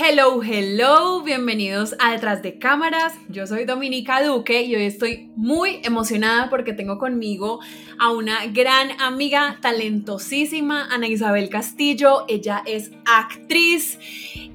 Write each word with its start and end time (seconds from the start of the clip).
Hello, 0.00 0.40
hello, 0.44 1.24
bienvenidos 1.24 1.96
a 1.98 2.12
Detrás 2.12 2.40
de 2.40 2.56
Cámaras. 2.60 3.14
Yo 3.28 3.48
soy 3.48 3.64
Dominica 3.64 4.22
Duque 4.22 4.62
y 4.62 4.76
hoy 4.76 4.84
estoy 4.84 5.32
muy 5.34 5.80
emocionada 5.82 6.48
porque 6.50 6.72
tengo 6.72 6.98
conmigo 6.98 7.58
a 7.98 8.12
una 8.12 8.46
gran 8.46 8.92
amiga 9.00 9.58
talentosísima, 9.60 10.86
Ana 10.88 11.08
Isabel 11.08 11.48
Castillo. 11.48 12.26
Ella 12.28 12.62
es 12.64 12.92
actriz 13.06 13.98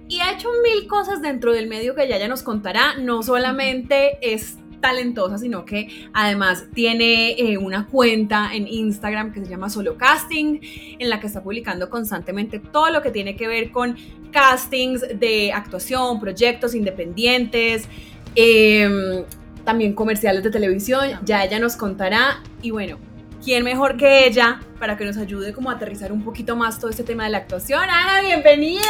y 0.07 0.21
ha 0.21 0.31
hecho 0.31 0.47
mil 0.63 0.87
cosas 0.87 1.21
dentro 1.21 1.51
del 1.51 1.67
medio 1.67 1.93
que 1.93 2.05
ella 2.05 2.17
ya 2.19 2.29
nos 2.29 2.41
contará. 2.41 2.95
No 2.95 3.21
solamente 3.21 4.19
es 4.21 4.59
talentosa, 4.83 5.37
sino 5.37 5.63
que 5.63 6.09
además 6.11 6.65
tiene 6.73 7.39
eh, 7.39 7.57
una 7.57 7.87
cuenta 7.87 8.53
en 8.53 8.67
Instagram 8.67 9.31
que 9.31 9.39
se 9.39 9.49
llama 9.49 9.69
Solo 9.69 9.97
Casting, 9.97 10.59
en 10.99 11.09
la 11.09 11.21
que 11.21 11.27
está 11.27 11.41
publicando 11.41 11.89
constantemente 11.89 12.59
todo 12.59 12.89
lo 12.89 13.01
que 13.01 13.09
tiene 13.09 13.37
que 13.37 13.47
ver 13.47 13.71
con 13.71 13.95
castings 14.31 15.01
de 15.17 15.53
actuación, 15.53 16.19
proyectos 16.19 16.75
independientes, 16.75 17.87
em, 18.35 19.23
también 19.63 19.93
comerciales 19.93 20.43
de 20.43 20.51
televisión, 20.51 21.17
ya 21.23 21.45
ella 21.45 21.59
nos 21.59 21.77
contará 21.77 22.43
y 22.61 22.71
bueno. 22.71 22.97
¿Quién 23.41 23.65
mejor 23.65 23.97
que 23.97 24.25
ella 24.25 24.61
para 24.79 24.95
que 24.95 25.03
nos 25.03 25.17
ayude 25.17 25.51
como 25.51 25.69
a 25.69 25.73
aterrizar 25.73 26.13
un 26.13 26.23
poquito 26.23 26.55
más 26.55 26.79
todo 26.79 26.89
este 26.89 27.03
tema 27.03 27.25
de 27.25 27.29
la 27.29 27.39
actuación? 27.39 27.81
Ana, 27.81 28.21
bienvenida. 28.21 28.81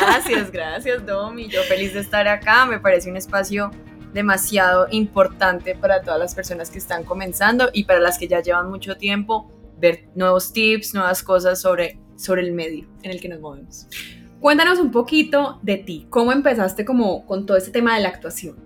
Gracias, 0.00 0.52
gracias 0.52 1.04
Domi. 1.04 1.48
Yo 1.48 1.60
feliz 1.62 1.92
de 1.92 1.98
estar 1.98 2.28
acá. 2.28 2.66
Me 2.66 2.78
parece 2.78 3.10
un 3.10 3.16
espacio 3.16 3.72
demasiado 4.14 4.86
importante 4.90 5.74
para 5.74 6.00
todas 6.00 6.18
las 6.18 6.34
personas 6.34 6.70
que 6.70 6.78
están 6.78 7.04
comenzando 7.04 7.68
y 7.72 7.84
para 7.84 8.00
las 8.00 8.16
que 8.16 8.28
ya 8.28 8.40
llevan 8.40 8.70
mucho 8.70 8.96
tiempo, 8.96 9.50
ver 9.78 10.08
nuevos 10.14 10.52
tips, 10.52 10.94
nuevas 10.94 11.22
cosas 11.22 11.60
sobre, 11.60 11.98
sobre 12.16 12.42
el 12.42 12.52
medio 12.52 12.86
en 13.02 13.10
el 13.10 13.20
que 13.20 13.28
nos 13.28 13.40
movemos. 13.40 13.86
Cuéntanos 14.40 14.78
un 14.78 14.90
poquito 14.90 15.58
de 15.62 15.78
ti, 15.78 16.06
¿cómo 16.10 16.32
empezaste 16.32 16.84
como 16.84 17.26
con 17.26 17.44
todo 17.44 17.56
este 17.56 17.70
tema 17.70 17.96
de 17.96 18.02
la 18.02 18.10
actuación? 18.10 18.56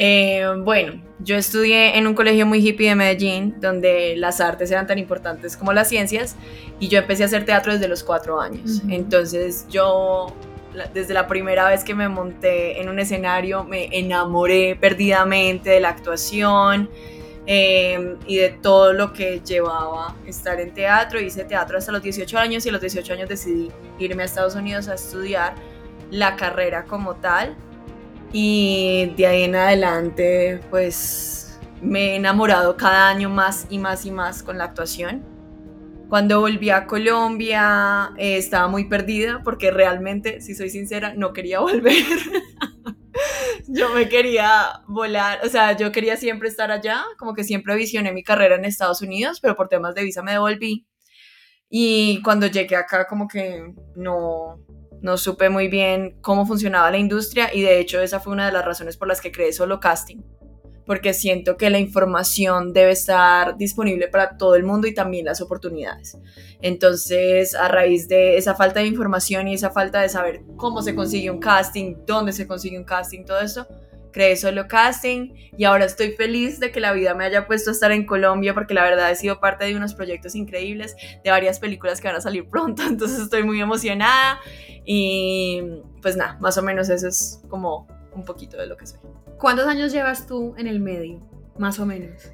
Eh, 0.00 0.44
bueno, 0.62 1.02
yo 1.18 1.36
estudié 1.36 1.98
en 1.98 2.06
un 2.06 2.14
colegio 2.14 2.46
muy 2.46 2.66
hippie 2.66 2.90
de 2.90 2.94
Medellín, 2.94 3.56
donde 3.60 4.14
las 4.16 4.40
artes 4.40 4.70
eran 4.70 4.86
tan 4.86 4.96
importantes 4.96 5.56
como 5.56 5.72
las 5.72 5.88
ciencias, 5.88 6.36
y 6.78 6.86
yo 6.86 7.00
empecé 7.00 7.24
a 7.24 7.26
hacer 7.26 7.44
teatro 7.44 7.72
desde 7.72 7.88
los 7.88 8.04
cuatro 8.04 8.40
años. 8.40 8.80
Entonces 8.88 9.66
yo 9.68 10.32
desde 10.92 11.14
la 11.14 11.26
primera 11.26 11.68
vez 11.68 11.84
que 11.84 11.94
me 11.94 12.08
monté 12.08 12.80
en 12.80 12.88
un 12.88 12.98
escenario 12.98 13.64
me 13.64 13.88
enamoré 13.92 14.76
perdidamente 14.76 15.70
de 15.70 15.80
la 15.80 15.90
actuación 15.90 16.90
em, 17.46 18.16
y 18.26 18.36
de 18.36 18.50
todo 18.50 18.92
lo 18.92 19.12
que 19.12 19.40
llevaba 19.40 20.16
estar 20.26 20.60
en 20.60 20.72
teatro. 20.72 21.20
Hice 21.20 21.44
teatro 21.44 21.78
hasta 21.78 21.92
los 21.92 22.02
18 22.02 22.38
años 22.38 22.66
y 22.66 22.68
a 22.68 22.72
los 22.72 22.80
18 22.80 23.12
años 23.12 23.28
decidí 23.28 23.70
irme 23.98 24.22
a 24.22 24.26
Estados 24.26 24.54
Unidos 24.54 24.88
a 24.88 24.94
estudiar 24.94 25.54
la 26.10 26.36
carrera 26.36 26.84
como 26.84 27.16
tal. 27.16 27.56
Y 28.32 29.14
de 29.16 29.26
ahí 29.26 29.42
en 29.44 29.56
adelante, 29.56 30.60
pues 30.70 31.58
me 31.80 32.12
he 32.12 32.16
enamorado 32.16 32.76
cada 32.76 33.08
año 33.08 33.30
más 33.30 33.66
y 33.70 33.78
más 33.78 34.04
y 34.04 34.10
más 34.10 34.42
con 34.42 34.58
la 34.58 34.64
actuación. 34.64 35.37
Cuando 36.08 36.40
volví 36.40 36.70
a 36.70 36.86
Colombia 36.86 38.12
eh, 38.16 38.38
estaba 38.38 38.66
muy 38.68 38.88
perdida 38.88 39.42
porque 39.44 39.70
realmente, 39.70 40.40
si 40.40 40.54
soy 40.54 40.70
sincera, 40.70 41.14
no 41.14 41.32
quería 41.32 41.60
volver. 41.60 41.94
yo 43.68 43.90
me 43.90 44.08
quería 44.08 44.82
volar, 44.86 45.40
o 45.44 45.48
sea, 45.48 45.76
yo 45.76 45.92
quería 45.92 46.16
siempre 46.16 46.48
estar 46.48 46.70
allá, 46.70 47.04
como 47.18 47.34
que 47.34 47.44
siempre 47.44 47.76
visioné 47.76 48.12
mi 48.12 48.22
carrera 48.22 48.56
en 48.56 48.64
Estados 48.64 49.02
Unidos, 49.02 49.40
pero 49.40 49.54
por 49.54 49.68
temas 49.68 49.94
de 49.94 50.04
visa 50.04 50.22
me 50.22 50.32
devolví. 50.32 50.86
Y 51.68 52.22
cuando 52.22 52.46
llegué 52.46 52.76
acá 52.76 53.06
como 53.06 53.28
que 53.28 53.74
no, 53.94 54.58
no 55.02 55.18
supe 55.18 55.50
muy 55.50 55.68
bien 55.68 56.18
cómo 56.22 56.46
funcionaba 56.46 56.90
la 56.90 56.98
industria 56.98 57.54
y 57.54 57.60
de 57.60 57.80
hecho 57.80 58.00
esa 58.00 58.20
fue 58.20 58.32
una 58.32 58.46
de 58.46 58.52
las 58.52 58.64
razones 58.64 58.96
por 58.96 59.08
las 59.08 59.20
que 59.20 59.30
creé 59.30 59.52
solo 59.52 59.78
casting 59.78 60.22
porque 60.88 61.12
siento 61.12 61.58
que 61.58 61.68
la 61.68 61.78
información 61.78 62.72
debe 62.72 62.92
estar 62.92 63.58
disponible 63.58 64.08
para 64.08 64.38
todo 64.38 64.54
el 64.54 64.62
mundo 64.62 64.88
y 64.88 64.94
también 64.94 65.26
las 65.26 65.42
oportunidades. 65.42 66.16
Entonces, 66.62 67.54
a 67.54 67.68
raíz 67.68 68.08
de 68.08 68.38
esa 68.38 68.54
falta 68.54 68.80
de 68.80 68.86
información 68.86 69.48
y 69.48 69.54
esa 69.54 69.68
falta 69.68 70.00
de 70.00 70.08
saber 70.08 70.40
cómo 70.56 70.80
se 70.80 70.94
consigue 70.94 71.30
un 71.30 71.40
casting, 71.40 71.94
dónde 72.06 72.32
se 72.32 72.46
consigue 72.46 72.78
un 72.78 72.84
casting, 72.84 73.26
todo 73.26 73.38
eso, 73.40 73.68
creé 74.12 74.34
solo 74.36 74.66
casting 74.66 75.34
y 75.58 75.64
ahora 75.64 75.84
estoy 75.84 76.12
feliz 76.12 76.58
de 76.58 76.72
que 76.72 76.80
la 76.80 76.94
vida 76.94 77.12
me 77.12 77.26
haya 77.26 77.46
puesto 77.46 77.68
a 77.68 77.74
estar 77.74 77.92
en 77.92 78.06
Colombia 78.06 78.54
porque 78.54 78.72
la 78.72 78.82
verdad 78.82 79.10
he 79.10 79.16
sido 79.16 79.40
parte 79.40 79.66
de 79.66 79.76
unos 79.76 79.92
proyectos 79.92 80.34
increíbles, 80.34 80.96
de 81.22 81.30
varias 81.30 81.58
películas 81.58 82.00
que 82.00 82.08
van 82.08 82.16
a 82.16 82.22
salir 82.22 82.48
pronto, 82.50 82.82
entonces 82.82 83.18
estoy 83.18 83.42
muy 83.42 83.60
emocionada 83.60 84.40
y 84.86 85.82
pues 86.00 86.16
nada, 86.16 86.38
más 86.40 86.56
o 86.56 86.62
menos 86.62 86.88
eso 86.88 87.08
es 87.08 87.42
como 87.50 87.86
un 88.14 88.24
poquito 88.24 88.56
de 88.56 88.66
lo 88.66 88.78
que 88.78 88.86
soy. 88.86 89.00
¿Cuántos 89.38 89.68
años 89.68 89.92
llevas 89.92 90.26
tú 90.26 90.54
en 90.58 90.66
el 90.66 90.80
medio, 90.80 91.20
más 91.58 91.78
o 91.78 91.86
menos? 91.86 92.32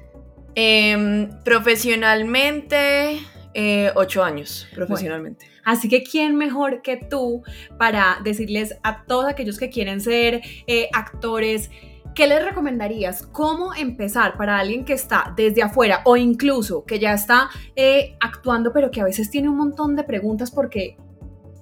Em, 0.55 1.29
profesionalmente, 1.43 3.19
eh, 3.53 3.91
ocho 3.95 4.23
años, 4.23 4.67
profesionalmente. 4.73 5.45
así 5.63 5.87
que, 5.87 6.01
¿quién 6.03 6.35
mejor 6.35 6.81
que 6.81 6.97
tú 6.97 7.43
para 7.77 8.19
decirles 8.23 8.75
a 8.81 9.05
todos 9.05 9.25
aquellos 9.25 9.59
que 9.59 9.69
quieren 9.69 10.01
ser 10.01 10.41
eh, 10.65 10.89
actores? 10.93 11.69
¿Qué 12.15 12.25
les 12.25 12.43
recomendarías? 12.43 13.27
¿Cómo 13.27 13.75
empezar 13.75 14.35
para 14.37 14.57
alguien 14.57 14.83
que 14.83 14.93
está 14.93 15.33
desde 15.35 15.61
afuera 15.61 16.01
o 16.05 16.17
incluso 16.17 16.85
que 16.85 16.97
ya 16.97 17.13
está 17.13 17.49
eh, 17.75 18.15
actuando 18.19 18.73
pero 18.73 18.89
que 18.89 19.01
a 19.01 19.03
veces 19.03 19.29
tiene 19.29 19.49
un 19.49 19.57
montón 19.57 19.95
de 19.95 20.05
preguntas 20.05 20.49
porque 20.49 20.97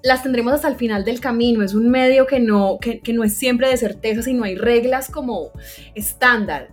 las 0.04 0.22
tendremos 0.22 0.54
hasta 0.54 0.68
el 0.68 0.76
final 0.76 1.06
del 1.06 1.20
camino. 1.20 1.64
Es 1.64 1.74
un 1.74 1.90
medio 1.90 2.28
que 2.28 2.40
no, 2.40 2.78
que, 2.80 3.02
no 3.14 3.24
es 3.24 3.36
siempre 3.36 3.70
de 3.70 3.78
certeza, 3.78 4.22
sino 4.22 4.44
hay 4.44 4.56
reglas 4.56 5.10
como 5.10 5.52
estándar. 5.96 6.70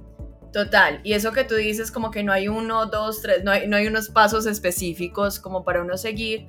Total, 0.53 1.01
y 1.05 1.13
eso 1.13 1.31
que 1.31 1.45
tú 1.45 1.55
dices 1.55 1.93
como 1.93 2.11
que 2.11 2.25
no 2.25 2.33
hay 2.33 2.49
uno, 2.49 2.87
dos, 2.87 3.23
tres, 3.23 3.45
no 3.45 3.53
hay, 3.53 3.69
no 3.69 3.77
hay 3.77 3.87
unos 3.87 4.09
pasos 4.09 4.47
específicos 4.47 5.39
como 5.39 5.63
para 5.63 5.81
uno 5.81 5.97
seguir. 5.97 6.49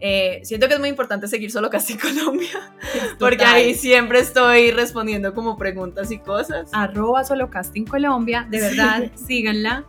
Eh, 0.00 0.40
siento 0.42 0.68
que 0.68 0.74
es 0.74 0.80
muy 0.80 0.88
importante 0.88 1.28
seguir 1.28 1.52
solo 1.52 1.68
Casting 1.68 1.96
Colombia, 1.98 2.72
porque 3.18 3.44
ahí 3.44 3.74
siempre 3.74 4.20
estoy 4.20 4.70
respondiendo 4.70 5.34
como 5.34 5.58
preguntas 5.58 6.10
y 6.10 6.18
cosas. 6.18 6.70
Arroba 6.72 7.24
solo 7.24 7.50
Casting 7.50 7.84
Colombia, 7.84 8.46
de 8.50 8.62
verdad, 8.62 9.10
síganla. 9.14 9.84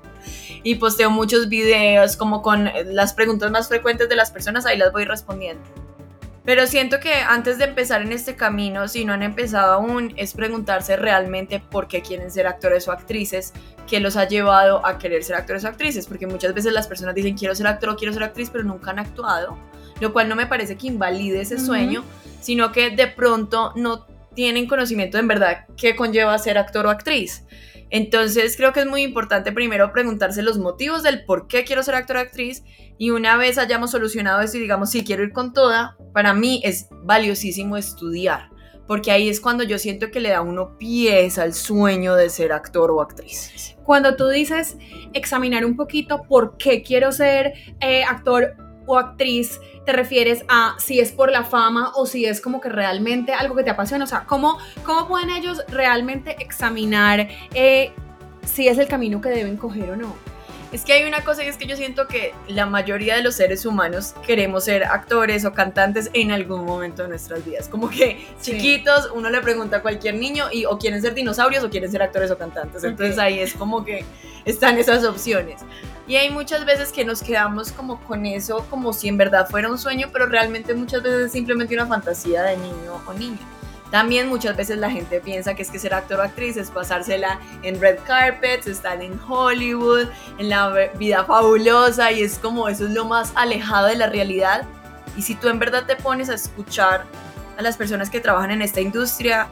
Y 0.62 0.76
posteo 0.76 1.10
muchos 1.10 1.48
videos 1.48 2.18
como 2.18 2.42
con 2.42 2.70
las 2.86 3.14
preguntas 3.14 3.50
más 3.50 3.70
frecuentes 3.70 4.10
de 4.10 4.18
las 4.18 4.30
personas, 4.30 4.66
ahí 4.66 4.78
las 4.78 4.92
voy 4.92 5.06
respondiendo. 5.06 5.64
Pero 6.46 6.68
siento 6.68 7.00
que 7.00 7.14
antes 7.14 7.58
de 7.58 7.66
empezar 7.66 8.02
en 8.02 8.12
este 8.12 8.36
camino, 8.36 8.88
si 8.90 9.06
no 9.06 9.14
han 9.14 9.24
empezado 9.24 9.74
aún, 9.74 10.14
es 10.18 10.34
preguntarse 10.34 10.98
realmente 10.98 11.62
por 11.62 11.88
qué 11.88 12.02
quieren 12.02 12.30
ser 12.32 12.48
actores 12.48 12.88
o 12.88 12.92
actrices, 12.92 13.54
qué 13.88 14.02
los 14.02 14.18
ha 14.18 14.28
llevado 14.28 14.86
a 14.86 14.98
querer 14.98 15.24
ser 15.24 15.38
actores 15.38 15.64
o 15.64 15.70
actrices, 15.70 16.06
porque 16.06 16.28
muchas 16.28 16.54
veces 16.54 16.74
las 16.74 16.88
personas 16.88 17.16
dicen 17.16 17.38
quiero 17.38 17.56
ser 17.56 17.68
actor 17.68 17.90
o 17.90 17.96
quiero 17.96 18.14
ser 18.14 18.24
actriz, 18.24 18.50
pero 18.50 18.66
nunca 18.66 18.92
han 18.92 19.00
actuado, 19.00 19.58
lo 20.02 20.12
cual 20.12 20.28
no 20.28 20.36
me 20.36 20.46
parece 20.46 20.76
que 20.76 20.88
invalide 20.88 21.42
ese 21.42 21.58
sueño, 21.58 22.04
sino 22.42 22.74
que 22.74 22.90
de 22.90 23.08
pronto 23.08 23.72
no 23.78 24.06
tienen 24.36 24.68
conocimiento 24.68 25.18
de 25.18 25.22
en 25.22 25.28
verdad 25.30 25.66
qué 25.78 25.96
conlleva 25.96 26.38
ser 26.40 26.58
actor 26.58 26.88
o 26.88 26.90
actriz. 26.90 27.46
Entonces 27.94 28.58
creo 28.58 28.74
que 28.74 28.80
es 28.80 28.88
muy 28.88 29.04
importante 29.04 29.52
primero 29.52 29.94
preguntarse 29.94 30.42
los 30.42 30.58
motivos 30.58 31.04
del 31.04 31.26
por 31.26 31.48
qué 31.48 31.64
quiero 31.64 31.84
ser 31.84 31.94
actor 31.94 32.16
o 32.16 32.20
actriz 32.22 32.64
y 32.98 33.12
una 33.12 33.38
vez 33.38 33.60
hayamos 33.60 33.92
solucionado 33.92 34.42
eso 34.42 34.58
y 34.58 34.62
digamos, 34.62 34.90
sí, 34.90 35.04
quiero 35.04 35.22
ir 35.22 35.32
con 35.32 35.54
toda, 35.54 35.96
para 36.12 36.34
mí 36.34 36.60
es 36.64 36.88
valiosísimo 37.04 37.78
estudiar, 37.78 38.50
porque 38.88 39.12
ahí 39.12 39.30
es 39.30 39.40
cuando 39.40 39.64
yo 39.64 39.78
siento 39.78 40.10
que 40.10 40.22
le 40.22 40.30
da 40.30 40.42
uno 40.42 40.76
pies 40.80 41.38
al 41.38 41.54
sueño 41.54 42.16
de 42.16 42.32
ser 42.32 42.52
actor 42.52 42.90
o 42.90 43.00
actriz. 43.00 43.76
Cuando 43.84 44.16
tú 44.16 44.28
dices 44.28 44.76
examinar 45.14 45.64
un 45.64 45.76
poquito 45.76 46.24
por 46.24 46.58
qué 46.58 46.82
quiero 46.82 47.12
ser 47.12 47.54
eh, 47.80 48.04
actor 48.06 48.56
o 48.88 48.98
actriz, 48.98 49.60
te 49.86 49.92
refieres 49.92 50.46
a 50.48 50.76
si 50.80 51.00
es 51.00 51.12
por 51.12 51.32
la 51.32 51.44
fama 51.44 51.92
o 51.96 52.06
si 52.06 52.26
es 52.26 52.42
como 52.42 52.62
que 52.62 52.70
realmente 52.70 53.34
algo 53.34 53.56
que 53.56 53.64
te 53.64 53.70
apasiona? 53.70 54.06
O 54.06 54.08
sea, 54.08 54.26
¿cómo, 54.26 54.58
cómo 54.86 55.08
pueden 55.08 55.30
ellos 55.30 55.64
realmente 55.68 56.36
examinar 56.42 57.28
eh, 57.54 57.92
si 58.46 58.68
es 58.68 58.78
el 58.78 58.88
camino 58.88 59.22
que 59.22 59.30
deben 59.30 59.58
coger 59.58 59.92
o 59.92 59.96
no? 59.96 60.16
Es 60.74 60.84
que 60.84 60.94
hay 60.94 61.04
una 61.04 61.24
cosa 61.24 61.44
y 61.44 61.48
es 61.48 61.56
que 61.56 61.68
yo 61.68 61.78
siento 61.78 62.08
que 62.08 62.34
la 62.48 62.66
mayoría 62.66 63.16
de 63.16 63.22
los 63.22 63.36
seres 63.36 63.64
humanos 63.64 64.16
queremos 64.26 64.64
ser 64.64 64.86
actores 64.86 65.46
o 65.46 65.54
cantantes 65.54 66.10
en 66.14 66.32
algún 66.32 66.66
momento 66.66 67.04
de 67.04 67.10
nuestras 67.10 67.46
vidas. 67.46 67.70
Como 67.70 67.92
que 67.92 68.26
chiquitos, 68.42 69.12
uno 69.14 69.30
le 69.30 69.40
pregunta 69.42 69.78
a 69.78 69.82
cualquier 69.84 70.16
niño 70.16 70.46
y 70.52 70.66
o 70.66 70.80
quieren 70.80 71.00
ser 71.00 71.14
dinosaurios 71.14 71.64
o 71.64 71.70
quieren 71.70 71.92
ser 71.92 72.02
actores 72.02 72.32
o 72.32 72.40
cantantes. 72.40 72.84
Entonces 72.84 73.20
ahí 73.20 73.38
es 73.38 73.54
como 73.54 73.86
que 73.86 74.04
están 74.46 74.80
esas 74.80 75.04
opciones. 75.04 75.62
Y 76.06 76.18
hay 76.18 76.30
muchas 76.30 76.66
veces 76.66 76.92
que 76.92 77.06
nos 77.06 77.22
quedamos 77.22 77.72
como 77.72 78.00
con 78.02 78.26
eso, 78.26 78.66
como 78.70 78.92
si 78.92 79.08
en 79.08 79.18
verdad 79.18 79.48
fuera 79.50 79.70
un 79.70 79.78
sueño, 79.78 80.10
pero 80.12 80.26
realmente 80.26 80.74
muchas 80.74 81.02
veces 81.02 81.28
es 81.28 81.32
simplemente 81.32 81.74
una 81.74 81.88
fantasía 81.88 82.44
de 82.44 82.58
niño 82.58 83.02
o 83.08 83.14
niña. 83.14 83.40
También 83.90 84.28
muchas 84.28 84.58
veces 84.58 84.80
la 84.80 84.90
gente 84.90 85.22
piensa 85.22 85.54
que 85.54 85.62
es 85.62 85.70
que 85.70 85.78
ser 85.78 85.94
actor 85.94 86.20
o 86.20 86.24
actriz 86.24 86.58
es 86.58 86.72
pasársela 86.72 87.40
en 87.62 87.80
red 87.80 88.00
carpets, 88.06 88.66
estar 88.66 89.00
en 89.02 89.20
Hollywood, 89.22 90.08
en 90.40 90.50
la 90.50 90.90
vida 90.96 91.24
fabulosa 91.26 92.12
y 92.12 92.24
es 92.24 92.40
como 92.40 92.68
eso 92.68 92.86
es 92.86 92.92
lo 92.92 93.06
más 93.06 93.32
alejado 93.36 93.88
de 93.88 93.96
la 93.96 94.08
realidad. 94.08 94.66
Y 95.16 95.22
si 95.22 95.36
tú 95.36 95.48
en 95.48 95.60
verdad 95.60 95.86
te 95.86 95.96
pones 95.96 96.30
a 96.30 96.34
escuchar 96.34 97.06
a 97.56 97.62
las 97.62 97.78
personas 97.78 98.10
que 98.10 98.20
trabajan 98.20 98.50
en 98.50 98.64
esta 98.64 98.82
industria, 98.82 99.48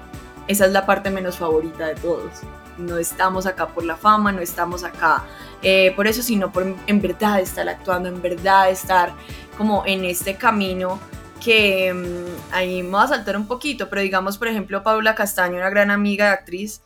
esa 0.48 0.66
es 0.66 0.72
la 0.72 0.88
parte 0.88 1.12
menos 1.12 1.38
favorita 1.38 1.86
de 1.86 1.96
todos. 1.96 2.42
No 2.78 2.98
estamos 2.98 3.46
acá 3.46 3.68
por 3.68 3.84
la 3.84 3.96
fama, 3.96 4.32
no 4.32 4.42
estamos 4.42 4.84
acá 4.84 5.24
eh, 5.62 5.94
por 5.96 6.08
eso, 6.08 6.24
sino 6.24 6.52
por 6.52 6.76
en 6.88 7.02
verdad 7.02 7.40
estar 7.40 7.68
actuando, 7.70 8.10
en 8.10 8.22
verdad 8.22 8.70
estar 8.70 9.14
como 9.58 9.84
en 9.86 10.06
este 10.06 10.36
camino 10.36 11.00
que 11.44 11.94
mm, 11.94 12.54
ahí 12.54 12.84
me 12.84 12.90
voy 12.90 13.04
a 13.04 13.08
saltar 13.08 13.38
un 13.38 13.48
poquito, 13.48 13.90
pero 13.90 14.02
digamos, 14.02 14.38
por 14.38 14.48
ejemplo, 14.48 14.84
Paula 14.84 15.16
Castaño, 15.16 15.58
una 15.58 15.70
gran 15.70 15.92
amiga 15.92 16.28
de 16.28 16.32
actriz, 16.32 16.82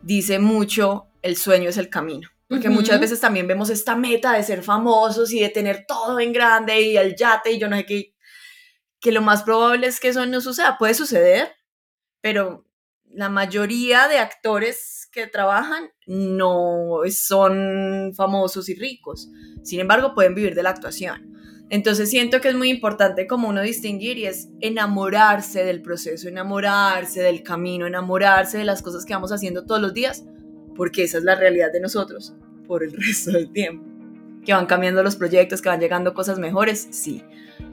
dice 0.00 0.38
mucho, 0.38 1.06
el 1.22 1.36
sueño 1.36 1.68
es 1.68 1.76
el 1.76 1.88
camino. 1.88 2.28
Porque 2.48 2.68
muchas 2.68 2.98
veces 2.98 3.20
también 3.20 3.46
vemos 3.46 3.70
esta 3.70 3.94
meta 3.94 4.32
de 4.32 4.42
ser 4.42 4.64
famosos 4.64 5.32
y 5.32 5.38
de 5.38 5.50
tener 5.50 5.84
todo 5.86 6.18
en 6.18 6.32
grande 6.32 6.80
y 6.80 6.96
el 6.96 7.14
yate 7.14 7.52
y 7.52 7.60
yo 7.60 7.68
no 7.68 7.76
sé 7.76 7.86
qué, 7.86 8.12
que 9.00 9.12
lo 9.12 9.22
más 9.22 9.44
probable 9.44 9.86
es 9.86 10.00
que 10.00 10.08
eso 10.08 10.26
no 10.26 10.40
suceda. 10.40 10.76
Puede 10.76 10.94
suceder, 10.94 11.52
pero 12.20 12.64
la 13.12 13.28
mayoría 13.28 14.08
de 14.08 14.18
actores 14.18 15.08
que 15.12 15.26
trabajan 15.26 15.90
no 16.06 17.00
son 17.10 18.12
famosos 18.14 18.68
y 18.68 18.74
ricos. 18.74 19.28
Sin 19.62 19.80
embargo, 19.80 20.14
pueden 20.14 20.34
vivir 20.34 20.54
de 20.54 20.62
la 20.62 20.70
actuación. 20.70 21.30
Entonces 21.70 22.10
siento 22.10 22.40
que 22.40 22.48
es 22.48 22.56
muy 22.56 22.68
importante 22.68 23.28
como 23.28 23.48
uno 23.48 23.62
distinguir 23.62 24.18
y 24.18 24.26
es 24.26 24.48
enamorarse 24.60 25.64
del 25.64 25.82
proceso, 25.82 26.28
enamorarse 26.28 27.22
del 27.22 27.44
camino, 27.44 27.86
enamorarse 27.86 28.58
de 28.58 28.64
las 28.64 28.82
cosas 28.82 29.04
que 29.04 29.14
vamos 29.14 29.30
haciendo 29.30 29.64
todos 29.64 29.80
los 29.80 29.94
días, 29.94 30.24
porque 30.74 31.04
esa 31.04 31.18
es 31.18 31.24
la 31.24 31.36
realidad 31.36 31.72
de 31.72 31.80
nosotros 31.80 32.34
por 32.66 32.82
el 32.82 32.92
resto 32.96 33.30
del 33.30 33.52
tiempo. 33.52 33.84
Que 34.44 34.52
van 34.52 34.66
cambiando 34.66 35.02
los 35.02 35.16
proyectos, 35.16 35.62
que 35.62 35.68
van 35.68 35.80
llegando 35.80 36.12
cosas 36.12 36.38
mejores, 36.38 36.88
sí, 36.90 37.22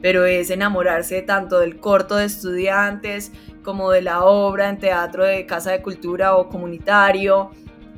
pero 0.00 0.24
es 0.24 0.50
enamorarse 0.50 1.22
tanto 1.22 1.58
del 1.60 1.78
corto 1.78 2.16
de 2.16 2.26
estudiantes 2.26 3.32
como 3.62 3.90
de 3.90 4.02
la 4.02 4.24
obra 4.24 4.68
en 4.68 4.78
teatro 4.78 5.24
de 5.24 5.44
casa 5.46 5.72
de 5.72 5.82
cultura 5.82 6.36
o 6.36 6.48
comunitario, 6.48 7.50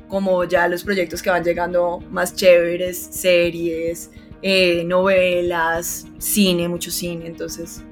como 0.07 0.43
ya 0.43 0.67
los 0.67 0.83
proyectos 0.83 1.21
que 1.21 1.29
van 1.29 1.43
llegando 1.43 1.99
más 2.11 2.35
chéveres, 2.35 2.97
series, 2.97 4.11
eh, 4.41 4.83
novelas, 4.83 6.07
cine, 6.17 6.67
mucho 6.67 6.91
cine, 6.91 7.27
entonces 7.27 7.83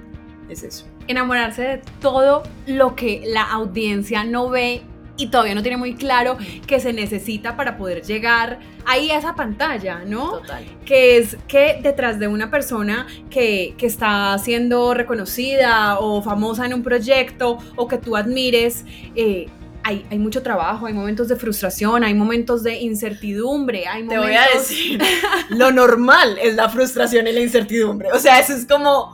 es 0.50 0.64
eso. 0.64 0.86
Enamorarse 1.08 1.62
de 1.62 1.82
todo 2.02 2.44
lo 2.68 2.96
que 2.96 3.22
la 3.26 3.44
audiencia 3.44 4.24
no 4.24 4.50
ve 4.50 4.82
y 5.20 5.28
todavía 5.28 5.54
no 5.54 5.62
tiene 5.62 5.78
muy 5.78 5.96
claro 5.96 6.38
que 6.66 6.80
se 6.80 6.94
necesita 6.94 7.58
para 7.58 7.78
poder 7.78 8.02
llegar 8.04 8.60
ahí 8.86 9.12
a 9.12 9.18
esa 9.18 9.36
pantalla, 9.36 10.04
¿no? 10.06 10.40
Total. 10.40 10.66
Que 10.86 11.18
es 11.18 11.38
que 11.48 11.80
detrás 11.84 12.20
de 12.20 12.28
una 12.28 12.50
persona 12.50 13.06
que, 13.30 13.76
que, 13.78 13.86
está 13.86 14.38
siendo 14.40 14.94
reconocida 14.94 16.00
o 16.00 16.22
famosa 16.24 16.66
en 16.66 16.74
un 16.74 16.84
proyecto 16.84 17.58
o 17.76 17.88
que 17.88 17.98
tú 17.98 18.16
admires, 18.16 18.86
eh, 19.14 19.48
hay, 19.84 20.06
hay, 20.10 20.20
mucho 20.20 20.42
trabajo, 20.42 20.86
hay 20.86 20.94
momentos 20.94 21.28
de 21.28 21.36
frustración, 21.36 22.04
hay 22.04 22.14
momentos 22.14 22.64
de 22.64 22.80
incertidumbre, 22.80 23.88
hay 23.88 24.04
momentos... 24.04 24.26
Te 24.26 24.32
voy 24.32 24.38
a 24.38 24.58
decir, 24.58 25.02
lo 25.50 25.72
normal 25.72 26.38
es 26.42 26.56
la 26.56 26.70
frustración 26.70 27.28
y 27.28 27.34
la 27.34 27.42
incertidumbre. 27.42 28.10
O 28.14 28.20
sea, 28.20 28.40
eso 28.40 28.54
es 28.54 28.66
como 28.66 29.14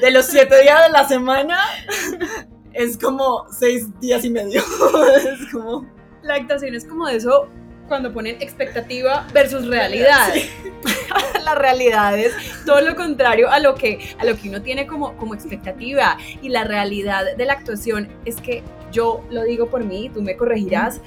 de 0.00 0.10
los 0.10 0.26
siete 0.26 0.62
días 0.62 0.84
de 0.86 0.92
la 0.92 1.06
semana, 1.06 1.58
es 2.74 2.98
como 2.98 3.46
seis 3.50 3.88
días 4.00 4.24
y 4.24 4.30
medio. 4.30 4.62
es 5.16 5.52
como... 5.52 5.86
La 6.22 6.34
actuación 6.34 6.74
es 6.74 6.84
como 6.84 7.06
de 7.06 7.16
eso 7.16 7.48
cuando 7.88 8.12
ponen 8.12 8.40
expectativa 8.40 9.26
versus 9.32 9.66
realidad. 9.66 10.32
la 11.44 11.54
realidad 11.54 12.18
es 12.18 12.32
todo 12.64 12.80
lo 12.80 12.96
contrario 12.96 13.50
a 13.50 13.58
lo 13.58 13.74
que, 13.74 14.14
a 14.18 14.24
lo 14.24 14.36
que 14.36 14.48
uno 14.48 14.62
tiene 14.62 14.86
como, 14.86 15.16
como 15.16 15.34
expectativa. 15.34 16.16
Y 16.42 16.48
la 16.48 16.64
realidad 16.64 17.36
de 17.36 17.44
la 17.44 17.52
actuación 17.52 18.08
es 18.24 18.36
que 18.40 18.62
yo 18.90 19.22
lo 19.30 19.44
digo 19.44 19.68
por 19.68 19.84
mí, 19.84 20.10
tú 20.12 20.22
me 20.22 20.36
corregirás. 20.36 21.00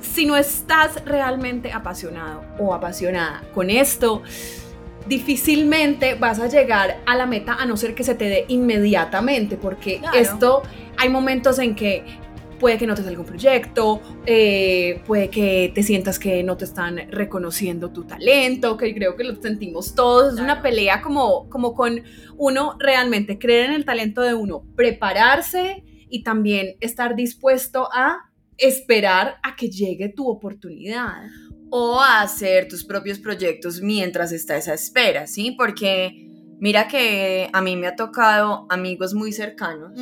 Si 0.00 0.26
no 0.26 0.36
estás 0.36 1.04
realmente 1.04 1.72
apasionado 1.72 2.42
o 2.58 2.72
apasionada 2.72 3.42
con 3.52 3.68
esto, 3.68 4.22
difícilmente 5.08 6.14
vas 6.14 6.38
a 6.38 6.48
llegar 6.48 7.00
a 7.06 7.16
la 7.16 7.26
meta 7.26 7.54
a 7.54 7.66
no 7.66 7.76
ser 7.76 7.94
que 7.94 8.04
se 8.04 8.14
te 8.14 8.26
dé 8.26 8.44
inmediatamente, 8.48 9.56
porque 9.56 10.00
esto 10.14 10.62
hay 10.96 11.08
momentos 11.08 11.58
en 11.58 11.74
que 11.74 12.04
puede 12.58 12.76
que 12.76 12.86
no 12.86 12.94
te 12.94 13.02
salga 13.02 13.20
un 13.20 13.26
proyecto, 13.26 14.00
eh, 14.26 15.00
puede 15.06 15.30
que 15.30 15.70
te 15.74 15.82
sientas 15.82 16.18
que 16.18 16.42
no 16.42 16.56
te 16.56 16.64
están 16.64 17.08
reconociendo 17.10 17.90
tu 17.90 18.04
talento, 18.04 18.76
que 18.76 18.94
creo 18.94 19.16
que 19.16 19.24
lo 19.24 19.40
sentimos 19.40 19.94
todos, 19.94 20.34
es 20.34 20.40
una 20.40 20.60
pelea 20.60 21.00
como, 21.00 21.48
como 21.48 21.74
con 21.74 22.02
uno 22.36 22.76
realmente 22.78 23.38
creer 23.38 23.66
en 23.66 23.76
el 23.76 23.84
talento 23.84 24.22
de 24.22 24.34
uno, 24.34 24.64
prepararse 24.74 25.84
y 26.10 26.22
también 26.22 26.76
estar 26.80 27.14
dispuesto 27.14 27.88
a 27.92 28.28
esperar 28.56 29.36
a 29.44 29.54
que 29.54 29.70
llegue 29.70 30.08
tu 30.08 30.28
oportunidad 30.28 31.28
o 31.70 32.00
a 32.00 32.22
hacer 32.22 32.68
tus 32.68 32.84
propios 32.84 33.18
proyectos 33.18 33.80
mientras 33.80 34.32
está 34.32 34.56
esa 34.56 34.74
espera, 34.74 35.26
¿sí? 35.26 35.54
Porque 35.56 36.26
mira 36.60 36.88
que 36.88 37.48
a 37.52 37.60
mí 37.60 37.76
me 37.76 37.86
ha 37.86 37.96
tocado 37.96 38.66
amigos 38.68 39.14
muy 39.14 39.32
cercanos 39.32 39.92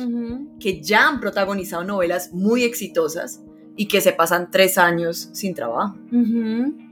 que 0.59 0.81
ya 0.81 1.07
han 1.07 1.19
protagonizado 1.19 1.83
novelas 1.83 2.33
muy 2.33 2.63
exitosas 2.63 3.41
y 3.75 3.87
que 3.87 4.01
se 4.01 4.11
pasan 4.11 4.49
tres 4.49 4.77
años 4.77 5.29
sin 5.33 5.53
trabajo. 5.53 5.95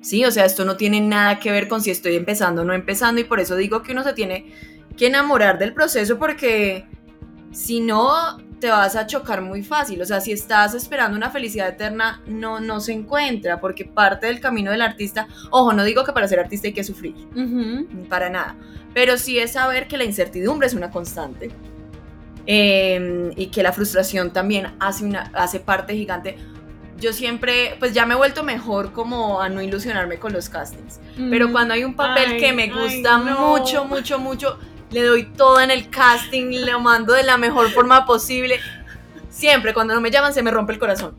Sí, 0.02 0.24
o 0.24 0.32
sea, 0.32 0.46
esto 0.46 0.66
no 0.66 0.78
tiene 0.78 1.02
nada 1.02 1.40
que 1.40 1.52
ver 1.52 1.68
con 1.68 1.82
si 1.82 1.90
estoy 1.90 2.16
empezando 2.16 2.62
o 2.62 2.66
no 2.66 2.74
empezando 2.74 3.20
y 3.20 3.24
por 3.24 3.40
eso 3.40 3.56
digo 3.56 3.82
que 3.82 3.94
uno 3.94 4.04
se 4.04 4.14
tiene 4.14 4.46
que 4.96 5.08
enamorar 5.08 5.58
del 5.58 5.74
proceso 5.74 6.20
porque 6.20 6.86
si 7.52 7.80
no, 7.80 8.38
te 8.66 8.72
vas 8.72 8.96
a 8.96 9.06
chocar 9.06 9.44
muy 9.44 9.62
fácil. 9.62 10.02
O 10.02 10.06
sea, 10.06 10.20
si 10.20 10.32
estás 10.32 10.74
esperando 10.74 11.16
una 11.16 11.30
felicidad 11.30 11.70
eterna, 11.70 12.24
no, 12.26 12.60
no 12.60 12.80
se 12.80 12.94
encuentra, 12.94 13.60
porque 13.60 13.86
parte 13.86 14.26
del 14.26 14.40
camino 14.40 14.72
del 14.72 14.82
artista, 14.82 15.28
ojo, 15.52 15.72
no 15.72 15.84
digo 15.84 16.04
que 16.04 16.12
para 16.14 16.28
ser 16.28 16.40
artista 16.40 16.68
hay 16.68 16.74
que 16.74 16.84
sufrir, 16.84 17.14
para 18.10 18.28
nada, 18.32 18.56
pero 18.96 19.20
sí 19.20 19.38
es 19.38 19.52
saber 19.52 19.88
que 19.88 19.98
la 19.98 20.04
incertidumbre 20.04 20.66
es 20.66 20.74
una 20.74 20.90
constante 20.90 21.52
em, 22.48 23.32
y 23.36 23.52
que 23.52 23.62
la 23.62 23.72
frustración 23.72 24.34
también 24.34 24.74
hace, 24.80 25.06
una, 25.06 25.30
hace 25.36 25.60
parte 25.60 25.94
gigante. 25.94 26.36
Yo 27.00 27.14
siempre, 27.14 27.76
pues 27.78 27.94
ya 27.94 28.08
me 28.08 28.16
he 28.16 28.18
vuelto 28.18 28.44
mejor 28.44 28.94
como 28.94 29.42
a 29.42 29.48
no 29.48 29.62
ilusionarme 29.62 30.18
con 30.18 30.34
los 30.34 30.50
castings, 30.50 31.00
pero 31.30 31.52
cuando 31.52 31.76
hay 31.76 31.84
un 31.84 31.94
papel 31.94 32.38
que 32.40 32.52
me 32.52 32.68
gusta 32.68 33.20
mucho, 33.20 33.86
mucho, 33.86 34.18
mucho, 34.18 34.58
le 34.96 35.04
doy 35.04 35.26
todo 35.26 35.60
en 35.60 35.72
el 35.72 35.90
casting, 35.90 36.66
lo 36.66 36.80
mando 36.80 37.12
de 37.12 37.24
la 37.24 37.38
mejor 37.38 37.70
forma 37.72 38.06
posible. 38.06 38.62
Siempre, 39.30 39.74
cuando 39.74 39.94
no 39.94 40.00
me 40.00 40.10
llaman, 40.10 40.34
se 40.34 40.42
me 40.42 40.52
rompe 40.52 40.72
el 40.72 40.80
corazón. 40.80 41.18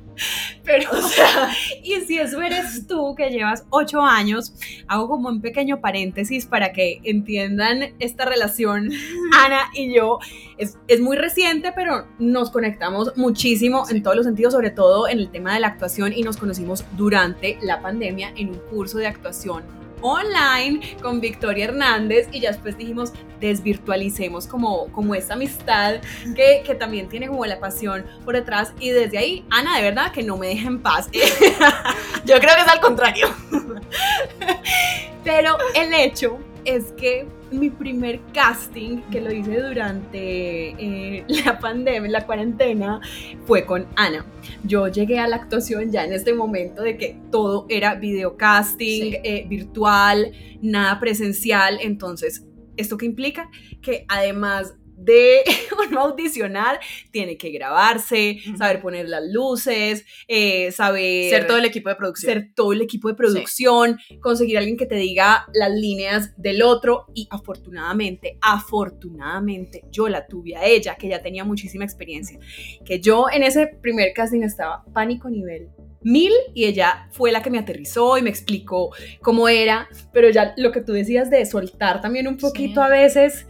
Pero, 0.65 0.91
o 0.93 1.03
sea, 1.03 1.51
y 1.83 1.97
si 2.07 2.19
eso 2.19 2.41
eres 2.41 2.87
tú 2.87 3.15
que 3.15 3.29
llevas 3.29 3.67
ocho 3.69 4.01
años, 4.01 4.55
hago 4.89 5.09
como 5.09 5.29
un 5.29 5.43
pequeño 5.43 5.83
paréntesis 5.83 6.47
para 6.47 6.73
que 6.73 7.03
entiendan 7.05 7.93
esta 7.99 8.25
relación, 8.25 8.89
Ana 9.45 9.69
y 9.75 9.95
yo. 9.95 10.21
Es, 10.57 10.79
es 10.89 11.03
muy 11.03 11.19
reciente, 11.19 11.73
pero 11.77 12.07
nos 12.19 12.49
conectamos 12.49 13.13
muchísimo 13.15 13.85
en 13.91 14.03
todos 14.03 14.17
los 14.17 14.25
sentidos, 14.25 14.55
sobre 14.55 14.71
todo 14.71 15.07
en 15.07 15.19
el 15.19 15.31
tema 15.31 15.53
de 15.53 15.61
la 15.61 15.67
actuación, 15.67 16.15
y 16.15 16.23
nos 16.23 16.39
conocimos 16.39 16.83
durante 16.97 17.59
la 17.61 17.83
pandemia 17.83 18.33
en 18.37 18.49
un 18.49 18.59
curso 18.71 18.97
de 18.97 19.07
actuación 19.07 19.86
online 20.01 20.97
con 21.03 21.21
Victoria 21.21 21.67
Hernández 21.67 22.29
y 22.33 22.41
ya 22.41 22.51
después 22.51 22.77
dijimos 22.77 23.13
desvirtualicemos 23.41 24.47
como, 24.47 24.91
como 24.93 25.15
esta 25.15 25.35
amistad 25.35 25.97
que, 26.35 26.63
que 26.65 26.75
también 26.75 27.09
tiene 27.09 27.29
como 27.29 27.45
la 27.47 27.59
pasión 27.61 28.05
por 28.25 28.35
detrás 28.35 28.73
y 28.81 28.91
desde 28.91 29.19
ahí, 29.19 29.45
Ana, 29.51 29.77
de 29.77 29.83
verdad 29.83 30.13
que 30.13 30.23
no 30.23 30.37
me 30.37 30.49
deja 30.49 30.69
en 30.69 30.81
paz. 30.81 31.09
Yo 32.25 32.39
creo 32.41 32.55
que 32.57 32.63
es 32.63 32.69
al 32.69 32.81
contrario. 32.81 33.29
Pero 35.25 35.57
el 35.75 35.93
hecho 35.93 36.39
es 36.65 36.93
que 36.93 37.27
mi 37.51 37.71
primer 37.71 38.21
casting, 38.33 39.03
que 39.11 39.21
lo 39.21 39.33
hice 39.33 39.61
durante 39.61 40.69
eh, 40.71 41.25
la 41.45 41.59
pandemia, 41.59 42.11
la 42.11 42.27
cuarentena, 42.27 43.01
fue 43.45 43.65
con 43.65 43.87
Ana. 43.97 44.27
Yo 44.65 44.89
llegué 44.89 45.19
a 45.19 45.29
la 45.29 45.37
actuación 45.37 45.91
ya 45.91 46.05
en 46.05 46.13
este 46.13 46.35
momento 46.35 46.83
de 46.83 46.97
que 46.97 47.19
todo 47.31 47.67
era 47.69 47.95
videocasting, 47.95 49.19
eh, 49.23 49.47
virtual, 49.49 50.33
nada 50.61 50.99
presencial. 51.01 51.79
Entonces, 51.81 52.45
¿esto 52.77 52.97
qué 52.97 53.07
implica? 53.07 53.51
Que 53.81 54.05
además 54.09 54.75
de 54.97 55.43
uno 55.89 56.01
audicionar, 56.01 56.81
tiene 57.11 57.37
que 57.37 57.51
grabarse, 57.51 58.39
saber 58.57 58.81
poner 58.81 59.09
las 59.09 59.23
luces, 59.31 60.05
eh, 60.27 60.73
saber... 60.73 61.31
Ser 61.31 61.47
todo 61.47 61.59
el 61.59 61.65
equipo 61.65 61.89
de 61.89 61.97
producción. 61.97 62.33
Ser 62.33 62.51
todo 62.55 62.73
el 62.73 62.83
equipo 62.83 63.09
de 63.09 63.15
producción, 63.15 63.99
conseguir 64.21 64.57
a 64.57 64.61
alguien 64.61 64.77
que 64.77 64.87
te 64.87 64.97
diga 64.97 65.47
las 65.53 65.71
líneas 65.71 66.33
del 66.37 66.63
otro 66.63 67.07
y 67.15 67.29
afortunadamente, 67.31 68.39
afortunadamente, 68.41 69.85
yo 69.91 70.09
la 70.09 70.27
tuve 70.27 70.57
a 70.57 70.65
ella, 70.65 70.97
que 70.97 71.09
ya 71.09 71.21
tenía 71.21 71.45
muchísima 71.45 71.85
experiencia, 71.85 72.39
que 72.85 73.01
yo 73.01 73.27
en 73.33 73.43
ese 73.43 73.67
primer 73.67 74.13
casting 74.13 74.43
estaba 74.43 74.85
pánico 74.93 75.29
nivel 75.29 75.69
mil 76.07 76.33
y 76.55 76.67
ella 76.67 77.09
fue 77.11 77.33
la 77.33 77.43
que 77.43 77.51
me 77.51 77.59
aterrizó 77.59 78.17
y 78.17 78.23
me 78.23 78.31
explicó 78.31 78.91
cómo 79.21 79.49
era, 79.49 79.89
pero 80.13 80.31
ya 80.31 80.55
lo 80.57 80.71
que 80.71 80.81
tú 80.81 80.93
decías 80.93 81.31
de 81.31 81.45
soltar 81.47 82.01
también 82.01 82.29
un 82.29 82.37
poquito 82.37 82.81
a 82.81 82.89
veces 82.89 83.47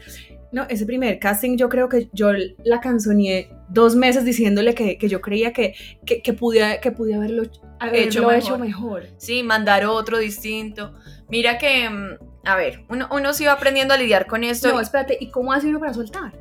No, 0.52 0.64
ese 0.68 0.86
primer 0.86 1.18
casting 1.18 1.56
yo 1.56 1.68
creo 1.68 1.88
que 1.88 2.08
yo 2.12 2.30
la 2.64 2.80
canzoneé 2.80 3.50
dos 3.68 3.96
meses 3.96 4.24
diciéndole 4.24 4.74
que, 4.74 4.96
que 4.96 5.08
yo 5.08 5.20
creía 5.20 5.52
que, 5.52 5.74
que, 6.04 6.22
que 6.22 6.32
pude, 6.32 6.78
que 6.80 6.92
pude 6.92 7.14
haberlo, 7.14 7.42
haberlo 7.78 7.98
Hecho 7.98 8.30
hecho, 8.32 8.58
mejor. 8.58 9.00
mejor. 9.00 9.06
Sí, 9.18 9.42
mandar 9.42 9.84
otro 9.86 10.18
distinto. 10.18 10.94
Mira 11.28 11.58
que, 11.58 11.90
mm, 11.90 12.18
a 12.44 12.56
ver, 12.56 12.84
uno, 12.88 13.08
uno 13.10 13.34
sí 13.34 13.44
va 13.44 13.52
aprendiendo 13.52 13.92
a 13.92 13.96
lidiar 13.96 14.26
con 14.26 14.44
esto. 14.44 14.68
No, 14.72 14.80
espérate, 14.80 15.18
¿y 15.20 15.30
cómo 15.30 15.52
hace 15.52 15.66
uno 15.68 15.80
para 15.80 15.92
soltar? 15.94 16.32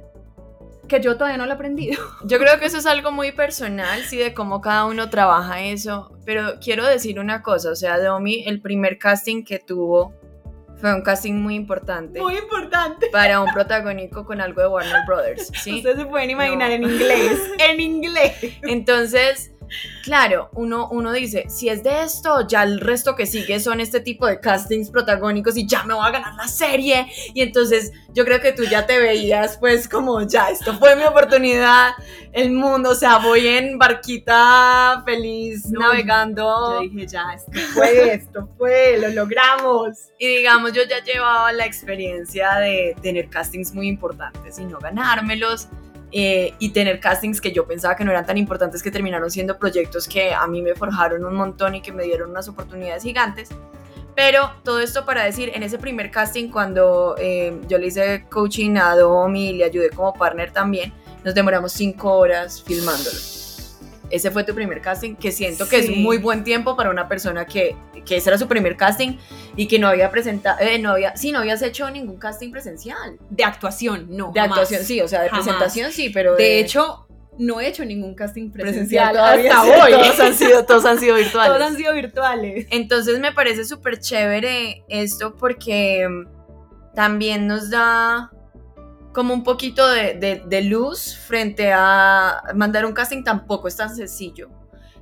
Que 0.87 1.01
yo 1.01 1.15
todavía 1.17 1.37
no 1.37 1.45
lo 1.45 1.51
he 1.51 1.55
aprendido. 1.55 1.99
Yo 2.25 2.37
creo 2.37 2.59
que 2.59 2.65
eso 2.65 2.77
es 2.77 2.85
algo 2.85 3.11
muy 3.11 3.31
personal, 3.31 4.03
sí, 4.03 4.17
de 4.17 4.35
cómo 4.35 4.61
cada 4.61 4.85
uno 4.85 5.09
trabaja 5.09 5.61
eso. 5.63 6.11
Pero 6.25 6.59
quiero 6.63 6.85
decir 6.85 7.19
una 7.19 7.41
cosa, 7.41 7.71
o 7.71 7.75
sea, 7.75 7.97
Domi, 7.99 8.43
el 8.45 8.61
primer 8.61 8.99
casting 8.99 9.43
que 9.43 9.57
tuvo 9.57 10.13
fue 10.85 10.93
un 10.93 11.01
casting 11.01 11.33
muy 11.33 11.55
importante 11.55 12.21
Muy 12.21 12.37
importante. 12.37 13.07
para 13.11 13.41
un 13.41 13.51
protagónico 13.51 14.23
con 14.23 14.39
algo 14.39 14.61
de 14.61 14.67
Warner 14.67 15.01
Brothers, 15.07 15.51
¿sí? 15.63 15.77
Ustedes 15.77 15.97
se 15.97 16.05
pueden 16.05 16.29
imaginar 16.29 16.69
No. 16.69 16.75
en 16.75 16.83
inglés. 16.83 17.39
En 17.57 17.79
inglés. 17.79 18.33
Entonces, 18.61 19.51
claro, 20.03 20.49
uno, 20.53 20.89
uno 20.91 21.11
dice, 21.11 21.45
si 21.49 21.69
es 21.69 21.83
de 21.83 22.03
esto, 22.03 22.47
ya 22.47 22.63
el 22.63 22.79
resto 22.79 23.15
que 23.15 23.25
sigue 23.25 23.59
son 23.59 23.79
este 23.79 23.99
tipo 23.99 24.27
de 24.27 24.39
castings 24.39 24.89
protagónicos 24.89 25.57
y 25.57 25.67
ya 25.67 25.83
me 25.83 25.93
voy 25.93 26.05
a 26.07 26.11
ganar 26.11 26.35
la 26.35 26.47
serie. 26.47 27.07
Y 27.33 27.41
entonces 27.41 27.91
yo 28.13 28.25
creo 28.25 28.39
que 28.41 28.51
tú 28.51 28.63
ya 28.63 28.85
te 28.85 28.97
veías 28.97 29.57
pues 29.57 29.87
como, 29.87 30.21
ya, 30.21 30.49
esto 30.49 30.77
fue 30.77 30.95
mi 30.95 31.03
oportunidad, 31.03 31.93
el 32.31 32.51
mundo, 32.51 32.91
o 32.91 32.95
sea, 32.95 33.17
voy 33.17 33.47
en 33.47 33.77
barquita 33.77 35.03
feliz 35.05 35.65
No, 35.69 35.81
navegando. 35.81 36.81
Yo 36.81 36.89
dije, 36.89 37.07
ya, 37.07 37.33
esto 37.33 37.51
fue, 37.73 38.13
esto 38.13 38.49
fue, 38.57 38.97
lo 38.99 39.09
logramos. 39.09 39.97
Y 40.19 40.27
digamos, 40.37 40.73
yo 40.73 40.83
ya 40.83 41.03
llevaba 41.03 41.51
la 41.51 41.65
experiencia 41.65 42.55
de 42.55 42.95
tener 43.01 43.29
castings 43.29 43.73
muy 43.73 43.87
importantes 43.87 44.59
y 44.59 44.65
no 44.65 44.79
ganármelos. 44.79 45.67
Eh, 46.11 46.53
y 46.59 46.69
tener 46.69 46.99
castings 46.99 47.41
que 47.41 47.51
yo 47.51 47.65
pensaba 47.65 47.95
que 47.95 48.03
no 48.05 48.11
eran 48.11 48.25
tan 48.25 48.37
importantes 48.37 48.81
que 48.81 48.91
terminaron 48.91 49.29
siendo 49.29 49.57
proyectos 49.57 50.07
que 50.07 50.33
a 50.33 50.47
mí 50.47 50.61
me 50.61 50.75
forjaron 50.75 51.25
un 51.25 51.35
montón 51.35 51.75
y 51.75 51.81
que 51.81 51.91
me 51.91 52.03
dieron 52.03 52.29
unas 52.29 52.47
oportunidades 52.47 53.03
gigantes. 53.03 53.49
Pero 54.15 54.51
todo 54.63 54.79
esto 54.79 55.05
para 55.05 55.23
decir, 55.23 55.51
en 55.53 55.63
ese 55.63 55.77
primer 55.77 56.09
casting, 56.09 56.49
cuando 56.49 57.15
eh, 57.19 57.59
yo 57.67 57.77
le 57.77 57.87
hice 57.87 58.25
coaching 58.29 58.77
a 58.77 58.95
Domi 58.95 59.49
y 59.49 59.53
le 59.53 59.65
ayudé 59.65 59.89
como 59.89 60.13
partner 60.13 60.51
también, 60.51 60.93
nos 61.23 61.35
demoramos 61.35 61.73
cinco 61.73 62.13
horas 62.13 62.63
filmándolo. 62.63 63.44
Ese 64.09 64.31
fue 64.31 64.43
tu 64.43 64.53
primer 64.53 64.81
casting, 64.81 65.15
que 65.15 65.31
siento 65.31 65.67
que 65.67 65.79
es 65.79 65.89
muy 65.89 66.17
buen 66.17 66.43
tiempo 66.43 66.75
para 66.75 66.89
una 66.89 67.07
persona 67.07 67.45
que, 67.45 67.75
que 68.05 68.17
ese 68.17 68.29
era 68.29 68.37
su 68.37 68.47
primer 68.47 68.77
casting 68.77 69.17
y 69.55 69.67
que 69.67 69.79
no 69.79 69.87
había 69.87 70.11
presentado, 70.11 70.59
eh, 70.59 70.79
no 70.79 70.91
había, 70.91 71.15
sí, 71.15 71.31
no 71.31 71.39
habías 71.39 71.61
hecho 71.61 71.89
ningún 71.89 72.17
casting 72.17 72.51
presencial. 72.51 73.17
De 73.29 73.43
actuación, 73.43 74.07
no. 74.09 74.31
De 74.31 74.39
jamás. 74.39 74.59
actuación, 74.59 74.83
sí, 74.85 75.01
o 75.01 75.07
sea, 75.07 75.21
de 75.21 75.29
Jamás. 75.29 75.45
presentación 75.45 75.91
sí, 75.91 76.09
pero 76.09 76.35
De 76.35 76.59
hecho, 76.59 77.05
no 77.37 77.59
he 77.59 77.67
hecho 77.67 77.83
ningún 77.85 78.15
casting 78.15 78.51
presencial 78.51 79.11
presencial, 79.11 79.55
hasta 79.57 79.63
hoy. 79.63 79.91
Todos 80.01 80.19
han 80.19 80.33
sido, 80.33 80.65
todos 80.65 80.85
han 80.85 80.99
sido 80.99 81.15
virtuales. 81.15 81.53
Todos 81.53 81.71
han 81.71 81.77
sido 81.77 81.93
virtuales. 81.93 82.67
Entonces 82.69 83.19
me 83.19 83.31
parece 83.31 83.65
súper 83.65 83.99
chévere 83.99 84.83
esto 84.87 85.35
porque 85.35 86.07
mm, 86.07 86.93
también 86.95 87.47
nos 87.47 87.69
da 87.69 88.31
como 89.15 89.33
un 89.33 89.43
poquito 89.43 89.87
de, 89.87 90.13
de- 90.13 90.43
de 90.45 90.61
luz 90.61 91.17
frente 91.25 91.71
a 91.73 92.43
mandar 92.53 92.85
un 92.85 92.93
casting 92.93 93.23
tampoco 93.23 93.67
es 93.67 93.75
tan 93.77 93.95
sencillo. 93.95 94.49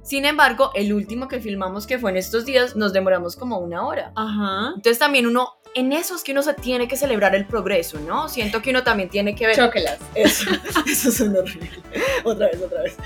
Sin 0.04 0.26
embargo, 0.26 0.70
el 0.76 0.94
último 0.94 1.28
que 1.28 1.40
filmamos 1.40 1.88
que 1.88 1.98
fue 1.98 2.12
en 2.12 2.18
estos 2.18 2.46
días 2.46 2.76
nos 2.76 2.94
demoramos 2.94 3.36
como 3.36 3.58
una 3.58 3.86
hora. 3.88 4.12
Ajá. 4.16 4.74
Entonces 4.76 5.00
también 5.00 5.26
uno, 5.28 5.54
en 5.76 5.94
eso 5.94 6.14
es 6.16 6.24
que 6.24 6.34
uno 6.34 6.44
se 6.44 6.54
tiene 6.54 6.88
que 6.88 6.96
celebrar 6.98 7.34
el 7.36 7.46
progreso, 7.48 8.00
¿no? 8.02 8.30
Siento 8.30 8.62
que 8.62 8.70
uno 8.70 8.84
también 8.84 9.10
tiene 9.10 9.34
que 9.34 9.48
ver... 9.48 9.56
Chóquelas. 9.56 9.98
Eso, 10.16 10.50
eso 10.86 11.10
suena 11.12 11.40
horrible. 11.40 11.82
Otra 12.26 12.48
vez, 12.48 12.62
otra 12.62 12.82
vez. 12.84 12.98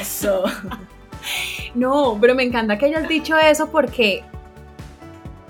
Eso. 0.00 0.44
No, 1.74 2.16
pero 2.20 2.34
me 2.34 2.42
encanta 2.42 2.78
que 2.78 2.86
hayas 2.86 3.06
dicho 3.08 3.36
eso 3.36 3.70
porque 3.70 4.24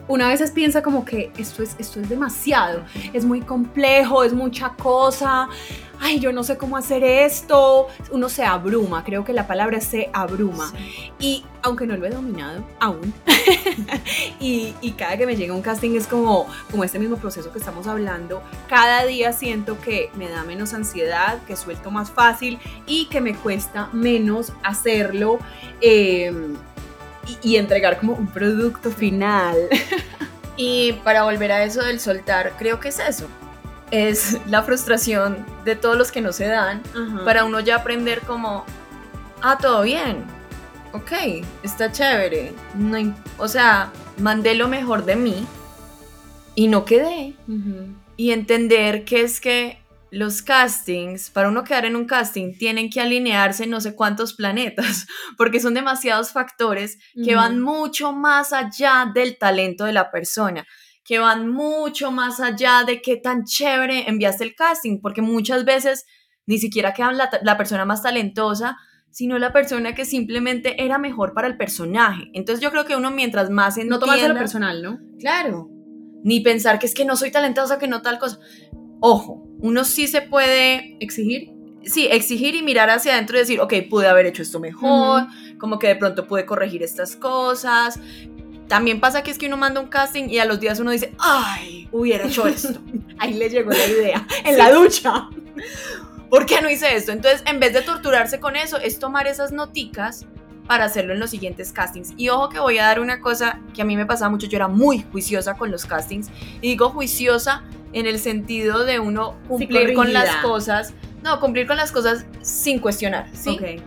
una 0.09 0.27
a 0.27 0.31
veces 0.31 0.51
piensa 0.51 0.83
como 0.83 1.05
que 1.05 1.31
esto 1.39 1.63
es, 1.63 1.77
esto 1.79 2.01
es 2.01 2.09
demasiado, 2.09 2.83
es 3.13 3.25
muy 3.25 3.43
complejo, 3.43 4.25
es 4.25 4.33
mucha 4.33 4.71
cosa, 4.71 5.49
ay, 6.01 6.21
yo 6.21 6.33
no 6.33 6.45
sé 6.45 6.57
cómo 6.57 6.77
hacer 6.77 7.05
esto, 7.05 7.89
uno 8.11 8.29
se 8.29 8.45
abruma, 8.45 9.05
creo 9.05 9.25
que 9.25 9.33
la 9.33 9.47
palabra 9.47 9.81
se 9.81 10.11
abruma. 10.13 10.73
Y 11.19 11.45
aunque 11.63 11.87
no 11.87 11.97
lo 11.97 12.07
he 12.07 12.11
dominado 12.11 12.65
aún, 12.81 13.13
y, 14.41 14.75
y 14.81 14.93
cada 14.93 15.17
que 15.17 15.27
me 15.27 15.37
llega 15.37 15.55
un 15.55 15.63
casting 15.63 15.97
es 15.97 16.07
como, 16.07 16.47
como 16.71 16.85
este 16.85 16.99
mismo 16.99 17.17
proceso 17.17 17.53
que 17.53 17.59
estamos 17.59 17.87
hablando, 17.87 18.43
cada 18.69 19.05
día 19.05 19.33
siento 19.33 19.81
que 19.81 20.11
me 20.15 20.29
da 20.29 20.45
menos 20.45 20.73
ansiedad, 20.75 21.41
que 21.47 21.57
suelto 21.57 21.91
más 21.91 22.11
fácil 22.11 22.59
y 22.87 23.07
que 23.07 23.21
me 23.21 23.35
cuesta 23.35 23.89
menos 23.93 24.53
hacerlo 24.63 25.39
eh, 25.81 26.33
y, 27.29 27.39
y 27.43 27.57
entregar 27.57 27.99
como 27.99 28.15
un 28.15 28.27
producto 28.27 28.91
final. 28.91 29.57
Y 30.59 30.95
para 31.05 31.23
volver 31.23 31.53
a 31.53 31.63
eso 31.63 31.83
del 31.83 32.01
soltar, 32.01 32.53
creo 32.59 32.81
que 32.81 32.89
es 32.89 32.99
eso. 32.99 33.29
Es 33.93 34.37
la 34.47 34.63
frustración 34.65 35.47
de 35.65 35.77
todos 35.77 35.97
los 35.97 36.13
que 36.13 36.21
no 36.21 36.33
se 36.33 36.47
dan 36.47 36.83
para 37.25 37.45
uno 37.45 37.61
ya 37.61 37.77
aprender 37.77 38.21
como, 38.23 38.67
ah, 39.41 39.57
todo 39.59 39.83
bien, 39.83 40.25
ok, 40.93 41.47
está 41.63 41.91
chévere. 41.91 42.53
No, 42.75 43.15
o 43.39 43.49
sea, 43.49 43.93
mandé 44.19 44.57
lo 44.57 44.69
mejor 44.69 45.05
de 45.05 45.17
mí 45.17 45.47
y 46.55 46.67
no 46.67 46.85
quedé. 46.85 47.35
Y 48.17 48.33
entender 48.33 49.05
que 49.05 49.23
es 49.23 49.41
que 49.41 49.78
los 50.11 50.43
castings, 50.43 51.31
para 51.31 51.49
uno 51.49 51.65
quedar 51.65 51.85
en 51.85 51.97
un 51.97 52.07
casting, 52.07 52.57
tienen 52.57 52.89
que 52.91 53.01
alinearse 53.01 53.67
no 53.67 53.81
sé 53.81 53.95
cuántos 53.95 54.35
planetas, 54.35 55.07
porque 55.37 55.61
son 55.61 55.75
demasiados 55.75 56.33
factores 56.33 56.99
que 57.25 57.35
van 57.35 57.61
mucho 57.61 58.13
más 58.13 58.53
allá 58.53 59.11
del 59.15 59.37
talento 59.39 59.85
de 59.85 59.93
la 59.93 60.11
persona, 60.11 60.67
que 61.05 61.19
van 61.19 61.49
mucho 61.49 62.11
más 62.11 62.41
allá 62.41 62.85
de 62.87 63.01
qué 63.03 63.17
tan 63.17 63.45
chévere 63.45 64.09
enviaste 64.09 64.45
el 64.45 64.55
casting, 64.55 65.01
porque 65.01 65.23
muchas 65.23 65.65
veces 65.65 66.07
ni 66.47 66.59
siquiera 66.59 66.95
queda 66.95 67.13
la, 67.13 67.31
la 67.43 67.57
persona 67.59 67.85
más 67.85 68.03
talentosa, 68.03 68.79
sino 69.11 69.39
la 69.39 69.53
persona 69.53 69.95
que 69.95 70.05
simplemente 70.05 70.83
era 70.85 70.99
mejor 70.99 71.33
para 71.35 71.49
el 71.49 71.57
personaje. 71.57 72.25
Entonces 72.35 72.63
yo 72.63 72.71
creo 72.71 72.85
que 72.85 72.95
uno 72.97 73.11
mientras 73.11 73.51
más 73.51 73.77
No 73.79 73.99
tomárselo 73.99 74.29
entienda- 74.29 74.39
personal, 74.41 74.83
¿no? 74.83 74.99
Claro. 75.19 75.69
Ni 76.25 76.41
pensar 76.41 76.79
que 76.79 76.87
es 76.87 76.95
que 76.95 77.05
no 77.05 77.17
soy 77.17 77.31
talentosa, 77.31 77.79
que 77.79 77.89
no 77.89 78.03
tal 78.03 78.19
cosa. 78.19 78.39
Ojo, 79.01 79.48
uno 79.61 79.85
sí 79.85 80.07
se 80.07 80.23
puede, 80.23 80.97
Exigir. 81.01 81.51
sí, 81.85 82.07
exigir 82.11 82.55
y 82.55 82.63
mirar 82.63 82.91
hacia 82.91 83.13
adentro 83.15 83.37
y 83.37 83.41
decir, 83.41 83.61
ok, 83.61 83.75
pude 83.89 84.07
haber 84.09 84.27
hecho 84.27 84.43
esto 84.43 84.61
mejor, 84.61 85.27
como 85.59 85.79
que 85.79 85.89
de 85.89 85.97
pronto 85.97 86.27
pude 86.27 86.45
corregir 86.47 86.83
estas 86.83 87.17
cosas. 87.17 87.99
También 88.69 89.01
pasa 89.01 89.23
que 89.23 89.31
es 89.31 89.39
que 89.39 89.47
uno 89.47 89.57
manda 89.57 89.81
un 89.81 89.89
casting 89.89 90.29
y 90.29 90.39
a 90.39 90.45
los 90.45 90.61
días 90.61 90.79
uno 90.79 90.91
dice, 90.91 91.15
ay, 91.19 91.89
hubiera 91.91 92.27
hecho 92.27 92.47
esto. 92.47 92.81
Ahí 93.19 93.33
le 93.35 93.49
llegó 93.49 93.71
la 93.71 93.87
idea. 93.87 94.27
En 94.45 94.59
la 94.59 94.71
ducha. 94.71 95.29
¿Por 96.29 96.45
qué 96.45 96.61
no 96.61 96.69
hice 96.69 96.95
esto? 96.95 97.13
Entonces, 97.13 97.43
en 97.47 97.59
vez 97.59 97.73
de 97.73 97.81
torturarse 97.81 98.39
con 98.39 98.57
eso, 98.57 98.77
es 98.77 98.99
tomar 98.99 99.27
esas 99.27 99.51
noticas 99.53 100.27
para 100.67 100.85
hacerlo 100.85 101.15
en 101.15 101.21
los 101.21 101.31
siguientes 101.31 101.73
castings. 101.73 102.13
Y 102.19 102.29
ojo 102.29 102.51
que 102.51 102.61
voy 102.61 102.77
a 102.77 102.85
dar 102.85 103.01
una 103.01 103.21
cosa 103.21 103.63
que 103.75 103.81
a 103.81 103.87
mí 103.87 103.97
me 103.97 104.05
pasaba 104.05 104.29
mucho, 104.31 104.47
yo 104.47 104.57
era 104.57 104.69
muy 104.69 105.03
juiciosa 105.11 105.55
con 105.55 105.71
los 105.71 105.87
castings. 105.87 106.29
Y 106.61 106.69
digo 106.69 106.91
juiciosa 106.91 107.63
en 107.93 108.07
el 108.07 108.19
sentido 108.19 108.85
de 108.85 109.01
uno 109.01 109.37
cumplir 109.49 109.95
con 109.95 110.13
las 110.13 110.37
cosas. 110.37 110.95
No, 111.23 111.41
cumplir 111.41 111.67
con 111.67 111.77
las 111.77 111.93
cosas 111.93 112.27
sin 112.43 112.79
cuestionar, 112.79 113.29
¿sí? 113.33 113.51
Ok. 113.51 113.83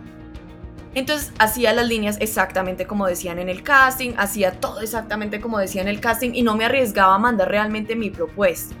Entonces 0.94 1.32
hacía 1.38 1.72
las 1.72 1.86
líneas 1.88 2.18
exactamente 2.20 2.86
como 2.86 3.06
decían 3.06 3.38
en 3.38 3.48
el 3.48 3.62
casting, 3.62 4.12
hacía 4.18 4.60
todo 4.60 4.80
exactamente 4.80 5.40
como 5.40 5.58
decía 5.58 5.80
en 5.80 5.88
el 5.88 6.00
casting 6.00 6.32
y 6.34 6.42
no 6.42 6.54
me 6.54 6.66
arriesgaba 6.66 7.14
a 7.14 7.18
mandar 7.18 7.48
realmente 7.48 7.96
mi 7.96 8.10
propuesta. 8.10 8.74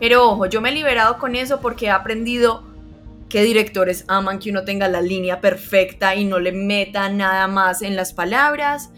Pero 0.00 0.30
ojo, 0.30 0.46
yo 0.46 0.60
me 0.60 0.70
he 0.70 0.72
liberado 0.72 1.18
con 1.18 1.36
eso 1.36 1.60
porque 1.60 1.86
he 1.86 1.90
aprendido 1.90 2.64
que 3.28 3.42
directores 3.42 4.04
aman 4.08 4.38
que 4.38 4.50
uno 4.50 4.64
tenga 4.64 4.88
la 4.88 5.00
línea 5.00 5.40
perfecta 5.40 6.14
y 6.14 6.24
no 6.24 6.38
le 6.38 6.52
meta 6.52 7.08
nada 7.08 7.46
más 7.48 7.82
en 7.82 7.96
las 7.96 8.12
palabras 8.12 8.90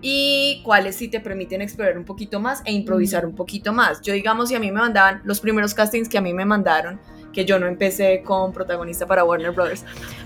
y 0.00 0.62
cuáles 0.64 0.96
sí 0.96 1.08
te 1.08 1.20
permiten 1.20 1.60
explorar 1.60 1.98
un 1.98 2.04
poquito 2.04 2.40
más 2.40 2.62
e 2.64 2.72
improvisar 2.72 3.26
un 3.26 3.34
poquito 3.34 3.72
más. 3.72 4.00
Yo 4.02 4.12
digamos, 4.12 4.48
si 4.48 4.54
a 4.54 4.60
mí 4.60 4.70
me 4.70 4.80
mandaban 4.80 5.20
los 5.24 5.40
primeros 5.40 5.74
castings 5.74 6.08
que 6.08 6.18
a 6.18 6.20
mí 6.20 6.32
me 6.32 6.44
mandaron, 6.44 7.00
que 7.32 7.44
yo 7.44 7.58
no 7.58 7.66
empecé 7.66 8.22
con 8.22 8.52
protagonista 8.52 9.06
para 9.06 9.24
Warner 9.24 9.50
Brothers, 9.50 9.84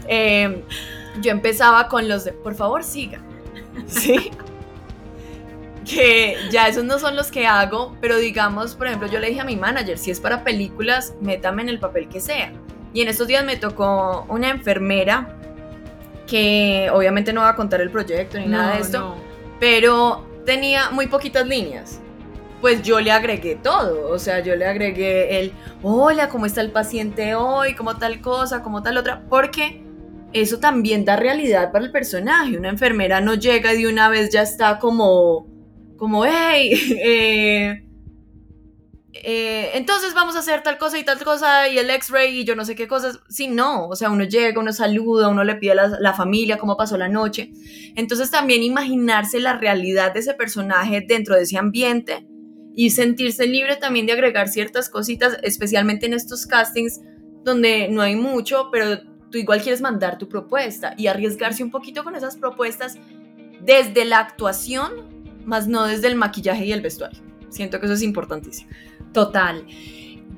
eh, 0.09 0.63
yo 1.21 1.31
empezaba 1.31 1.89
con 1.89 2.09
los 2.09 2.25
de, 2.25 2.33
por 2.33 2.55
favor, 2.55 2.85
siga. 2.85 3.21
¿Sí? 3.87 4.31
que 5.85 6.37
ya 6.51 6.69
esos 6.69 6.85
no 6.85 6.99
son 6.99 7.17
los 7.17 7.31
que 7.31 7.47
hago, 7.47 7.97
pero 8.01 8.17
digamos, 8.17 8.75
por 8.75 8.87
ejemplo, 8.87 9.09
yo 9.09 9.19
le 9.19 9.29
dije 9.29 9.41
a 9.41 9.45
mi 9.45 9.57
manager, 9.57 9.99
si 9.99 10.11
es 10.11 10.21
para 10.21 10.45
películas, 10.45 11.15
métame 11.21 11.63
en 11.63 11.69
el 11.69 11.79
papel 11.79 12.09
que 12.09 12.21
sea. 12.21 12.53
Y 12.95 13.01
en 13.01 13.09
estos 13.09 13.27
días 13.27 13.45
me 13.45 13.57
tocó 13.57 14.27
una 14.29 14.51
enfermera 14.51 15.37
que 16.27 16.89
obviamente 16.93 17.33
no 17.33 17.41
va 17.41 17.51
a 17.51 17.57
contar 17.57 17.81
el 17.81 17.91
proyecto 17.91 18.39
ni 18.39 18.47
nada 18.47 18.75
de 18.75 18.81
esto, 18.81 18.99
no. 19.01 19.17
Pero 19.63 20.27
tenía 20.45 20.91
muy 20.91 21.07
poquitas 21.07 21.47
líneas. 21.47 22.01
pues 22.61 22.83
yo 22.83 23.01
le 23.01 23.13
agregué 23.13 23.55
todo, 23.55 24.11
o 24.11 24.19
sea, 24.19 24.41
yo 24.41 24.57
le 24.57 24.67
agregué 24.67 25.39
el, 25.39 25.53
hola, 25.83 26.29
¿cómo 26.29 26.47
está 26.47 26.63
el 26.63 26.73
paciente 26.73 27.37
hoy? 27.37 27.77
¿Cómo 27.77 27.97
tal 27.97 28.21
cosa? 28.21 28.61
¿Cómo 28.65 28.83
tal 28.83 28.99
otra? 28.99 29.23
Porque 29.29 29.85
eso 30.33 30.59
también 30.59 31.05
da 31.05 31.15
realidad 31.15 31.71
para 31.71 31.85
el 31.85 31.93
personaje. 31.93 32.59
Una 32.59 32.71
enfermera 32.71 33.21
no 33.21 33.35
llega 33.35 33.73
y 33.73 33.83
de 33.83 33.89
una 33.89 34.09
vez 34.09 34.31
ya 34.31 34.43
está 34.43 34.81
como, 34.81 35.47
como, 35.97 36.25
hey, 36.25 36.73
eh, 37.05 37.85
eh, 39.15 39.73
entonces 39.75 40.15
vamos 40.15 40.37
a 40.37 40.39
hacer 40.39 40.63
tal 40.63 40.79
cosa 40.79 40.99
y 40.99 41.05
tal 41.05 41.23
cosa 41.23 41.69
y 41.69 41.77
el 41.79 41.91
x-ray 41.91 42.41
y 42.41 42.45
yo 42.45 42.57
no 42.57 42.65
sé 42.65 42.75
qué 42.75 42.89
cosas. 42.89 43.21
Sí, 43.29 43.47
no, 43.47 43.89
o 43.89 43.97
sea, 43.97 44.11
uno 44.11 44.25
llega, 44.25 44.59
uno 44.59 44.73
saluda, 44.73 45.29
uno 45.29 45.45
le 45.45 45.57
pide 45.57 45.73
a 45.73 45.89
la, 46.01 46.13
familia 46.15 46.59
cómo 46.59 46.77
pasó 46.77 46.97
la 46.97 47.09
noche. 47.09 47.53
Entonces 47.95 48.31
también 48.31 48.63
imaginarse 48.63 49.39
la 49.41 49.59
realidad 49.59 50.15
de 50.15 50.21
ese 50.21 50.35
personaje 50.35 51.05
dentro 51.07 51.37
de 51.37 51.43
ese 51.43 51.59
ambiente 51.59 52.27
y 52.75 52.91
sentirse 52.91 53.47
libre 53.47 53.77
también 53.77 54.07
de 54.07 54.13
agregar 54.13 54.49
ciertas 54.49 54.89
cositas, 54.89 55.39
especialmente 55.43 56.07
en 56.07 56.15
estos 56.15 56.47
castings 56.47 57.01
donde 57.45 57.89
no 57.89 58.01
hay 58.01 58.17
mucho, 58.17 58.71
pero 58.73 59.01
tú 59.31 59.37
igual 59.37 59.61
quieres 59.61 59.83
mandar 59.83 60.17
tu 60.17 60.29
propuesta 60.29 60.95
y 60.97 61.09
arriesgarse 61.09 61.63
un 61.63 61.71
poquito 61.71 62.03
con 62.03 62.15
esas 62.15 62.37
propuestas 62.37 62.97
desde 63.61 64.07
la 64.07 64.21
actuación, 64.21 64.93
más 65.45 65.69
no 65.69 65.87
desde 65.87 66.09
el 66.09 66.15
maquillaje 66.15 66.65
y 66.65 66.73
el 66.73 66.81
vestuario. 66.81 67.21
Siento 67.53 67.79
que 67.79 67.87
eso 67.87 67.95
es 67.95 68.03
importantísimo. 68.03 68.71
Total. 69.13 69.65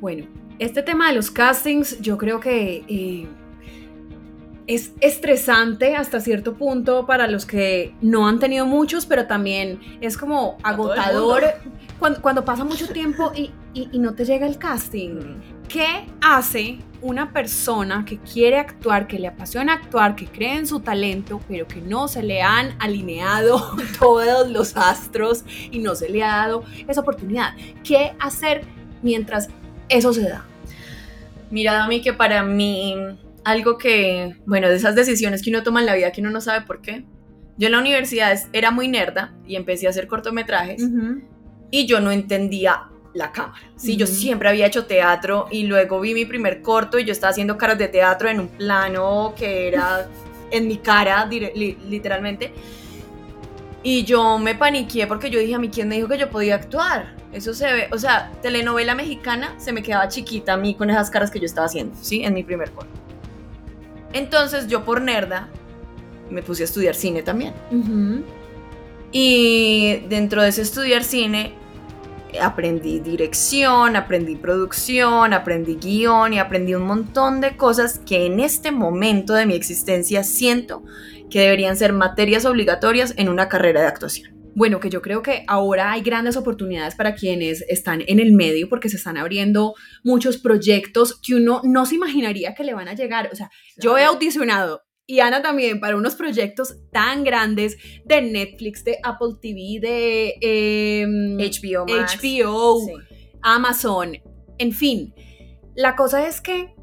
Bueno, 0.00 0.26
este 0.58 0.82
tema 0.82 1.08
de 1.08 1.14
los 1.14 1.30
castings 1.30 2.00
yo 2.00 2.18
creo 2.18 2.40
que 2.40 2.84
eh, 2.88 3.28
es 4.66 4.92
estresante 5.00 5.96
hasta 5.96 6.20
cierto 6.20 6.54
punto 6.54 7.06
para 7.06 7.26
los 7.26 7.44
que 7.46 7.94
no 8.00 8.26
han 8.26 8.38
tenido 8.38 8.66
muchos, 8.66 9.06
pero 9.06 9.26
también 9.26 9.80
es 10.00 10.16
como 10.16 10.58
agotador 10.62 11.44
cuando, 12.20 12.44
pasa 12.44 12.64
mucho 12.64 12.88
tiempo 12.88 13.32
y, 13.34 13.50
no 13.98 14.14
te 14.14 14.24
llega 14.24 14.46
el 14.46 14.58
casting. 14.58 15.40
¿Qué 15.68 16.06
hace 16.20 16.78
una 17.00 17.32
persona 17.32 18.04
que 18.06 18.18
quiere 18.18 18.58
actuar, 18.58 19.06
que 19.06 19.18
le 19.18 19.26
apasiona 19.26 19.74
actuar, 19.74 20.16
que 20.16 20.26
cree 20.26 20.56
en 20.56 20.66
su 20.66 20.80
talento, 20.80 21.40
pero 21.48 21.66
que 21.66 21.80
no 21.80 22.08
se 22.08 22.22
le 22.22 22.42
han 22.42 22.74
alineado 22.80 23.76
todos 23.98 24.48
los 24.48 24.76
astros 24.76 25.44
y 25.70 25.78
no 25.78 25.94
se 25.94 26.08
le 26.08 26.22
ha 26.22 26.36
dado 26.36 26.64
esa 26.88 27.00
oportunidad? 27.00 27.54
¿Qué 27.82 28.14
hacer 28.20 28.62
mientras 29.02 29.48
eso 29.88 30.12
se 30.12 30.28
da? 30.28 30.46
Mira, 31.50 31.74
Dami, 31.74 32.00
que 32.00 32.12
para 32.12 32.42
mí 32.42 32.96
algo 33.44 33.78
que, 33.78 34.36
bueno, 34.46 34.68
de 34.68 34.76
esas 34.76 34.94
decisiones 34.94 35.42
que 35.42 35.50
uno 35.50 35.62
toma 35.62 35.80
en 35.80 35.86
la 35.86 35.94
vida 35.94 36.10
que 36.12 36.20
uno 36.20 36.30
no 36.30 36.40
sabe 36.40 36.64
por 36.66 36.80
qué. 36.80 37.04
Yo 37.56 37.66
en 37.66 37.72
la 37.72 37.78
universidad 37.78 38.36
era 38.52 38.70
muy 38.70 38.88
nerda 38.88 39.34
y 39.46 39.56
empecé 39.56 39.86
a 39.86 39.90
hacer 39.90 40.08
cortometrajes 40.08 40.82
y 41.70 41.86
yo 41.86 42.00
no 42.00 42.10
entendía 42.10 42.88
la 43.14 43.32
cámara. 43.32 43.60
Sí, 43.76 43.96
yo 43.96 44.06
siempre 44.06 44.48
había 44.48 44.66
hecho 44.66 44.84
teatro 44.84 45.46
y 45.50 45.64
luego 45.64 46.00
vi 46.00 46.12
mi 46.12 46.26
primer 46.26 46.60
corto 46.60 46.98
y 46.98 47.04
yo 47.04 47.12
estaba 47.12 47.30
haciendo 47.30 47.56
caras 47.56 47.78
de 47.78 47.88
teatro 47.88 48.28
en 48.28 48.40
un 48.40 48.48
plano 48.48 49.34
que 49.36 49.68
era 49.68 50.08
en 50.50 50.68
mi 50.68 50.78
cara, 50.78 51.26
literalmente. 51.26 52.52
Y 53.82 54.04
yo 54.04 54.38
me 54.38 54.54
paniqué 54.54 55.06
porque 55.06 55.30
yo 55.30 55.38
dije, 55.38 55.54
a 55.54 55.58
mí, 55.58 55.68
¿quién 55.68 55.88
me 55.88 55.96
dijo 55.96 56.08
que 56.08 56.18
yo 56.18 56.30
podía 56.30 56.56
actuar? 56.56 57.14
Eso 57.32 57.52
se 57.52 57.72
ve, 57.72 57.88
o 57.92 57.98
sea, 57.98 58.32
telenovela 58.42 58.94
mexicana 58.94 59.54
se 59.58 59.72
me 59.72 59.82
quedaba 59.82 60.08
chiquita 60.08 60.54
a 60.54 60.56
mí 60.56 60.74
con 60.74 60.88
esas 60.88 61.10
caras 61.10 61.30
que 61.30 61.40
yo 61.40 61.46
estaba 61.46 61.66
haciendo, 61.66 61.94
¿sí? 62.00 62.22
En 62.24 62.34
mi 62.34 62.44
primer 62.44 62.70
corto. 62.70 62.92
Entonces 64.12 64.68
yo 64.68 64.84
por 64.84 65.02
nerda 65.02 65.48
me 66.30 66.42
puse 66.42 66.62
a 66.62 66.64
estudiar 66.64 66.94
cine 66.94 67.22
también. 67.22 67.52
Y 69.12 70.02
dentro 70.08 70.42
de 70.42 70.48
ese 70.48 70.62
estudiar 70.62 71.04
cine 71.04 71.54
aprendí 72.40 73.00
dirección, 73.00 73.96
aprendí 73.96 74.36
producción, 74.36 75.32
aprendí 75.32 75.76
guion 75.76 76.32
y 76.32 76.38
aprendí 76.38 76.74
un 76.74 76.86
montón 76.86 77.40
de 77.40 77.56
cosas 77.56 78.00
que 78.00 78.26
en 78.26 78.40
este 78.40 78.70
momento 78.70 79.34
de 79.34 79.46
mi 79.46 79.54
existencia 79.54 80.24
siento 80.24 80.84
que 81.30 81.40
deberían 81.40 81.76
ser 81.76 81.92
materias 81.92 82.44
obligatorias 82.44 83.14
en 83.16 83.28
una 83.28 83.48
carrera 83.48 83.80
de 83.80 83.86
actuación. 83.86 84.34
Bueno, 84.56 84.78
que 84.78 84.88
yo 84.88 85.02
creo 85.02 85.20
que 85.20 85.44
ahora 85.48 85.90
hay 85.90 86.02
grandes 86.02 86.36
oportunidades 86.36 86.94
para 86.94 87.16
quienes 87.16 87.62
están 87.62 88.04
en 88.06 88.20
el 88.20 88.32
medio 88.32 88.68
porque 88.68 88.88
se 88.88 88.96
están 88.96 89.16
abriendo 89.16 89.74
muchos 90.04 90.38
proyectos 90.38 91.20
que 91.20 91.34
uno 91.34 91.60
no 91.64 91.86
se 91.86 91.96
imaginaría 91.96 92.54
que 92.54 92.62
le 92.62 92.72
van 92.72 92.86
a 92.86 92.94
llegar. 92.94 93.30
O 93.32 93.34
sea, 93.34 93.50
yo 93.76 93.98
he 93.98 94.04
audicionado 94.04 94.83
y 95.06 95.20
Ana 95.20 95.42
también 95.42 95.80
para 95.80 95.96
unos 95.96 96.14
proyectos 96.14 96.76
tan 96.90 97.24
grandes 97.24 97.76
de 98.04 98.22
Netflix, 98.22 98.84
de 98.84 98.98
Apple 99.02 99.34
TV, 99.40 99.80
de 99.80 100.34
HBO, 101.40 101.86
em, 101.88 102.04
HBO 102.04 103.00
Amazon, 103.42 104.16
en 104.58 104.72
fin. 104.72 105.14
La 105.74 105.94
cosa 105.94 106.26
es 106.26 106.40
que 106.40 106.74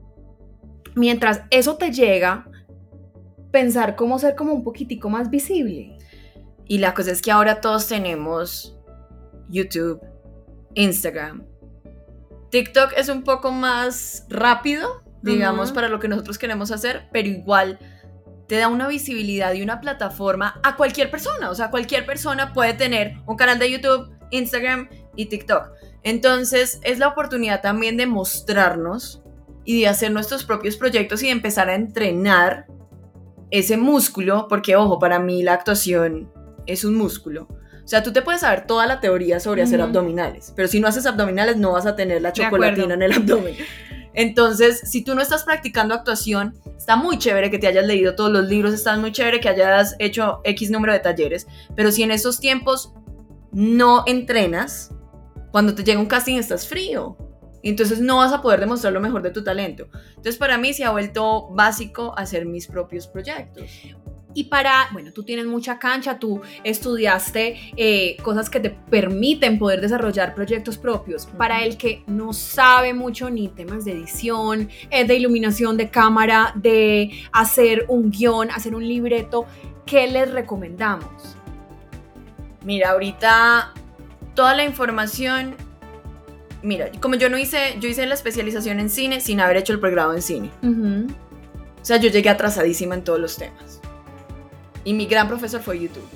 mientras 0.96 1.44
eso 1.50 1.78
te 1.78 1.92
llega, 1.92 2.48
pensar 3.52 3.96
cómo 3.96 4.20
ser 4.20 4.36
como 4.36 4.54
un 4.54 4.64
poquitico 4.64 5.10
más 5.10 5.30
visible. 5.30 5.98
Y 6.68 6.78
la 6.78 6.94
cosa 6.94 7.12
es 7.12 7.22
que 7.22 7.32
ahora 7.32 7.60
todos 7.60 7.88
tenemos 7.88 8.78
YouTube, 9.50 10.00
Instagram. 10.76 11.44
TikTok 12.52 12.94
es 12.98 13.10
un 13.10 13.24
poco 13.24 13.52
más 13.52 14.26
rápido, 14.30 15.04
digamos, 15.22 15.72
para 15.72 15.90
lo 15.90 16.00
que 16.00 16.08
nosotros 16.08 16.38
queremos 16.38 16.72
hacer, 16.72 17.08
pero 17.12 17.28
igual 17.28 17.80
te 18.52 18.58
da 18.58 18.68
una 18.68 18.90
visibilidad 18.90 19.54
y 19.54 19.62
una 19.62 19.80
plataforma 19.80 20.60
a 20.62 20.76
cualquier 20.76 21.10
persona. 21.10 21.50
O 21.52 21.56
sea, 21.56 21.72
cualquier 21.72 22.06
persona 22.06 22.52
puede 22.52 22.74
tener 22.74 23.14
un 23.26 23.38
canal 23.38 23.58
de 23.60 23.72
YouTube, 23.72 24.12
Instagram 24.30 24.90
y 25.16 25.28
TikTok. 25.28 25.70
Entonces, 26.04 26.82
es 26.84 27.00
la 27.00 27.08
oportunidad 27.08 27.62
también 27.62 27.96
de 27.96 28.08
mostrarnos 28.08 29.24
y 29.64 29.80
de 29.80 29.88
hacer 29.88 30.12
nuestros 30.12 30.44
propios 30.44 30.76
proyectos 30.76 31.24
y 31.24 31.28
de 31.28 31.32
empezar 31.32 31.70
a 31.70 31.76
entrenar 31.76 32.66
ese 33.52 33.78
músculo, 33.78 34.48
porque 34.50 34.76
ojo, 34.76 35.00
para 35.00 35.18
mí 35.18 35.44
la 35.44 35.54
actuación 35.54 36.30
es 36.66 36.84
un 36.84 36.96
músculo. 36.96 37.48
O 37.86 37.88
sea, 37.88 38.04
tú 38.04 38.12
te 38.12 38.22
puedes 38.22 38.42
saber 38.42 38.68
toda 38.68 38.86
la 38.86 39.00
teoría 39.00 39.40
sobre 39.40 39.62
hacer 39.62 39.80
abdominales, 39.80 40.52
pero 40.58 40.68
si 40.68 40.82
no 40.82 40.90
haces 40.90 41.06
abdominales 41.06 41.56
no 41.56 41.72
vas 41.72 41.86
a 41.86 41.96
tener 41.96 42.22
la 42.22 42.34
chocolatina 42.34 42.96
en 42.96 43.02
el 43.02 43.14
abdomen. 43.14 43.56
Entonces, 44.13 44.82
si 44.84 45.04
tú 45.04 45.15
no 45.15 45.21
estás 45.21 45.43
practicando 45.43 45.93
actuación, 45.93 46.56
está 46.78 46.95
muy 46.95 47.17
chévere 47.17 47.50
que 47.50 47.60
te 47.60 47.67
hayas 47.67 47.86
leído 47.86 48.15
todos 48.15 48.32
los 48.32 48.47
libros, 48.47 48.74
está 48.74 48.97
muy 48.97 49.12
chévere 49.12 49.39
que 49.39 49.50
hayas 49.50 49.95
hecho 50.00 50.41
X 50.43 50.71
número 50.71 50.93
de 50.93 51.00
talleres, 51.00 51.47
pero 51.76 51.91
si 51.91 52.04
en 52.04 52.12
esos 52.12 52.39
tiempos 52.39 52.93
no 53.52 54.04
entrenas, 54.06 54.91
cuando 55.52 55.76
te 55.76 55.84
llega 55.84 56.00
un 56.00 56.06
casting 56.08 56.38
estás 56.38 56.67
frío. 56.67 57.17
Entonces 57.63 58.00
no 58.00 58.17
vas 58.17 58.34
a 58.34 58.41
poder 58.41 58.60
demostrar 58.60 58.91
lo 58.91 59.00
mejor 59.00 59.21
de 59.21 59.30
tu 59.30 59.43
talento. 59.43 59.88
Entonces 60.10 60.38
para 60.38 60.58
mí 60.58 60.74
se 60.74 60.84
ha 60.84 60.91
vuelto 60.91 61.50
básico 61.52 62.17
hacer 62.17 62.45
mis 62.45 62.67
propios 62.67 63.08
proyectos. 63.08 63.65
Y 64.34 64.46
para, 64.46 64.88
bueno, 64.94 65.12
tú 65.12 65.24
tienes 65.24 65.46
mucha 65.46 65.78
cancha, 65.78 66.17
tú 66.17 66.41
estudiaste 66.63 67.74
eh, 67.76 68.17
cosas 68.24 68.50
que 68.50 68.60
te 68.60 68.70
permiten 68.70 69.60
poder 69.60 69.82
desarrollar 69.82 70.34
proyectos 70.34 70.78
propios. 70.78 71.26
Para 71.26 71.63
el 71.63 71.78
que 71.78 72.04
no 72.08 72.34
sabe 72.34 72.94
mucho 72.94 73.30
ni 73.30 73.50
temas 73.50 73.84
de 73.86 73.94
edición, 73.94 74.70
eh, 74.89 75.06
de 75.06 75.15
iluminación 75.15 75.76
de 75.78 75.89
cámara, 75.89 76.54
de 76.56 77.12
hacer 77.34 77.86
un 77.89 78.12
guion, 78.12 78.52
hacer 78.52 78.74
un 78.74 78.88
libreto, 78.88 79.46
¿qué 79.86 80.08
les 80.08 80.32
recomendamos? 80.32 81.36
Mira, 82.63 82.91
ahorita 82.91 83.74
toda 84.34 84.56
la 84.56 84.63
información, 84.63 85.56
mira, 86.62 86.89
como 87.02 87.15
yo 87.15 87.30
no 87.30 87.38
hice, 87.38 87.76
yo 87.80 87.89
hice 87.89 88.06
la 88.06 88.13
especialización 88.13 88.80
en 88.80 88.89
cine 88.89 89.20
sin 89.20 89.41
haber 89.41 89.58
hecho 89.58 89.74
el 89.74 89.80
pregrado 89.80 90.13
en 90.13 90.22
cine. 90.22 90.52
O 90.63 91.86
sea, 91.86 91.98
yo 91.98 92.10
llegué 92.10 92.30
atrasadísima 92.30 92.96
en 92.96 93.04
todos 93.04 93.20
los 93.20 93.38
temas 93.38 93.81
y 94.84 94.94
mi 94.94 95.06
gran 95.06 95.28
profesor 95.28 95.62
fue 95.62 95.80
YouTube. 95.80 96.08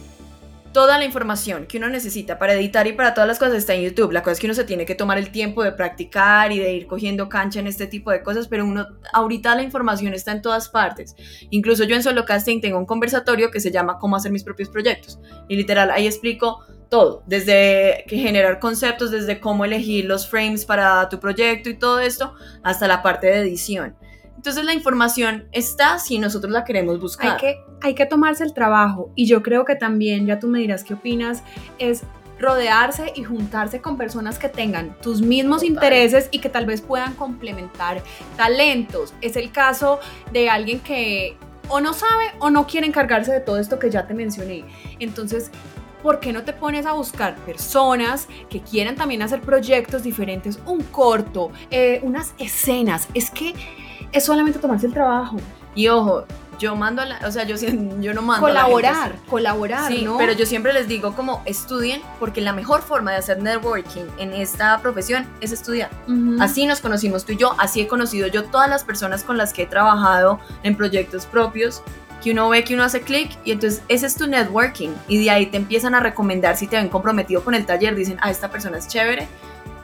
Toda 0.71 0.97
la 0.97 1.05
información 1.05 1.67
que 1.67 1.77
uno 1.77 1.87
necesita 1.87 2.37
para 2.37 2.53
editar 2.53 2.85
y 2.85 2.91
para 2.91 3.13
todas 3.13 3.29
las 3.29 3.39
cosas 3.39 3.55
está 3.55 3.73
en 3.73 3.83
YouTube. 3.83 4.11
La 4.11 4.23
cosa 4.23 4.33
es 4.33 4.39
que 4.41 4.47
uno 4.47 4.53
se 4.53 4.65
tiene 4.65 4.85
que 4.85 4.93
tomar 4.93 5.17
el 5.17 5.31
tiempo 5.31 5.63
de 5.63 5.71
practicar 5.71 6.51
y 6.51 6.59
de 6.59 6.73
ir 6.73 6.85
cogiendo 6.85 7.29
cancha 7.29 7.61
en 7.61 7.67
este 7.67 7.87
tipo 7.87 8.11
de 8.11 8.21
cosas, 8.21 8.49
pero 8.49 8.65
uno 8.65 8.85
ahorita 9.13 9.55
la 9.55 9.63
información 9.63 10.13
está 10.13 10.33
en 10.33 10.41
todas 10.41 10.67
partes. 10.67 11.15
Incluso 11.49 11.85
yo 11.85 11.95
en 11.95 12.03
Solo 12.03 12.25
Casting 12.25 12.59
tengo 12.59 12.77
un 12.77 12.85
conversatorio 12.85 13.51
que 13.51 13.61
se 13.61 13.71
llama 13.71 13.99
Cómo 13.99 14.17
hacer 14.17 14.33
mis 14.33 14.43
propios 14.43 14.67
proyectos. 14.67 15.17
Y 15.47 15.55
literal 15.55 15.91
ahí 15.91 16.07
explico 16.07 16.65
todo, 16.89 17.23
desde 17.25 18.03
generar 18.07 18.59
conceptos, 18.59 19.11
desde 19.11 19.39
cómo 19.39 19.63
elegir 19.63 20.03
los 20.05 20.27
frames 20.27 20.65
para 20.65 21.07
tu 21.07 21.21
proyecto 21.21 21.69
y 21.69 21.75
todo 21.75 21.99
esto, 21.99 22.33
hasta 22.63 22.87
la 22.87 23.01
parte 23.01 23.27
de 23.27 23.39
edición. 23.39 23.95
Entonces 24.45 24.63
la 24.63 24.75
información 24.75 25.47
está 25.53 25.97
si 25.97 26.19
nosotros 26.19 26.53
la 26.53 26.63
queremos 26.65 26.99
buscar. 26.99 27.31
Hay 27.31 27.37
que, 27.39 27.65
hay 27.81 27.95
que 27.95 28.05
tomarse 28.05 28.43
el 28.43 28.53
trabajo 28.53 29.11
y 29.15 29.25
yo 29.25 29.41
creo 29.41 29.65
que 29.65 29.75
también, 29.75 30.27
ya 30.27 30.37
tú 30.37 30.47
me 30.47 30.59
dirás 30.59 30.83
qué 30.83 30.93
opinas, 30.93 31.41
es 31.79 32.03
rodearse 32.37 33.11
y 33.15 33.23
juntarse 33.23 33.81
con 33.81 33.97
personas 33.97 34.37
que 34.37 34.47
tengan 34.47 34.95
tus 35.01 35.23
mismos 35.23 35.63
intereses 35.63 36.29
y 36.29 36.37
que 36.37 36.49
tal 36.49 36.67
vez 36.67 36.81
puedan 36.81 37.15
complementar 37.15 38.03
talentos. 38.37 39.15
Es 39.19 39.35
el 39.35 39.51
caso 39.51 39.99
de 40.31 40.47
alguien 40.47 40.79
que 40.79 41.35
o 41.67 41.79
no 41.79 41.93
sabe 41.93 42.25
o 42.37 42.51
no 42.51 42.67
quiere 42.67 42.85
encargarse 42.85 43.31
de 43.31 43.39
todo 43.39 43.57
esto 43.57 43.79
que 43.79 43.89
ya 43.89 44.05
te 44.05 44.13
mencioné. 44.13 44.63
Entonces, 44.99 45.49
¿por 46.03 46.19
qué 46.19 46.31
no 46.31 46.43
te 46.43 46.53
pones 46.53 46.85
a 46.85 46.91
buscar 46.91 47.35
personas 47.37 48.27
que 48.47 48.61
quieran 48.61 48.93
también 48.93 49.23
hacer 49.23 49.41
proyectos 49.41 50.03
diferentes, 50.03 50.59
un 50.67 50.83
corto, 50.83 51.49
eh, 51.71 51.99
unas 52.03 52.35
escenas? 52.37 53.07
Es 53.15 53.31
que 53.31 53.55
es 54.15 54.25
solamente 54.25 54.59
tomarse 54.59 54.87
el 54.87 54.93
trabajo. 54.93 55.37
Y 55.75 55.89
ojo, 55.89 56.25
yo 56.57 56.75
mando 56.75 57.01
a 57.01 57.05
la, 57.05 57.19
o 57.27 57.31
sea, 57.31 57.43
yo, 57.43 57.55
yo 57.99 58.13
no 58.13 58.21
mando 58.21 58.47
colaborar, 58.47 58.93
a 58.93 58.97
la 58.97 59.03
gente, 59.07 59.29
colaborar, 59.29 59.91
sí, 59.91 60.03
¿no? 60.03 60.17
pero 60.17 60.31
yo 60.31 60.45
siempre 60.45 60.73
les 60.73 60.87
digo 60.87 61.13
como 61.15 61.41
estudien 61.45 62.01
porque 62.19 62.39
la 62.39 62.53
mejor 62.53 62.81
forma 62.81 63.11
de 63.11 63.17
hacer 63.17 63.41
networking 63.41 64.05
en 64.17 64.33
esta 64.33 64.79
profesión 64.79 65.27
es 65.41 65.51
estudiar. 65.51 65.89
Ujú. 66.07 66.37
Así 66.39 66.65
nos 66.65 66.79
conocimos 66.79 67.25
tú 67.25 67.33
y 67.33 67.37
yo, 67.37 67.55
así 67.59 67.81
he 67.81 67.87
conocido 67.87 68.27
yo 68.27 68.45
todas 68.45 68.69
las 68.69 68.85
personas 68.85 69.23
con 69.23 69.37
las 69.37 69.51
que 69.51 69.63
he 69.63 69.67
trabajado 69.67 70.39
en 70.63 70.77
proyectos 70.77 71.25
propios, 71.25 71.83
que 72.23 72.31
uno 72.31 72.47
ve 72.49 72.63
que 72.63 72.73
uno 72.73 72.83
hace 72.83 73.01
clic 73.01 73.37
y 73.43 73.51
entonces 73.51 73.83
ese 73.89 74.05
es 74.05 74.15
tu 74.15 74.25
networking 74.25 74.89
y 75.09 75.23
de 75.23 75.29
ahí 75.29 75.45
te 75.47 75.57
empiezan 75.57 75.93
a 75.93 75.99
recomendar 75.99 76.55
si 76.55 76.67
te 76.67 76.77
ven 76.77 76.87
comprometido 76.87 77.43
con 77.43 77.53
el 77.53 77.65
taller, 77.65 77.95
dicen, 77.95 78.17
ah, 78.21 78.31
esta 78.31 78.49
persona 78.49 78.77
es 78.77 78.87
chévere. 78.87 79.27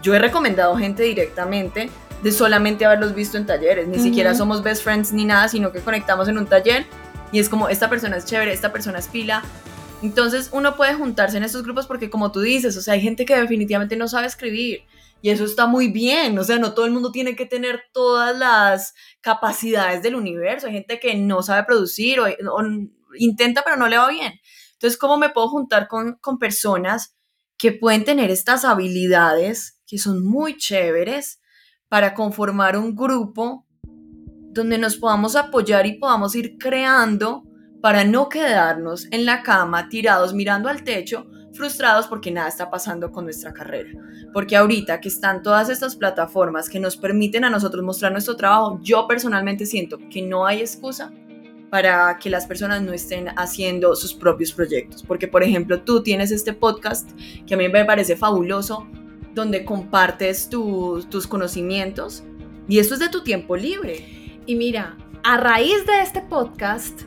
Yo 0.01 0.15
he 0.15 0.19
recomendado 0.19 0.75
gente 0.77 1.03
directamente 1.03 1.91
de 2.21 2.31
solamente 2.31 2.85
haberlos 2.85 3.15
visto 3.15 3.37
en 3.37 3.45
talleres, 3.45 3.87
ni 3.87 3.99
siquiera 3.99 4.35
somos 4.35 4.61
best 4.61 4.83
friends 4.83 5.11
ni 5.11 5.25
nada, 5.25 5.47
sino 5.47 5.71
que 5.71 5.79
conectamos 5.79 6.27
en 6.27 6.37
un 6.37 6.45
taller 6.45 6.85
y 7.31 7.39
es 7.39 7.49
como, 7.49 7.69
esta 7.69 7.89
persona 7.89 8.17
es 8.17 8.25
chévere, 8.25 8.53
esta 8.53 8.71
persona 8.71 8.99
es 8.99 9.07
pila. 9.07 9.43
Entonces 10.01 10.49
uno 10.51 10.75
puede 10.75 10.95
juntarse 10.95 11.37
en 11.37 11.43
estos 11.43 11.63
grupos 11.63 11.87
porque 11.87 12.09
como 12.09 12.31
tú 12.31 12.41
dices, 12.41 12.75
o 12.77 12.81
sea, 12.81 12.95
hay 12.95 13.01
gente 13.01 13.25
que 13.25 13.35
definitivamente 13.35 13.95
no 13.95 14.07
sabe 14.07 14.27
escribir 14.27 14.83
y 15.21 15.29
eso 15.29 15.45
está 15.45 15.67
muy 15.67 15.91
bien, 15.91 16.37
o 16.39 16.43
sea, 16.43 16.57
no 16.57 16.73
todo 16.73 16.85
el 16.85 16.91
mundo 16.91 17.11
tiene 17.11 17.35
que 17.35 17.45
tener 17.45 17.83
todas 17.93 18.35
las 18.37 18.95
capacidades 19.21 20.01
del 20.01 20.15
universo, 20.15 20.67
hay 20.67 20.73
gente 20.73 20.99
que 20.99 21.15
no 21.15 21.43
sabe 21.43 21.63
producir 21.63 22.19
o, 22.19 22.25
o 22.25 22.63
intenta 23.17 23.61
pero 23.63 23.77
no 23.77 23.87
le 23.87 23.97
va 23.97 24.09
bien. 24.09 24.33
Entonces, 24.73 24.97
¿cómo 24.97 25.17
me 25.17 25.29
puedo 25.29 25.47
juntar 25.47 25.87
con, 25.87 26.15
con 26.15 26.39
personas 26.39 27.15
que 27.57 27.71
pueden 27.71 28.03
tener 28.03 28.31
estas 28.31 28.65
habilidades 28.65 29.79
que 29.85 29.99
son 29.99 30.25
muy 30.25 30.57
chéveres 30.57 31.40
para 31.91 32.13
conformar 32.13 32.77
un 32.77 32.95
grupo 32.95 33.65
donde 33.83 34.77
nos 34.77 34.95
podamos 34.95 35.35
apoyar 35.35 35.85
y 35.85 35.99
podamos 35.99 36.33
ir 36.35 36.57
creando 36.57 37.43
para 37.81 38.05
no 38.05 38.29
quedarnos 38.29 39.09
en 39.11 39.25
la 39.25 39.43
cama 39.43 39.89
tirados 39.89 40.33
mirando 40.33 40.69
al 40.69 40.85
techo 40.85 41.27
frustrados 41.53 42.07
porque 42.07 42.31
nada 42.31 42.47
está 42.47 42.69
pasando 42.69 43.11
con 43.11 43.25
nuestra 43.25 43.51
carrera. 43.51 43.89
Porque 44.31 44.55
ahorita 44.55 45.01
que 45.01 45.09
están 45.09 45.43
todas 45.43 45.69
estas 45.69 45.97
plataformas 45.97 46.69
que 46.69 46.79
nos 46.79 46.95
permiten 46.95 47.43
a 47.43 47.49
nosotros 47.49 47.83
mostrar 47.83 48.13
nuestro 48.13 48.37
trabajo, 48.37 48.79
yo 48.81 49.05
personalmente 49.05 49.65
siento 49.65 49.99
que 50.09 50.21
no 50.21 50.45
hay 50.45 50.61
excusa 50.61 51.11
para 51.69 52.17
que 52.19 52.29
las 52.29 52.47
personas 52.47 52.81
no 52.81 52.93
estén 52.93 53.27
haciendo 53.35 53.97
sus 53.97 54.13
propios 54.13 54.53
proyectos. 54.53 55.03
Porque, 55.03 55.27
por 55.27 55.43
ejemplo, 55.43 55.81
tú 55.81 56.01
tienes 56.01 56.31
este 56.31 56.53
podcast 56.53 57.11
que 57.45 57.55
a 57.55 57.57
mí 57.57 57.67
me 57.67 57.83
parece 57.83 58.15
fabuloso, 58.15 58.87
donde 59.33 59.65
compartes 59.65 60.49
tu- 60.49 61.03
tus 61.09 61.27
conocimientos 61.27 62.23
y 62.67 62.79
eso 62.79 62.93
es 62.93 62.99
de 62.99 63.09
tu 63.09 63.23
tiempo 63.23 63.55
libre. 63.55 64.39
Y 64.45 64.55
mira, 64.55 64.97
a 65.23 65.37
raíz 65.37 65.85
de 65.85 66.01
este 66.01 66.21
podcast 66.21 67.01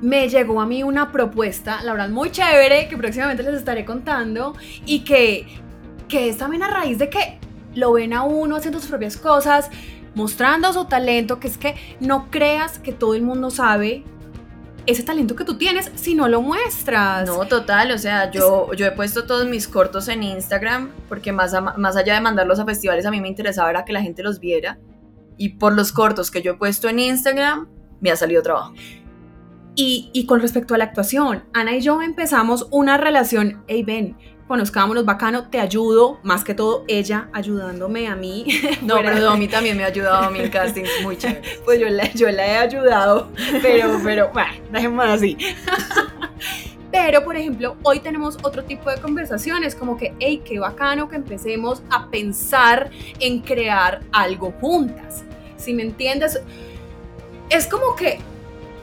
me 0.00 0.28
llegó 0.28 0.60
a 0.60 0.66
mí 0.66 0.82
una 0.82 1.10
propuesta, 1.12 1.82
la 1.82 1.92
verdad 1.92 2.08
muy 2.10 2.30
chévere, 2.30 2.88
que 2.88 2.96
próximamente 2.96 3.42
les 3.42 3.54
estaré 3.54 3.84
contando 3.84 4.54
y 4.84 5.00
que, 5.00 5.46
que 6.08 6.28
es 6.28 6.36
también 6.38 6.62
a 6.62 6.68
raíz 6.68 6.98
de 6.98 7.08
que 7.08 7.38
lo 7.74 7.92
ven 7.92 8.12
a 8.12 8.22
uno 8.22 8.56
haciendo 8.56 8.78
sus 8.80 8.88
propias 8.90 9.16
cosas, 9.16 9.70
mostrando 10.14 10.72
su 10.72 10.84
talento, 10.86 11.40
que 11.40 11.48
es 11.48 11.58
que 11.58 11.74
no 12.00 12.30
creas 12.30 12.78
que 12.78 12.92
todo 12.92 13.14
el 13.14 13.22
mundo 13.22 13.50
sabe 13.50 14.04
ese 14.86 15.02
talento 15.02 15.34
que 15.36 15.44
tú 15.44 15.56
tienes 15.58 15.90
si 15.94 16.14
no 16.14 16.28
lo 16.28 16.40
muestras. 16.42 17.26
No, 17.26 17.46
total, 17.46 17.90
o 17.90 17.98
sea, 17.98 18.30
yo, 18.30 18.72
yo 18.74 18.86
he 18.86 18.92
puesto 18.92 19.26
todos 19.26 19.46
mis 19.46 19.66
cortos 19.68 20.08
en 20.08 20.22
Instagram 20.22 20.90
porque 21.08 21.32
más, 21.32 21.54
a- 21.54 21.60
más 21.60 21.96
allá 21.96 22.14
de 22.14 22.20
mandarlos 22.20 22.58
a 22.60 22.64
festivales, 22.64 23.04
a 23.06 23.10
mí 23.10 23.20
me 23.20 23.28
interesaba 23.28 23.70
era 23.70 23.84
que 23.84 23.92
la 23.92 24.02
gente 24.02 24.22
los 24.22 24.38
viera. 24.40 24.78
Y 25.36 25.50
por 25.50 25.74
los 25.74 25.92
cortos 25.92 26.30
que 26.30 26.40
yo 26.42 26.52
he 26.52 26.56
puesto 26.56 26.88
en 26.88 26.98
Instagram, 26.98 27.68
me 28.00 28.10
ha 28.10 28.16
salido 28.16 28.42
trabajo. 28.42 28.72
Y, 29.74 30.10
y 30.14 30.24
con 30.24 30.40
respecto 30.40 30.74
a 30.74 30.78
la 30.78 30.84
actuación, 30.84 31.44
Ana 31.52 31.76
y 31.76 31.82
yo 31.82 32.00
empezamos 32.00 32.66
una 32.70 32.96
relación, 32.96 33.62
hey 33.66 33.82
ven, 33.84 34.16
conozcámonos 34.46 35.04
bacano, 35.04 35.48
te 35.48 35.58
ayudo, 35.58 36.18
más 36.22 36.44
que 36.44 36.54
todo 36.54 36.84
ella 36.88 37.28
ayudándome 37.32 38.08
a 38.08 38.16
mí. 38.16 38.46
No, 38.82 38.96
pero 38.96 39.20
Domi 39.20 39.48
también 39.48 39.76
me 39.76 39.84
ha 39.84 39.88
ayudado 39.88 40.24
a 40.24 40.30
mí 40.30 40.38
en 40.38 40.50
castings 40.50 40.88
muy 41.02 41.16
chévere. 41.18 41.42
Pues 41.64 41.80
yo 41.80 41.88
la, 41.88 42.12
yo 42.12 42.30
la 42.30 42.46
he 42.46 42.56
ayudado, 42.58 43.28
pero, 43.62 44.00
pero, 44.04 44.30
bueno, 44.32 44.52
dejémoslo 44.70 45.12
así. 45.12 45.36
Pero, 46.92 47.24
por 47.24 47.36
ejemplo, 47.36 47.76
hoy 47.82 48.00
tenemos 48.00 48.38
otro 48.42 48.64
tipo 48.64 48.88
de 48.88 48.98
conversaciones, 48.98 49.74
como 49.74 49.98
que, 49.98 50.14
hey, 50.18 50.42
qué 50.42 50.58
bacano 50.58 51.10
que 51.10 51.16
empecemos 51.16 51.82
a 51.90 52.08
pensar 52.08 52.90
en 53.20 53.40
crear 53.40 54.00
algo 54.12 54.52
juntas. 54.60 55.22
Si 55.58 55.74
me 55.74 55.82
entiendes, 55.82 56.40
es 57.50 57.66
como 57.66 57.94
que 57.96 58.18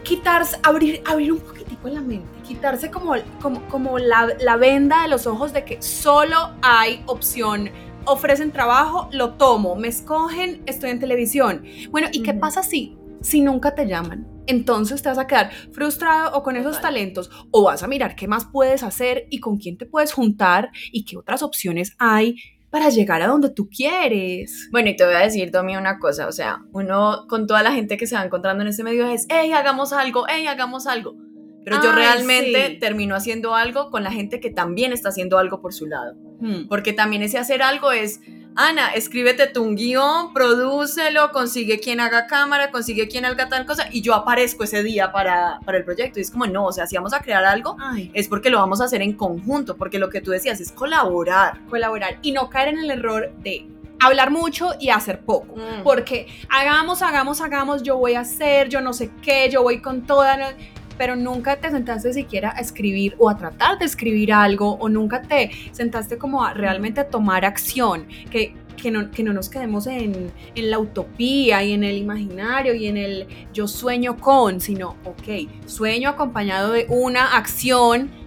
quitarse, 0.03 0.59
abrir, 0.61 1.01
abrir 1.05 1.31
un 1.31 1.39
poquitico 1.75 1.89
la 1.89 2.01
mente, 2.01 2.27
quitarse 2.47 2.91
como, 2.91 3.13
como, 3.41 3.61
como 3.67 3.99
la, 3.99 4.29
la 4.39 4.57
venda 4.57 5.03
de 5.03 5.09
los 5.09 5.27
ojos 5.27 5.53
de 5.53 5.63
que 5.63 5.81
solo 5.81 6.53
hay 6.61 7.03
opción 7.05 7.69
ofrecen 8.05 8.51
trabajo, 8.51 9.07
lo 9.13 9.35
tomo, 9.35 9.75
me 9.75 9.87
escogen, 9.87 10.61
estoy 10.65 10.89
en 10.89 10.99
televisión. 10.99 11.63
Bueno, 11.89 12.09
¿y 12.11 12.21
qué 12.21 12.31
Ujú. 12.31 12.39
pasa 12.41 12.61
si, 12.61 12.97
si 13.21 13.39
nunca 13.39 13.75
te 13.75 13.85
llaman? 13.85 14.27
Entonces 14.45 15.01
te 15.01 15.07
vas 15.07 15.17
a 15.17 15.25
quedar 15.25 15.51
frustrado 15.71 16.37
o 16.37 16.43
con 16.43 16.57
esos 16.57 16.81
talentos 16.81 17.29
o 17.51 17.63
vas 17.63 17.81
a 17.81 17.87
mirar 17.87 18.17
qué 18.17 18.27
más 18.27 18.45
puedes 18.51 18.83
hacer 18.83 19.25
y 19.29 19.39
con 19.39 19.57
quién 19.57 19.77
te 19.77 19.85
puedes 19.85 20.11
juntar 20.11 20.69
y 20.91 21.05
qué 21.05 21.15
otras 21.15 21.43
opciones 21.43 21.95
hay 21.97 22.35
para 22.69 22.89
llegar 22.89 23.21
a 23.21 23.27
donde 23.27 23.51
tú 23.51 23.69
quieres. 23.69 24.67
Bueno, 24.71 24.89
y 24.89 24.97
te 24.97 25.05
voy 25.05 25.13
a 25.13 25.19
decir, 25.19 25.49
Domi, 25.49 25.77
una 25.77 25.97
cosa, 25.97 26.27
o 26.27 26.33
sea, 26.33 26.65
uno 26.73 27.25
con 27.29 27.47
toda 27.47 27.63
la 27.63 27.71
gente 27.71 27.95
que 27.95 28.05
se 28.05 28.15
va 28.15 28.25
encontrando 28.25 28.63
en 28.63 28.67
este 28.67 28.83
medio 28.83 29.07
es, 29.07 29.27
hey, 29.29 29.53
hagamos 29.53 29.93
algo, 29.93 30.25
hey, 30.27 30.47
hagamos 30.47 30.87
algo. 30.87 31.15
Pero 31.63 31.81
yo 31.81 31.91
realmente 31.91 32.67
sí. 32.67 32.77
termino 32.77 33.15
haciendo 33.15 33.55
algo 33.55 33.89
con 33.89 34.03
la 34.03 34.11
gente 34.11 34.39
que 34.39 34.49
también 34.49 34.91
está 34.91 35.09
haciendo 35.09 35.37
algo 35.37 35.61
por 35.61 35.73
su 35.73 35.85
lado. 35.85 36.15
Hmm. 36.39 36.67
Porque 36.67 36.93
también 36.93 37.21
ese 37.21 37.37
hacer 37.37 37.61
algo 37.61 37.91
es, 37.91 38.19
Ana, 38.55 38.89
escríbete 38.89 39.47
tú 39.47 39.63
un 39.63 39.75
guion, 39.75 40.33
prodúcelo, 40.33 41.31
consigue 41.31 41.79
quien 41.79 41.99
haga 41.99 42.27
cámara, 42.27 42.69
consigue 42.69 43.07
quien 43.07 43.25
haga 43.25 43.49
tal 43.49 43.65
cosa, 43.65 43.87
y 43.91 44.01
yo 44.01 44.13
aparezco 44.13 44.63
ese 44.63 44.83
día 44.83 45.11
para, 45.11 45.59
para 45.65 45.77
el 45.77 45.85
proyecto. 45.85 46.19
Y 46.19 46.23
es 46.23 46.31
como, 46.31 46.45
no, 46.45 46.65
o 46.65 46.71
sea, 46.71 46.85
si 46.85 46.95
vamos 46.95 47.13
a 47.13 47.21
crear 47.21 47.45
algo, 47.45 47.77
Ay, 47.79 48.11
es 48.13 48.27
porque 48.27 48.49
lo 48.49 48.59
vamos 48.59 48.81
a 48.81 48.85
hacer 48.85 49.01
en 49.01 49.13
conjunto, 49.13 49.77
porque 49.77 49.99
lo 49.99 50.09
que 50.09 50.21
tú 50.21 50.31
decías 50.31 50.59
es 50.59 50.71
colaborar. 50.71 51.65
colaborar 51.69 52.19
y 52.21 52.31
no 52.31 52.49
caer 52.49 52.69
en 52.69 52.79
el 52.79 52.91
error 52.91 53.31
de 53.41 53.67
hablar 53.99 54.31
mucho 54.31 54.71
y 54.79 54.89
hacer 54.89 55.21
poco. 55.21 55.55
Mm. 55.55 55.83
Porque 55.83 56.27
hagamos, 56.49 57.01
hagamos, 57.01 57.41
hagamos, 57.41 57.83
yo 57.83 57.97
voy 57.97 58.13
a 58.15 58.21
hacer, 58.21 58.69
yo 58.69 58.81
no 58.81 58.93
sé 58.93 59.09
qué, 59.21 59.49
yo 59.49 59.63
voy 59.63 59.81
con 59.81 60.05
toda, 60.05 60.55
pero 60.97 61.15
nunca 61.15 61.57
te 61.57 61.69
sentaste 61.69 62.13
siquiera 62.13 62.53
a 62.55 62.59
escribir 62.59 63.15
o 63.17 63.29
a 63.29 63.37
tratar 63.37 63.79
de 63.79 63.85
escribir 63.85 64.33
algo 64.33 64.73
o 64.73 64.89
nunca 64.89 65.21
te 65.21 65.51
sentaste 65.71 66.17
como 66.17 66.43
a 66.43 66.53
realmente 66.53 67.01
a 67.01 67.07
tomar 67.07 67.45
acción, 67.45 68.07
que, 68.29 68.55
que, 68.75 68.91
no, 68.91 69.11
que 69.11 69.23
no 69.23 69.33
nos 69.33 69.49
quedemos 69.49 69.87
en, 69.87 70.31
en 70.55 70.71
la 70.71 70.79
utopía 70.79 71.63
y 71.63 71.73
en 71.73 71.83
el 71.83 71.97
imaginario 71.97 72.73
y 72.73 72.87
en 72.87 72.97
el 72.97 73.27
yo 73.53 73.67
sueño 73.67 74.17
con, 74.17 74.59
sino, 74.59 74.95
ok, 75.03 75.49
sueño 75.65 76.09
acompañado 76.09 76.71
de 76.71 76.85
una 76.89 77.37
acción 77.37 78.23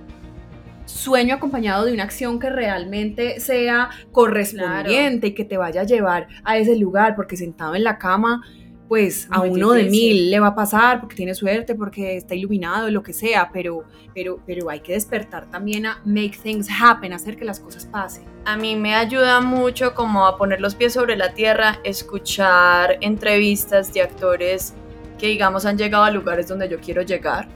sueño 0.86 1.34
acompañado 1.34 1.84
de 1.84 1.92
una 1.92 2.04
acción 2.04 2.38
que 2.38 2.48
realmente 2.48 3.40
sea 3.40 3.90
correspondiente 4.12 5.28
y 5.28 5.34
que 5.34 5.44
te 5.44 5.56
vaya 5.56 5.82
a 5.82 5.84
llevar 5.84 6.28
a 6.44 6.56
ese 6.58 6.76
lugar, 6.76 7.14
porque 7.16 7.36
sentado 7.36 7.74
en 7.74 7.84
la 7.84 7.98
cama, 7.98 8.42
pues 8.88 9.26
a 9.30 9.40
uno 9.40 9.72
de 9.72 9.84
mil 9.84 10.30
le 10.30 10.38
va 10.38 10.48
a 10.48 10.54
pasar 10.54 11.00
porque 11.00 11.16
tiene 11.16 11.34
suerte, 11.34 11.74
porque 11.74 12.16
está 12.16 12.34
iluminado, 12.34 12.88
lo 12.90 13.02
que 13.02 13.12
sea, 13.12 13.50
pero, 13.52 13.84
pero, 14.14 14.38
pero 14.46 14.70
hay 14.70 14.80
que 14.80 14.92
despertar 14.92 15.50
también 15.50 15.86
a 15.86 16.00
make 16.04 16.38
things 16.42 16.68
happen, 16.70 17.12
hacer 17.12 17.36
que 17.36 17.44
las 17.44 17.58
cosas 17.58 17.86
pasen. 17.86 18.24
A 18.44 18.56
mí 18.56 18.76
me 18.76 18.94
ayuda 18.94 19.40
mucho 19.40 19.94
como 19.94 20.26
a 20.26 20.36
poner 20.38 20.60
los 20.60 20.74
pies 20.74 20.92
sobre 20.92 21.16
la 21.16 21.34
tierra, 21.34 21.80
escuchar 21.84 22.98
entrevistas 23.00 23.92
de 23.92 24.02
actores 24.02 24.74
que 25.18 25.26
digamos 25.28 25.64
han 25.64 25.78
llegado 25.78 26.04
a 26.04 26.10
lugares 26.10 26.46
donde 26.48 26.68
yo 26.68 26.78
quiero 26.78 27.02
llegar. 27.02 27.48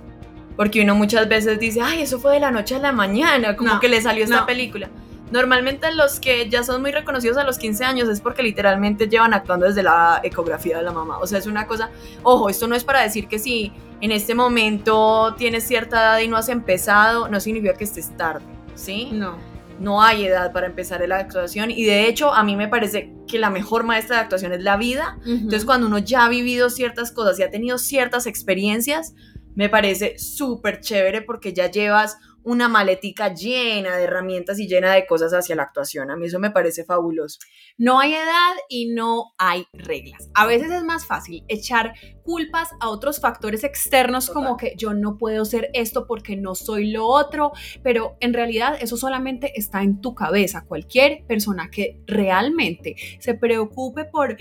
Porque 0.56 0.82
uno 0.82 0.94
muchas 0.94 1.28
veces 1.28 1.58
dice, 1.58 1.80
ay, 1.80 2.02
eso 2.02 2.18
fue 2.18 2.34
de 2.34 2.40
la 2.40 2.50
noche 2.50 2.74
a 2.74 2.78
la 2.80 2.92
mañana, 2.92 3.56
como 3.56 3.74
No, 3.74 3.80
que 3.80 3.88
le 3.88 4.02
salió 4.02 4.24
esta 4.24 4.40
no. 4.40 4.46
película. 4.46 4.90
Normalmente 5.30 5.92
los 5.94 6.18
que 6.18 6.48
ya 6.48 6.62
son 6.64 6.82
muy 6.82 6.90
reconocidos 6.90 7.36
a 7.36 7.44
los 7.44 7.58
15 7.58 7.84
años 7.84 8.08
es 8.08 8.20
porque 8.20 8.42
literalmente 8.42 9.08
llevan 9.08 9.32
actuando 9.32 9.66
desde 9.66 9.82
la 9.82 10.20
ecografía 10.24 10.78
de 10.78 10.82
la 10.82 10.92
mamá. 10.92 11.18
O 11.18 11.26
sea, 11.26 11.38
es 11.38 11.46
una 11.46 11.66
cosa, 11.66 11.90
ojo, 12.22 12.48
esto 12.48 12.66
no 12.66 12.74
es 12.74 12.84
para 12.84 13.00
decir 13.02 13.28
que 13.28 13.38
si 13.38 13.72
en 14.00 14.12
este 14.12 14.34
momento 14.34 15.34
tienes 15.38 15.64
cierta 15.64 15.96
edad 15.96 16.18
y 16.18 16.28
no 16.28 16.36
has 16.36 16.48
empezado, 16.48 17.28
no 17.28 17.38
significa 17.38 17.74
que 17.74 17.84
estés 17.84 18.16
tarde, 18.16 18.44
¿sí? 18.74 19.10
No. 19.12 19.36
no 19.78 20.02
hay 20.02 20.26
edad 20.26 20.52
para 20.52 20.66
empezar 20.66 21.06
la 21.06 21.18
actuación 21.18 21.70
y 21.70 21.84
de 21.84 22.08
hecho 22.08 22.34
a 22.34 22.42
mí 22.42 22.56
me 22.56 22.68
parece 22.68 23.14
que 23.28 23.38
la 23.38 23.50
mejor 23.50 23.84
maestra 23.84 24.16
de 24.16 24.22
actuación 24.22 24.52
es 24.52 24.62
la 24.62 24.76
vida. 24.76 25.18
Entonces 25.24 25.64
cuando 25.64 25.86
uno 25.86 25.98
ya 25.98 26.24
ha 26.24 26.28
vivido 26.28 26.70
ciertas 26.70 27.12
cosas 27.12 27.38
y 27.38 27.44
ha 27.44 27.50
tenido 27.50 27.78
ciertas 27.78 28.26
experiencias, 28.26 29.14
me 29.54 29.68
parece 29.68 30.18
súper 30.18 30.80
chévere 30.80 31.22
porque 31.22 31.52
ya 31.52 31.70
llevas 31.70 32.18
una 32.42 32.68
maletica 32.68 33.32
llena 33.34 33.96
de 33.96 34.04
herramientas 34.04 34.58
y 34.58 34.66
llena 34.66 34.92
de 34.92 35.06
cosas 35.06 35.32
hacia 35.32 35.56
la 35.56 35.64
actuación. 35.64 36.10
A 36.10 36.16
mí 36.16 36.26
eso 36.26 36.38
me 36.38 36.50
parece 36.50 36.84
fabuloso. 36.84 37.38
No 37.76 38.00
hay 38.00 38.14
edad 38.14 38.54
y 38.68 38.92
no 38.92 39.32
hay 39.38 39.66
reglas. 39.72 40.30
A 40.34 40.46
veces 40.46 40.70
es 40.70 40.84
más 40.84 41.06
fácil 41.06 41.44
echar 41.48 41.94
culpas 42.22 42.68
a 42.80 42.88
otros 42.88 43.20
factores 43.20 43.64
externos 43.64 44.30
como 44.30 44.56
que 44.56 44.74
yo 44.76 44.94
no 44.94 45.18
puedo 45.18 45.44
ser 45.44 45.70
esto 45.74 46.06
porque 46.06 46.36
no 46.36 46.54
soy 46.54 46.90
lo 46.90 47.06
otro, 47.06 47.52
pero 47.82 48.16
en 48.20 48.34
realidad 48.34 48.76
eso 48.80 48.96
solamente 48.96 49.52
está 49.58 49.82
en 49.82 50.00
tu 50.00 50.14
cabeza. 50.14 50.64
Cualquier 50.66 51.24
persona 51.26 51.70
que 51.70 52.00
realmente 52.06 52.96
se 53.18 53.34
preocupe 53.34 54.04
por 54.04 54.36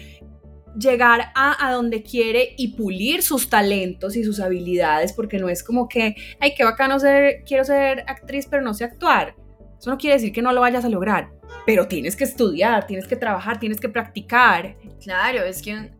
llegar 0.80 1.32
a, 1.36 1.72
donde 1.72 2.04
quiere 2.04 2.54
y 2.58 2.70
pulir 2.70 3.22
sus 3.22 3.50
talentos 3.50 4.16
y 4.16 4.24
sus 4.24 4.40
habilidades, 4.40 5.14
porque 5.14 5.38
no 5.38 5.50
es 5.50 5.64
como 5.64 5.88
que, 5.88 6.16
ay, 6.40 6.54
qué 6.56 6.64
bacano 6.64 7.00
ser, 7.00 7.44
quiero 7.46 7.64
ser 7.64 8.04
actriz, 8.08 8.48
pero 8.50 8.62
no 8.62 8.74
sé 8.74 8.86
actuar. 8.86 9.36
Eso 9.78 9.90
no 9.90 9.98
quiere 9.98 10.16
decir 10.16 10.32
que 10.32 10.42
no 10.42 10.52
lo 10.52 10.62
vayas 10.62 10.86
a 10.86 10.90
lograr, 10.90 11.30
pero 11.66 11.88
tienes 11.88 12.16
que 12.16 12.24
estudiar, 12.24 12.86
tienes 12.88 13.08
que 13.08 13.16
trabajar, 13.16 13.60
tienes 13.60 13.80
que 13.80 13.90
practicar. 13.90 14.76
Claro, 15.02 15.44
es 15.44 15.62
que 15.62 15.92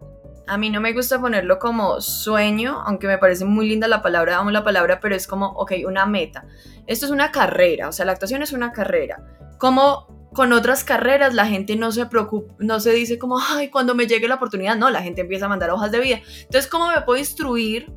a 0.50 0.58
mí 0.58 0.70
no 0.70 0.82
me 0.82 0.94
gusta 0.94 1.22
ponerlo 1.22 1.60
como 1.60 2.02
sueño, 2.02 2.82
aunque 2.86 3.08
me 3.08 3.18
parece 3.18 3.46
muy 3.46 3.70
linda 3.70 3.88
la 3.88 4.02
palabra, 4.02 4.38
amo 4.38 4.50
la 4.50 4.64
palabra, 4.64 5.00
pero 5.00 5.16
es 5.16 5.28
como, 5.28 5.48
ok, 5.48 5.74
una 5.86 6.06
meta. 6.06 6.46
Esto 6.88 7.06
es 7.06 7.12
una 7.12 7.32
carrera, 7.32 7.88
o 7.88 7.92
sea, 7.92 8.06
la 8.06 8.14
actuación 8.14 8.42
es 8.42 8.52
una 8.52 8.72
carrera. 8.72 9.24
¿Cómo 9.60 10.08
con 10.34 10.54
otras 10.54 10.84
carreras 10.84 11.34
la 11.34 11.46
gente 11.46 11.76
no 11.76 11.92
se 11.92 12.06
preocupa, 12.06 12.54
no 12.60 12.80
se 12.80 12.92
dice 12.92 13.18
como, 13.18 13.40
ay, 13.40 13.70
cuando 13.70 13.96
me 13.96 14.08
llegue 14.08 14.28
la 14.28 14.36
oportunidad, 14.36 14.76
no, 14.76 14.90
la 14.90 15.02
gente 15.02 15.22
empieza 15.22 15.46
a 15.46 15.50
mandar 15.50 15.70
hojas 15.72 15.92
de 15.92 16.00
vida. 16.00 16.20
Entonces, 16.42 16.68
¿cómo 16.68 16.90
me 16.90 17.02
puedo 17.02 17.20
instruir 17.20 17.92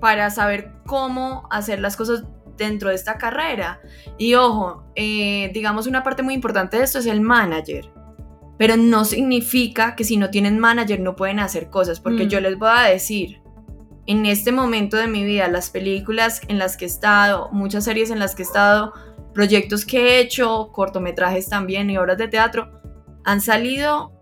para 0.00 0.30
saber 0.30 0.72
cómo 0.86 1.46
hacer 1.50 1.80
las 1.80 1.96
cosas 1.96 2.24
dentro 2.56 2.88
de 2.90 2.94
esta 2.94 3.18
carrera? 3.18 3.80
Y 4.18 4.34
ojo, 4.34 4.84
eh, 4.96 5.50
digamos 5.52 5.86
una 5.86 6.02
parte 6.02 6.22
muy 6.22 6.34
importante 6.34 6.78
de 6.78 6.84
esto 6.84 6.98
es 6.98 7.06
el 7.06 7.20
manager. 7.20 7.90
Pero 8.56 8.76
no 8.76 9.04
significa 9.04 9.96
que 9.96 10.04
si 10.04 10.16
no 10.16 10.30
tienen 10.30 10.58
manager 10.58 11.00
no 11.00 11.16
pueden 11.16 11.40
hacer 11.40 11.70
cosas, 11.70 12.00
porque 12.00 12.28
yo 12.28 12.40
mm. 12.40 12.42
les 12.42 12.58
voy 12.58 12.70
a 12.72 12.82
decir, 12.82 13.40
en 14.06 14.26
este 14.26 14.52
momento 14.52 14.96
de 14.96 15.08
mi 15.08 15.24
vida, 15.24 15.48
las 15.48 15.70
películas 15.70 16.40
en 16.48 16.58
las 16.58 16.76
que 16.76 16.84
he 16.84 16.88
estado, 16.88 17.48
muchas 17.52 17.84
series 17.84 18.10
en 18.10 18.18
las 18.18 18.34
que 18.34 18.42
he 18.42 18.46
estado, 18.46 18.92
proyectos 19.32 19.84
que 19.84 20.00
he 20.00 20.20
hecho, 20.20 20.70
cortometrajes 20.72 21.48
también 21.48 21.90
y 21.90 21.98
obras 21.98 22.18
de 22.18 22.28
teatro, 22.28 22.80
han 23.24 23.40
salido 23.40 24.12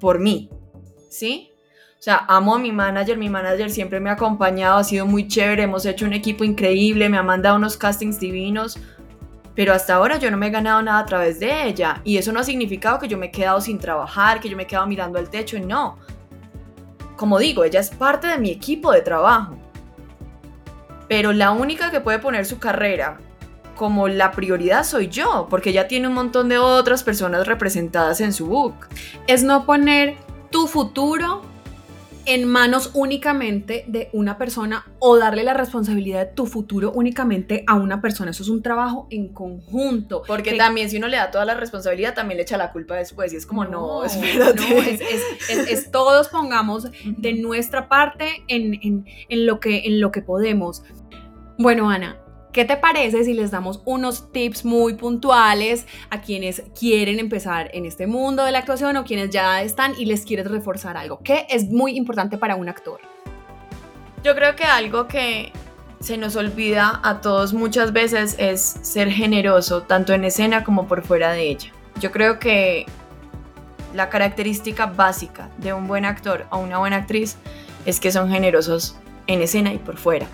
por 0.00 0.18
mí, 0.18 0.48
¿sí? 1.10 1.50
O 1.98 2.02
sea, 2.04 2.24
amo 2.28 2.56
a 2.56 2.58
mi 2.58 2.72
manager, 2.72 3.16
mi 3.16 3.28
manager 3.28 3.70
siempre 3.70 4.00
me 4.00 4.10
ha 4.10 4.14
acompañado, 4.14 4.78
ha 4.78 4.84
sido 4.84 5.06
muy 5.06 5.28
chévere, 5.28 5.64
hemos 5.64 5.86
hecho 5.86 6.04
un 6.04 6.12
equipo 6.12 6.42
increíble, 6.42 7.08
me 7.08 7.16
ha 7.16 7.22
mandado 7.22 7.56
unos 7.56 7.76
castings 7.76 8.18
divinos, 8.18 8.78
pero 9.54 9.72
hasta 9.72 9.94
ahora 9.94 10.16
yo 10.16 10.30
no 10.30 10.36
me 10.36 10.46
he 10.46 10.50
ganado 10.50 10.82
nada 10.82 11.00
a 11.00 11.06
través 11.06 11.38
de 11.40 11.66
ella 11.66 12.00
y 12.04 12.16
eso 12.16 12.32
no 12.32 12.40
ha 12.40 12.44
significado 12.44 12.98
que 12.98 13.08
yo 13.08 13.18
me 13.18 13.26
he 13.26 13.30
quedado 13.30 13.60
sin 13.60 13.78
trabajar, 13.78 14.40
que 14.40 14.48
yo 14.48 14.56
me 14.56 14.64
he 14.64 14.66
quedado 14.66 14.86
mirando 14.86 15.18
al 15.18 15.28
techo, 15.28 15.58
no. 15.58 15.98
Como 17.16 17.38
digo, 17.38 17.64
ella 17.64 17.80
es 17.80 17.90
parte 17.90 18.26
de 18.26 18.38
mi 18.38 18.50
equipo 18.50 18.92
de 18.92 19.02
trabajo. 19.02 19.56
Pero 21.08 21.32
la 21.32 21.50
única 21.50 21.90
que 21.90 22.00
puede 22.00 22.18
poner 22.18 22.46
su 22.46 22.58
carrera 22.58 23.18
como 23.76 24.08
la 24.08 24.32
prioridad 24.32 24.84
soy 24.84 25.08
yo, 25.08 25.46
porque 25.50 25.72
ya 25.72 25.88
tiene 25.88 26.08
un 26.08 26.14
montón 26.14 26.48
de 26.48 26.58
otras 26.58 27.02
personas 27.02 27.46
representadas 27.46 28.20
en 28.20 28.32
su 28.32 28.46
book. 28.46 28.74
Es 29.26 29.42
no 29.42 29.66
poner 29.66 30.16
tu 30.50 30.66
futuro 30.66 31.42
en 32.26 32.46
manos 32.46 32.90
únicamente 32.94 33.84
de 33.88 34.08
una 34.12 34.38
persona 34.38 34.86
o 34.98 35.18
darle 35.18 35.44
la 35.44 35.54
responsabilidad 35.54 36.26
de 36.26 36.32
tu 36.32 36.46
futuro 36.46 36.92
únicamente 36.92 37.64
a 37.66 37.74
una 37.74 38.00
persona. 38.00 38.30
Eso 38.30 38.42
es 38.42 38.48
un 38.48 38.62
trabajo 38.62 39.06
en 39.10 39.28
conjunto. 39.28 40.22
Porque 40.26 40.54
también 40.54 40.88
si 40.90 40.96
uno 40.96 41.08
le 41.08 41.16
da 41.16 41.30
toda 41.30 41.44
la 41.44 41.54
responsabilidad, 41.54 42.14
también 42.14 42.36
le 42.36 42.42
echa 42.42 42.56
la 42.56 42.72
culpa 42.72 42.96
después. 42.96 43.32
Y 43.32 43.36
es 43.36 43.46
como, 43.46 43.64
no, 43.64 44.04
espérate. 44.04 44.60
No, 44.60 44.82
es, 45.68 45.90
todos 45.92 46.28
pongamos 46.28 46.88
de 47.04 47.34
nuestra 47.34 47.88
parte 47.88 48.44
en, 48.48 49.04
en, 49.28 49.46
lo 49.46 49.60
que, 49.60 49.86
en 49.86 50.00
lo 50.00 50.12
que 50.12 50.22
podemos. 50.22 50.82
Bueno, 51.58 51.90
Ana, 51.90 52.21
¿Qué 52.52 52.66
te 52.66 52.76
parece 52.76 53.24
si 53.24 53.32
les 53.32 53.50
damos 53.50 53.80
unos 53.86 54.30
tips 54.30 54.66
muy 54.66 54.92
puntuales 54.92 55.86
a 56.10 56.20
quienes 56.20 56.62
quieren 56.78 57.18
empezar 57.18 57.70
en 57.72 57.86
este 57.86 58.06
mundo 58.06 58.44
de 58.44 58.52
la 58.52 58.58
actuación 58.58 58.98
o 58.98 59.04
quienes 59.04 59.30
ya 59.30 59.62
están 59.62 59.94
y 59.96 60.04
les 60.04 60.26
quieres 60.26 60.50
reforzar 60.50 60.98
algo? 60.98 61.20
¿Qué 61.24 61.46
es 61.48 61.70
muy 61.70 61.96
importante 61.96 62.36
para 62.36 62.54
un 62.54 62.68
actor? 62.68 63.00
Yo 64.22 64.34
creo 64.34 64.54
que 64.54 64.64
algo 64.64 65.08
que 65.08 65.50
se 66.00 66.18
nos 66.18 66.36
olvida 66.36 67.00
a 67.02 67.22
todos 67.22 67.54
muchas 67.54 67.94
veces 67.94 68.36
es 68.38 68.60
ser 68.60 69.10
generoso, 69.10 69.84
tanto 69.84 70.12
en 70.12 70.24
escena 70.24 70.62
como 70.62 70.86
por 70.86 71.02
fuera 71.02 71.32
de 71.32 71.48
ella. 71.48 71.72
Yo 72.00 72.12
creo 72.12 72.38
que 72.38 72.84
la 73.94 74.10
característica 74.10 74.84
básica 74.84 75.48
de 75.56 75.72
un 75.72 75.88
buen 75.88 76.04
actor 76.04 76.44
o 76.50 76.58
una 76.58 76.76
buena 76.76 76.96
actriz 76.96 77.38
es 77.86 77.98
que 77.98 78.12
son 78.12 78.28
generosos 78.28 78.94
en 79.26 79.40
escena 79.40 79.72
y 79.72 79.78
por 79.78 79.96
fuera. 79.96 80.26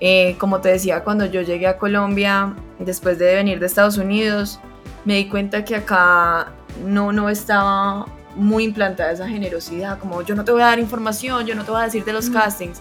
Eh, 0.00 0.36
como 0.38 0.60
te 0.60 0.68
decía, 0.68 1.02
cuando 1.02 1.26
yo 1.26 1.42
llegué 1.42 1.66
a 1.66 1.76
Colombia, 1.76 2.54
después 2.78 3.18
de 3.18 3.34
venir 3.34 3.58
de 3.58 3.66
Estados 3.66 3.96
Unidos, 3.96 4.60
me 5.04 5.14
di 5.14 5.28
cuenta 5.28 5.64
que 5.64 5.74
acá 5.74 6.52
no, 6.84 7.12
no 7.12 7.28
estaba 7.28 8.06
muy 8.36 8.64
implantada 8.64 9.12
esa 9.12 9.28
generosidad, 9.28 9.98
como 9.98 10.22
yo 10.22 10.34
no 10.34 10.44
te 10.44 10.52
voy 10.52 10.62
a 10.62 10.66
dar 10.66 10.78
información, 10.78 11.44
yo 11.46 11.54
no 11.54 11.64
te 11.64 11.70
voy 11.70 11.80
a 11.80 11.84
decir 11.84 12.04
de 12.04 12.12
los 12.12 12.30
castings. 12.30 12.80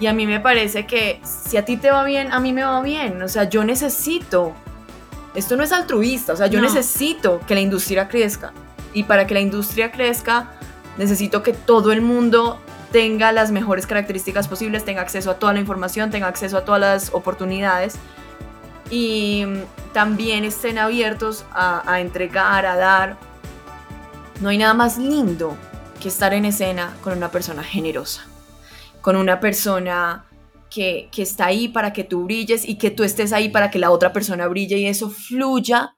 Y 0.00 0.06
a 0.06 0.14
mí 0.14 0.26
me 0.26 0.40
parece 0.40 0.86
que 0.86 1.20
si 1.22 1.56
a 1.56 1.64
ti 1.64 1.76
te 1.76 1.90
va 1.90 2.02
bien, 2.04 2.32
a 2.32 2.40
mí 2.40 2.52
me 2.52 2.64
va 2.64 2.80
bien. 2.80 3.22
O 3.22 3.28
sea, 3.28 3.48
yo 3.48 3.64
necesito, 3.64 4.54
esto 5.34 5.56
no 5.56 5.62
es 5.62 5.72
altruista, 5.72 6.32
o 6.32 6.36
sea, 6.36 6.46
yo 6.46 6.60
necesito 6.60 7.40
que 7.46 7.54
la 7.54 7.60
industria 7.60 8.08
crezca. 8.08 8.52
Y 8.94 9.04
para 9.04 9.26
que 9.26 9.34
la 9.34 9.40
industria 9.40 9.92
crezca, 9.92 10.52
necesito 10.96 11.42
que 11.42 11.52
todo 11.52 11.92
el 11.92 12.00
mundo 12.00 12.58
tenga 12.92 13.32
las 13.32 13.50
mejores 13.50 13.86
características 13.86 14.48
posibles, 14.48 14.84
tenga 14.84 15.02
acceso 15.02 15.30
a 15.30 15.38
toda 15.38 15.52
la 15.52 15.60
información, 15.60 16.10
tenga 16.10 16.26
acceso 16.26 16.58
a 16.58 16.64
todas 16.64 16.80
las 16.80 17.14
oportunidades 17.14 17.96
y 18.90 19.44
también 19.92 20.44
estén 20.44 20.78
abiertos 20.78 21.44
a, 21.52 22.00
entregar, 22.00 22.66
a 22.66 22.76
dar. 22.76 23.16
No 24.40 24.48
hay 24.48 24.58
nada 24.58 24.74
más 24.74 24.98
lindo 24.98 25.56
que 26.00 26.08
estar 26.08 26.34
en 26.34 26.44
escena 26.44 26.96
con 27.02 27.16
una 27.16 27.30
persona 27.30 27.62
generosa, 27.62 28.26
con 29.00 29.16
una 29.16 29.38
persona 29.38 30.26
que, 30.68 31.08
que, 31.12 31.22
está 31.22 31.46
ahí 31.46 31.68
para 31.68 31.92
que 31.92 32.04
tú 32.04 32.24
brilles 32.24 32.68
y 32.68 32.78
que 32.78 32.90
tú 32.90 33.04
estés 33.04 33.32
ahí 33.32 33.48
para 33.48 33.70
que 33.70 33.78
la 33.78 33.90
otra 33.90 34.12
persona 34.12 34.46
brille 34.48 34.78
y 34.78 34.86
eso 34.86 35.10
fluya 35.10 35.96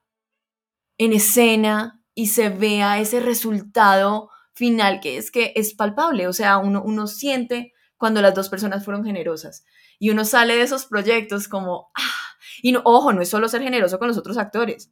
en 0.97 1.13
escena 1.13 2.01
y 2.15 2.27
se 2.27 2.49
vea 2.49 2.99
ese 2.99 3.19
resultado 3.19 4.29
final 4.53 4.99
que 4.99 5.17
es 5.17 5.31
que 5.31 5.53
es 5.55 5.73
palpable, 5.73 6.27
o 6.27 6.33
sea, 6.33 6.57
uno, 6.57 6.81
uno 6.83 7.07
siente 7.07 7.73
cuando 7.97 8.21
las 8.21 8.33
dos 8.33 8.49
personas 8.49 8.83
fueron 8.83 9.05
generosas 9.05 9.65
y 9.99 10.09
uno 10.09 10.25
sale 10.25 10.55
de 10.55 10.63
esos 10.63 10.85
proyectos 10.85 11.47
como, 11.47 11.91
ah, 11.95 12.37
y 12.61 12.71
no, 12.71 12.81
ojo, 12.83 13.13
no 13.13 13.21
es 13.21 13.29
solo 13.29 13.47
ser 13.47 13.61
generoso 13.61 13.99
con 13.99 14.07
los 14.07 14.17
otros 14.17 14.37
actores, 14.37 14.91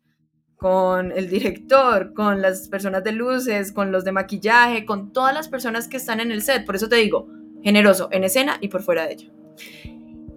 con 0.55 1.11
el 1.11 1.29
director, 1.29 2.13
con 2.13 2.41
las 2.41 2.69
personas 2.69 3.03
de 3.03 3.11
luces, 3.11 3.71
con 3.71 3.91
los 3.91 4.03
de 4.03 4.11
maquillaje, 4.11 4.85
con 4.85 5.11
todas 5.11 5.33
las 5.33 5.47
personas 5.47 5.87
que 5.87 5.97
están 5.97 6.19
en 6.19 6.31
el 6.31 6.41
set, 6.41 6.65
por 6.65 6.75
eso 6.75 6.87
te 6.87 6.97
digo, 6.97 7.27
generoso 7.63 8.09
en 8.11 8.23
escena 8.23 8.57
y 8.61 8.67
por 8.67 8.83
fuera 8.83 9.05
de 9.05 9.13
ello. 9.13 9.31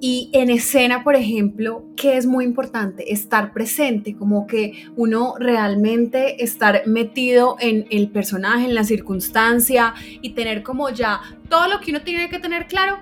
Y 0.07 0.29
en 0.35 0.51
escena, 0.51 1.03
por 1.03 1.17
ejemplo, 1.17 1.83
que 1.97 2.19
es 2.19 2.27
muy 2.27 2.45
importante 2.45 3.11
estar 3.11 3.55
presente, 3.55 4.15
como 4.15 4.47
que 4.47 4.85
uno 4.97 5.33
realmente 5.39 6.45
estar 6.45 6.83
metido 6.87 7.57
en 7.59 7.87
el 7.89 8.11
personaje, 8.11 8.67
en 8.67 8.75
la 8.75 8.85
circunstancia 8.85 9.95
y 10.21 10.35
tener 10.35 10.63
como 10.63 10.91
ya 10.91 11.23
todo 11.49 11.69
lo 11.69 11.81
que 11.81 11.91
uno 11.91 12.03
tiene 12.03 12.29
que 12.29 12.39
tener 12.39 12.67
claro 12.67 12.99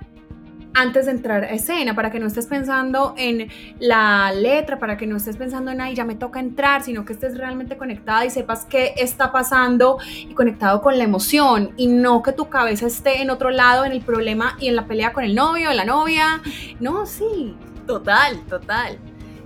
antes 0.75 1.07
de 1.07 1.13
entrar 1.13 1.45
a 1.45 1.51
escena, 1.51 1.95
para 1.95 2.11
que 2.11 2.19
no 2.19 2.27
estés 2.27 2.47
pensando 2.47 3.15
en 3.17 3.49
la 3.79 4.33
letra, 4.33 4.79
para 4.79 4.97
que 4.97 5.07
no 5.07 5.17
estés 5.17 5.37
pensando 5.37 5.71
en, 5.71 5.81
ahí 5.81 5.95
ya 5.95 6.05
me 6.05 6.15
toca 6.15 6.41
entrar, 6.41 6.83
sino 6.83 7.05
que 7.05 7.13
estés 7.13 7.37
realmente 7.37 7.77
conectada 7.77 8.25
y 8.25 8.31
sepas 8.31 8.65
qué 8.65 8.95
está 8.97 9.33
pasando 9.33 9.99
y 10.05 10.35
conectado 10.35 10.81
con 10.83 10.99
la 10.99 11.05
emoción 11.05 11.73
y 11.77 11.89
no 11.89 12.23
que 12.23 12.33
tu 12.33 12.49
cabeza 12.49 12.87
esté 12.87 13.23
en 13.23 13.31
otro 13.31 13.51
lado, 13.51 13.85
en 13.85 13.93
el 13.93 14.01
problema 14.01 14.57
y 14.61 14.69
en 14.69 14.77
la 14.77 14.87
pelea 14.87 15.13
con 15.13 15.25
el 15.25 15.35
novio, 15.35 15.73
la 15.73 15.85
novia. 15.85 16.41
No, 16.81 17.07
sí. 17.07 17.55
Total, 17.87 18.41
total. 18.49 18.99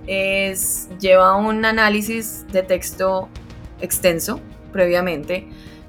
Es, 0.05 0.89
lleva 0.99 1.35
un 1.35 1.65
análisis 1.65 2.45
de 2.51 2.63
texto 2.63 3.27
extenso 3.81 4.39
previamente, 4.71 5.47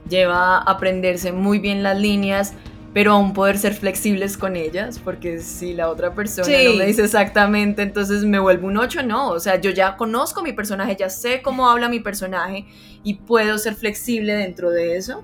lleva 0.08 0.58
a 0.58 0.62
aprenderse 0.62 1.32
muy 1.32 1.58
bien 1.58 1.82
las 1.82 1.98
líneas, 1.98 2.54
pero 2.94 3.12
aún 3.12 3.32
poder 3.32 3.58
ser 3.58 3.74
flexibles 3.74 4.36
con 4.36 4.56
ellas, 4.56 4.98
porque 4.98 5.38
si 5.40 5.74
la 5.74 5.88
otra 5.90 6.14
persona 6.14 6.48
no 6.48 6.74
me 6.74 6.86
dice 6.86 7.04
exactamente, 7.04 7.82
entonces 7.82 8.24
me 8.24 8.38
vuelvo 8.38 8.66
un 8.68 8.78
8, 8.78 9.02
no, 9.02 9.30
o 9.30 9.40
sea, 9.40 9.60
yo 9.60 9.70
ya 9.70 9.96
conozco 9.96 10.42
mi 10.42 10.52
personaje, 10.52 10.96
ya 10.98 11.10
sé 11.10 11.42
cómo 11.42 11.68
habla 11.68 11.88
mi 11.88 12.00
personaje 12.00 12.66
y 13.02 13.14
puedo 13.14 13.58
ser 13.58 13.74
flexible 13.74 14.34
dentro 14.34 14.70
de 14.70 14.96
eso. 14.96 15.22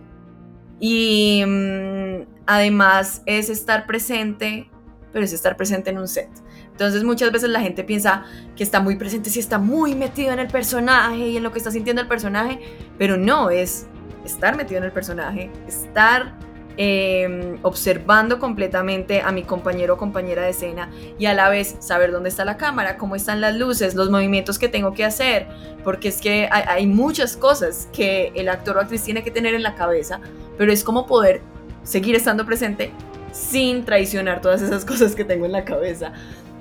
Y 0.79 1.43
mm, 1.47 2.27
además 2.47 3.23
es 3.27 3.49
estar 3.49 3.87
presente, 3.87 4.69
pero 5.13 5.25
es 5.25 5.33
estar 5.33 5.57
presente 5.57 5.91
en 5.91 5.99
un 5.99 6.09
set. 6.09 6.29
Entonces 6.71 7.05
muchas 7.05 7.31
veces 7.31 7.49
la 7.49 7.61
gente 7.61 7.85
piensa 7.85 8.25
que 8.57 8.65
está 8.65 8.81
muy 8.81 8.97
presente 8.97 9.31
si 9.31 9.39
está 9.39 9.59
muy 9.59 9.95
metido 9.95 10.33
en 10.33 10.41
el 10.41 10.49
personaje 10.49 11.29
y 11.29 11.37
en 11.37 11.43
lo 11.43 11.53
que 11.53 11.59
está 11.59 11.71
sintiendo 11.71 12.03
el 12.03 12.09
personaje, 12.09 12.59
pero 12.99 13.17
no, 13.17 13.49
es 13.49 13.87
estar 14.25 14.57
metido 14.57 14.79
en 14.79 14.85
el 14.85 14.93
personaje, 14.93 15.51
estar 15.69 16.37
em, 16.77 17.59
observando 17.63 18.39
completamente 18.39 19.21
a 19.21 19.33
mi 19.33 19.43
compañero 19.43 19.95
o 19.95 19.97
compañera 19.97 20.43
de 20.43 20.51
escena 20.51 20.91
y 21.19 21.27
a 21.27 21.35
la 21.35 21.49
vez 21.49 21.77
saber 21.81 22.13
dónde 22.13 22.29
está 22.29 22.45
la 22.45 22.57
cámara, 22.57 22.97
cómo 22.97 23.17
están 23.17 23.41
las 23.41 23.55
luces, 23.55 23.95
los 23.95 24.11
movimientos 24.11 24.59
que 24.59 24.69
tengo 24.69 24.93
que 24.93 25.05
hacer, 25.05 25.47
porque 25.83 26.09
es 26.09 26.21
que 26.21 26.49
hay, 26.51 26.65
hay 26.67 26.87
muchas 26.87 27.37
cosas 27.37 27.89
que 27.93 28.33
el 28.35 28.49
actor 28.49 28.77
o 28.77 28.81
actriz 28.81 29.03
tiene 29.03 29.23
que 29.23 29.31
tener 29.31 29.55
en 29.55 29.63
la 29.63 29.75
cabeza, 29.75 30.21
pero 30.59 30.73
es 30.73 30.85
como 30.85 31.07
poder 31.07 31.41
seguir 31.83 32.17
estando 32.17 32.45
presente 32.47 32.91
sin 33.33 33.85
traicionar 33.85 34.41
todas 34.41 34.63
esas 34.63 34.85
cosas 34.87 35.15
que 35.15 35.25
tengo 35.25 35.45
en 35.45 35.53
la 35.53 35.65
cabeza 35.65 36.13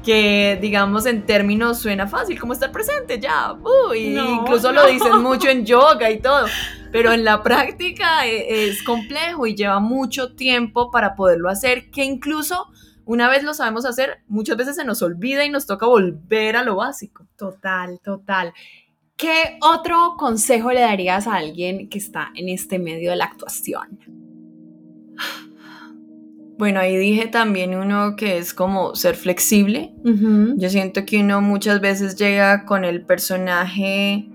que 0.04 0.58
digamos 0.62 1.06
en 1.06 1.26
términos 1.26 1.80
suena 1.80 2.08
fácil 2.08 2.40
como 2.40 2.54
estar 2.54 2.72
presente 2.72 3.20
ya, 3.20 3.56
y 3.96 4.18
incluso 4.18 4.72
lo 4.72 4.86
dicen 4.88 5.22
mucho 5.22 5.50
en 5.50 5.66
yoga 5.66 6.12
y 6.12 6.20
todo, 6.20 6.46
pero 6.92 7.12
en 7.12 7.24
la 7.24 7.42
práctica 7.44 8.28
e, 8.28 8.68
es, 8.70 8.84
complejo 8.84 9.48
y 9.48 9.56
lleva 9.56 9.80
mucho 9.80 10.36
tiempo 10.36 10.92
para 10.92 11.16
poderlo 11.16 11.50
hacer, 11.50 11.90
que 11.90 12.04
incluso 12.04 12.68
una 13.06 13.30
vez 13.30 13.44
lo 13.44 13.54
sabemos 13.54 13.86
hacer, 13.86 14.24
muchas 14.28 14.58
veces 14.58 14.76
se 14.76 14.86
nos 14.86 15.02
olvida 15.02 15.46
y 15.46 15.50
nos 15.50 15.66
toca 15.66 15.86
volver 15.86 16.56
a 16.56 16.64
lo 16.64 16.76
básico. 16.76 17.26
Total, 17.36 18.00
total. 18.02 18.54
¿Qué 19.18 19.58
otro 19.62 20.16
consejo 20.18 20.72
le 20.72 20.82
darías 20.82 21.28
a 21.28 21.36
alguien 21.36 21.90
que 21.90 21.98
está 21.98 22.32
en 22.36 22.50
este 22.50 22.80
medio 22.80 23.12
de 23.12 23.18
la 23.18 23.26
actuación? 23.26 24.00
Bueno, 26.64 26.80
ahí 26.80 26.96
dije 26.96 27.28
también 27.28 27.76
uno 27.76 28.16
que 28.16 28.38
es 28.38 28.54
como 28.54 28.96
ser 28.96 29.18
flexible. 29.18 29.92
Yo 30.56 30.70
siento 30.70 31.06
que 31.06 31.20
uno 31.20 31.42
muchas 31.42 31.82
veces 31.82 32.16
llega 32.16 32.64
con 32.64 32.86
el 32.86 33.02
personaje 33.02 34.30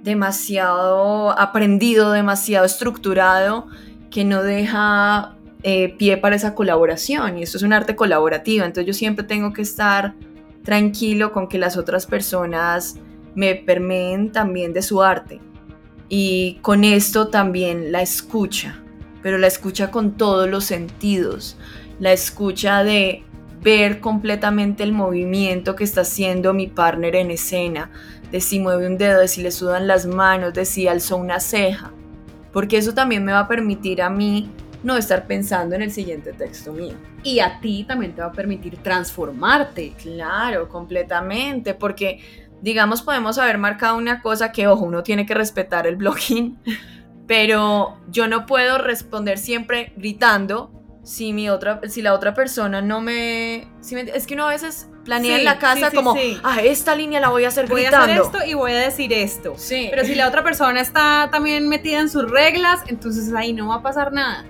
demasiado 0.00 1.36
aprendido, 1.36 2.12
demasiado 2.12 2.64
estructurado, 2.64 3.66
que 4.08 4.24
no 4.24 4.44
deja 4.44 5.34
eh, 5.64 5.96
pie 5.98 6.16
para 6.18 6.36
esa 6.36 6.54
colaboración. 6.54 7.38
Y 7.38 7.42
esto 7.42 7.56
es 7.56 7.64
un 7.64 7.72
arte 7.72 7.96
colaborativo. 7.96 8.64
Entonces 8.64 8.86
yo 8.86 8.94
siempre 8.94 9.26
tengo 9.26 9.52
que 9.52 9.62
estar 9.62 10.14
tranquilo 10.62 11.32
con 11.32 11.48
que 11.48 11.58
las 11.58 11.76
otras 11.76 12.06
personas 12.06 13.00
me 13.34 13.56
permeen 13.56 14.30
también 14.30 14.72
de 14.72 14.82
su 14.82 15.02
arte. 15.02 15.40
Y 16.08 16.60
con 16.62 16.84
esto 16.84 17.26
también 17.26 17.90
la 17.90 18.00
escucha 18.00 18.80
pero 19.22 19.38
la 19.38 19.46
escucha 19.46 19.90
con 19.90 20.16
todos 20.16 20.48
los 20.48 20.64
sentidos, 20.64 21.56
la 22.00 22.12
escucha 22.12 22.84
de 22.84 23.24
ver 23.62 24.00
completamente 24.00 24.82
el 24.82 24.92
movimiento 24.92 25.74
que 25.74 25.84
está 25.84 26.02
haciendo 26.02 26.54
mi 26.54 26.68
partner 26.68 27.16
en 27.16 27.30
escena, 27.30 27.90
de 28.30 28.40
si 28.40 28.60
mueve 28.60 28.86
un 28.86 28.98
dedo, 28.98 29.20
de 29.20 29.28
si 29.28 29.42
le 29.42 29.50
sudan 29.50 29.86
las 29.86 30.06
manos, 30.06 30.54
de 30.54 30.64
si 30.64 30.86
alzó 30.86 31.16
una 31.16 31.40
ceja, 31.40 31.92
porque 32.52 32.78
eso 32.78 32.94
también 32.94 33.24
me 33.24 33.32
va 33.32 33.40
a 33.40 33.48
permitir 33.48 34.02
a 34.02 34.10
mí 34.10 34.50
no 34.82 34.96
estar 34.96 35.26
pensando 35.26 35.74
en 35.74 35.82
el 35.82 35.90
siguiente 35.90 36.32
texto 36.32 36.72
mío. 36.72 36.94
Y 37.22 37.40
a 37.40 37.60
ti 37.60 37.84
también 37.86 38.14
te 38.14 38.20
va 38.20 38.28
a 38.28 38.32
permitir 38.32 38.76
transformarte. 38.78 39.94
Claro, 40.00 40.68
completamente, 40.68 41.74
porque 41.74 42.20
digamos 42.62 43.02
podemos 43.02 43.38
haber 43.38 43.58
marcado 43.58 43.96
una 43.96 44.22
cosa 44.22 44.52
que, 44.52 44.66
ojo, 44.68 44.84
uno 44.84 45.02
tiene 45.02 45.26
que 45.26 45.34
respetar 45.34 45.86
el 45.86 45.96
blogging, 45.96 46.58
pero 47.28 47.98
yo 48.08 48.26
no 48.26 48.46
puedo 48.46 48.78
responder 48.78 49.38
siempre 49.38 49.92
gritando 49.96 50.72
si 51.04 51.32
mi 51.32 51.48
otra 51.48 51.80
si 51.88 52.02
la 52.02 52.12
otra 52.14 52.34
persona 52.34 52.82
no 52.82 53.00
me, 53.00 53.68
es 53.80 54.26
que 54.26 54.34
uno 54.34 54.46
a 54.46 54.50
veces 54.50 54.88
planea 55.04 55.38
en 55.38 55.44
la 55.44 55.58
casa 55.58 55.90
como 55.90 56.16
ah 56.42 56.60
esta 56.62 56.96
línea 56.96 57.20
la 57.20 57.28
voy 57.28 57.44
a 57.44 57.48
hacer 57.48 57.66
gritando 57.66 57.98
voy 57.98 58.10
a 58.10 58.20
hacer 58.20 58.26
esto 58.26 58.50
y 58.50 58.54
voy 58.54 58.72
a 58.72 58.78
decir 58.78 59.12
esto. 59.12 59.54
Pero 59.90 60.04
si 60.04 60.14
la 60.14 60.26
otra 60.26 60.42
persona 60.42 60.80
está 60.80 61.28
también 61.30 61.68
metida 61.68 62.00
en 62.00 62.10
sus 62.10 62.30
reglas 62.30 62.80
entonces 62.88 63.32
ahí 63.34 63.52
no 63.52 63.68
va 63.68 63.76
a 63.76 63.82
pasar 63.82 64.12
nada. 64.12 64.44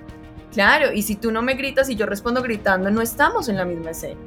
Claro 0.52 0.92
y 0.92 1.02
si 1.02 1.16
tú 1.16 1.30
no 1.30 1.42
me 1.42 1.54
gritas 1.54 1.90
y 1.90 1.96
yo 1.96 2.06
respondo 2.06 2.42
gritando 2.42 2.90
no 2.90 3.02
estamos 3.02 3.48
en 3.48 3.56
la 3.56 3.64
misma 3.64 3.90
escena 3.90 4.20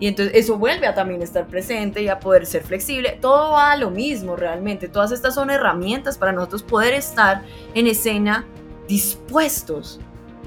y 0.00 0.08
entonces 0.08 0.34
eso 0.34 0.58
vuelve 0.58 0.86
a 0.86 0.94
también 0.94 1.22
estar 1.22 1.46
presente 1.46 2.02
y 2.02 2.08
a 2.08 2.18
poder 2.18 2.46
ser 2.46 2.62
flexible. 2.62 3.18
Todo 3.20 3.52
va 3.52 3.72
a 3.72 3.76
lo 3.76 3.90
mismo 3.90 4.36
realmente. 4.36 4.88
Todas 4.88 5.12
estas 5.12 5.34
son 5.34 5.50
herramientas 5.50 6.18
para 6.18 6.32
nosotros 6.32 6.62
poder 6.62 6.94
estar 6.94 7.42
en 7.74 7.86
escena 7.86 8.44
dispuestos. 8.88 10.00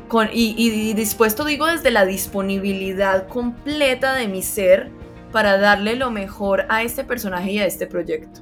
Con, 0.07 0.29
y, 0.31 0.55
y 0.57 0.93
dispuesto 0.93 1.43
digo 1.43 1.65
desde 1.65 1.91
la 1.91 2.05
disponibilidad 2.05 3.27
completa 3.27 4.15
de 4.15 4.27
mi 4.27 4.41
ser 4.41 4.89
para 5.31 5.57
darle 5.57 5.95
lo 5.95 6.11
mejor 6.11 6.65
a 6.69 6.83
este 6.83 7.03
personaje 7.03 7.51
y 7.51 7.59
a 7.59 7.65
este 7.65 7.87
proyecto. 7.87 8.41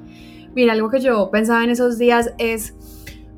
Mira, 0.54 0.74
algo 0.74 0.90
que 0.90 1.00
yo 1.00 1.30
pensaba 1.32 1.64
en 1.64 1.72
esos 1.72 1.98
días 1.98 2.34
es, 2.38 2.76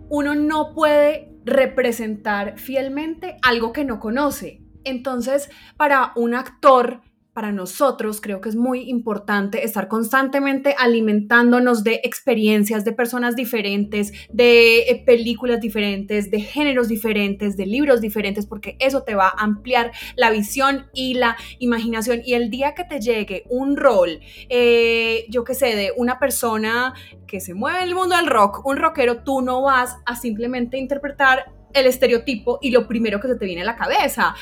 uno 0.10 0.36
no 0.36 0.74
puede 0.74 1.32
representar 1.46 2.60
fielmente 2.60 3.38
algo 3.42 3.72
que 3.72 3.86
no 3.86 4.00
conoce. 4.00 4.62
Entonces, 4.84 5.50
para 5.78 6.12
un 6.16 6.36
actor, 6.36 7.02
para 7.38 7.52
nosotros 7.52 8.20
creo 8.20 8.42
que 8.42 8.50
es 8.50 8.56
muy 8.56 8.90
importante 8.90 9.64
estar 9.64 9.88
constantemente 9.88 10.74
alimentándonos 10.76 11.84
de 11.84 12.02
experiencias 12.04 12.84
de 12.84 12.94
personas 12.94 13.36
diferentes, 13.36 14.12
de 14.34 14.80
eh, 14.80 15.04
películas 15.06 15.62
diferentes, 15.62 16.32
de 16.32 16.42
géneros 16.42 16.88
diferentes, 16.88 17.56
de 17.56 17.68
libros 17.68 18.02
diferentes, 18.02 18.48
porque 18.48 18.76
eso 18.80 19.04
te 19.04 19.14
va 19.14 19.28
a 19.28 19.44
ampliar 19.44 19.92
la 20.16 20.32
visión 20.32 20.88
y 20.96 21.14
la 21.14 21.38
imaginación. 21.60 22.22
Y 22.26 22.34
el 22.34 22.50
día 22.50 22.74
que 22.74 22.86
te 22.86 23.00
llegue 23.00 23.44
un 23.52 23.78
rol, 23.78 24.20
eh, 24.50 25.28
yo 25.30 25.44
qué 25.44 25.54
sé, 25.54 25.76
de 25.76 25.94
una 25.96 26.18
persona 26.18 26.96
que 27.28 27.40
se 27.40 27.54
mueve 27.54 27.84
en 27.84 27.90
el 27.90 27.94
mundo 27.94 28.18
del 28.18 28.26
rock, 28.26 28.66
un 28.66 28.78
rockero, 28.78 29.22
tú 29.22 29.42
no 29.42 29.62
vas 29.62 29.96
a 30.08 30.16
simplemente 30.16 30.80
interpretar 30.80 31.54
el 31.72 31.86
estereotipo 31.86 32.58
y 32.64 32.72
lo 32.72 32.88
primero 32.88 33.20
que 33.20 33.28
se 33.28 33.36
te 33.36 33.46
viene 33.46 33.62
a 33.62 33.66
la 33.66 33.76
cabeza 33.76 34.34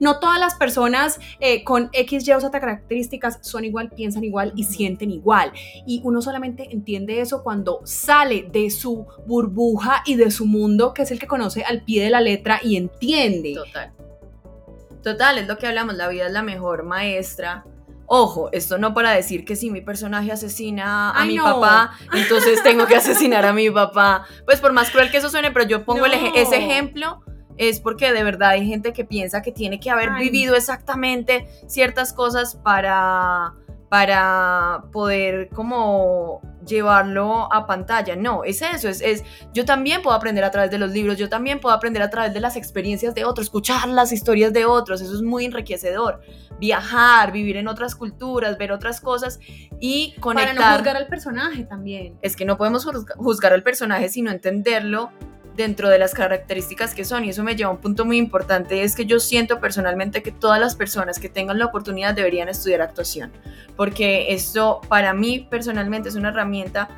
no 0.00 0.18
todas 0.18 0.38
las 0.38 0.54
personas 0.54 1.20
eh, 1.40 1.64
con 1.64 1.90
X, 1.92 2.26
Y 2.26 2.32
o 2.32 2.40
Z 2.40 2.60
características 2.60 3.38
son 3.42 3.64
igual, 3.64 3.90
piensan 3.90 4.24
igual 4.24 4.52
y 4.56 4.64
sienten 4.64 5.10
igual. 5.10 5.52
Y 5.86 6.00
uno 6.04 6.22
solamente 6.22 6.68
entiende 6.72 7.20
eso 7.20 7.42
cuando 7.42 7.80
sale 7.84 8.48
de 8.50 8.70
su 8.70 9.06
burbuja 9.26 10.02
y 10.06 10.16
de 10.16 10.30
su 10.30 10.46
mundo, 10.46 10.94
que 10.94 11.02
es 11.02 11.10
el 11.10 11.18
que 11.18 11.26
conoce 11.26 11.64
al 11.64 11.82
pie 11.82 12.04
de 12.04 12.10
la 12.10 12.20
letra 12.20 12.60
y 12.62 12.76
entiende. 12.76 13.54
Total. 13.54 13.92
Total, 15.02 15.38
es 15.38 15.48
lo 15.48 15.56
que 15.56 15.66
hablamos, 15.66 15.94
la 15.94 16.08
vida 16.08 16.26
es 16.26 16.32
la 16.32 16.42
mejor 16.42 16.84
maestra. 16.84 17.64
Ojo, 18.12 18.48
esto 18.50 18.76
no 18.76 18.92
para 18.92 19.12
decir 19.12 19.44
que 19.44 19.54
si 19.54 19.70
mi 19.70 19.80
personaje 19.80 20.32
asesina 20.32 21.12
a 21.12 21.24
mi 21.24 21.38
papá, 21.38 21.92
entonces 22.12 22.60
tengo 22.62 22.86
que 22.86 22.96
asesinar 22.96 23.46
a 23.46 23.52
mi 23.52 23.70
papá. 23.70 24.26
Pues 24.44 24.60
por 24.60 24.72
más 24.72 24.90
cruel 24.90 25.12
que 25.12 25.18
eso 25.18 25.30
suene, 25.30 25.52
pero 25.52 25.64
yo 25.66 25.84
pongo 25.84 26.04
ese 26.06 26.56
ejemplo 26.56 27.22
es 27.60 27.78
porque 27.78 28.10
de 28.10 28.24
verdad 28.24 28.50
hay 28.50 28.66
gente 28.66 28.94
que 28.94 29.04
piensa 29.04 29.42
que 29.42 29.52
tiene 29.52 29.78
que 29.78 29.90
haber 29.90 30.14
vivido 30.14 30.56
exactamente 30.56 31.46
ciertas 31.66 32.14
cosas 32.14 32.56
para, 32.56 33.52
para 33.90 34.84
poder 34.92 35.50
como 35.50 36.40
llevarlo 36.66 37.52
a 37.52 37.66
pantalla. 37.66 38.16
No, 38.16 38.44
es 38.44 38.62
eso, 38.62 38.88
es, 38.88 39.02
es, 39.02 39.24
yo 39.52 39.66
también 39.66 40.00
puedo 40.00 40.16
aprender 40.16 40.42
a 40.42 40.50
través 40.50 40.70
de 40.70 40.78
los 40.78 40.90
libros, 40.90 41.18
yo 41.18 41.28
también 41.28 41.60
puedo 41.60 41.74
aprender 41.74 42.02
a 42.02 42.08
través 42.08 42.32
de 42.32 42.40
las 42.40 42.56
experiencias 42.56 43.14
de 43.14 43.26
otros, 43.26 43.48
escuchar 43.48 43.86
las 43.88 44.10
historias 44.10 44.54
de 44.54 44.64
otros, 44.64 45.02
eso 45.02 45.14
es 45.14 45.20
muy 45.20 45.44
enriquecedor. 45.44 46.22
Viajar, 46.58 47.30
vivir 47.30 47.58
en 47.58 47.68
otras 47.68 47.94
culturas, 47.94 48.56
ver 48.56 48.72
otras 48.72 49.02
cosas 49.02 49.38
y 49.80 50.14
conectar. 50.20 50.56
Para 50.56 50.70
no 50.70 50.76
juzgar 50.78 50.96
al 50.96 51.08
personaje 51.08 51.64
también. 51.64 52.18
Es 52.22 52.36
que 52.36 52.46
no 52.46 52.56
podemos 52.56 52.86
juzgar 53.16 53.52
al 53.52 53.62
personaje 53.62 54.08
sino 54.08 54.30
entenderlo 54.30 55.10
dentro 55.60 55.88
de 55.88 55.98
las 55.98 56.14
características 56.14 56.94
que 56.94 57.04
son. 57.04 57.24
Y 57.24 57.30
eso 57.30 57.42
me 57.42 57.56
lleva 57.56 57.70
a 57.70 57.72
un 57.72 57.80
punto 57.80 58.04
muy 58.04 58.16
importante, 58.16 58.82
es 58.82 58.96
que 58.96 59.06
yo 59.06 59.20
siento 59.20 59.60
personalmente 59.60 60.22
que 60.22 60.32
todas 60.32 60.60
las 60.60 60.74
personas 60.74 61.18
que 61.18 61.28
tengan 61.28 61.58
la 61.58 61.66
oportunidad 61.66 62.14
deberían 62.14 62.48
estudiar 62.48 62.82
actuación, 62.82 63.32
porque 63.76 64.32
esto 64.32 64.80
para 64.88 65.12
mí 65.12 65.46
personalmente 65.50 66.08
es 66.08 66.16
una 66.16 66.30
herramienta 66.30 66.88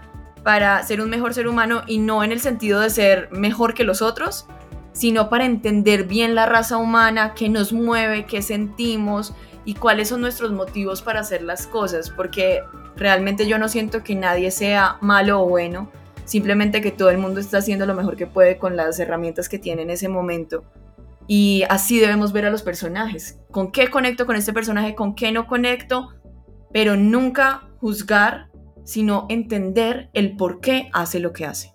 para 0.43 0.83
ser 0.83 1.01
un 1.01 1.11
mejor 1.11 1.35
ser 1.35 1.47
humano 1.47 1.83
y 1.87 1.99
no 1.99 2.25
en 2.25 2.33
el 2.33 2.41
sentido 2.41 2.81
de 2.81 2.91
ser 2.91 3.29
mejor 3.31 3.75
que 3.75 3.85
los 3.85 4.03
otros, 4.03 4.47
sino 4.93 5.29
para 5.29 5.45
entender 5.45 6.05
bien 6.05 6.35
la 6.35 6.47
raza 6.47 6.77
humana, 6.77 7.35
qué 7.35 7.49
nos 7.49 7.73
mueve, 7.73 8.27
qué 8.27 8.43
sentimos 8.43 9.35
y 9.65 9.75
cuáles 9.75 10.09
son 10.09 10.21
nuestros 10.21 10.53
motivos 10.53 11.03
para 11.03 11.21
hacer 11.21 11.43
las 11.43 11.67
cosas, 11.67 12.11
porque 12.11 12.61
realmente 12.97 13.47
yo 13.47 13.59
no 13.59 13.69
siento 13.69 14.03
que 14.03 14.15
nadie 14.15 14.51
sea 14.51 14.99
malo 15.01 15.43
o 15.43 15.49
bueno, 15.49 15.91
simplemente 16.25 16.81
que 16.81 16.91
todo 16.91 17.11
el 17.11 17.19
mundo 17.19 17.41
está 17.41 17.59
haciendo 17.59 17.87
lo 17.87 17.95
mejor 17.95 18.17
que 18.17 18.27
puede 18.27 18.59
con 18.59 18.77
las 18.77 18.99
herramientas 18.99 19.49
que 19.49 19.59
tiene 19.59 19.83
en 19.83 19.91
ese 19.91 20.09
momento. 20.09 20.65
Y 21.27 21.65
así 21.69 22.01
debemos 22.01 22.33
ver 22.33 22.47
a 22.47 22.51
los 22.51 22.63
personajes. 22.63 23.39
¿Con 23.51 23.73
qué 23.73 23.89
conecto 23.89 24.27
con 24.27 24.37
este 24.37 24.53
personaje? 24.53 24.95
¿Con 24.95 25.15
qué 25.15 25.33
no 25.33 25.47
conecto? 25.47 26.11
Pero 26.73 26.97
nunca 26.97 27.69
juzgar 27.81 28.52
sino 28.85 29.27
entender 29.29 30.11
el 30.13 30.37
por 30.37 30.61
qué 30.61 30.91
hace 30.93 31.21
lo 31.21 31.33
que 31.33 31.47
hace. 31.47 31.73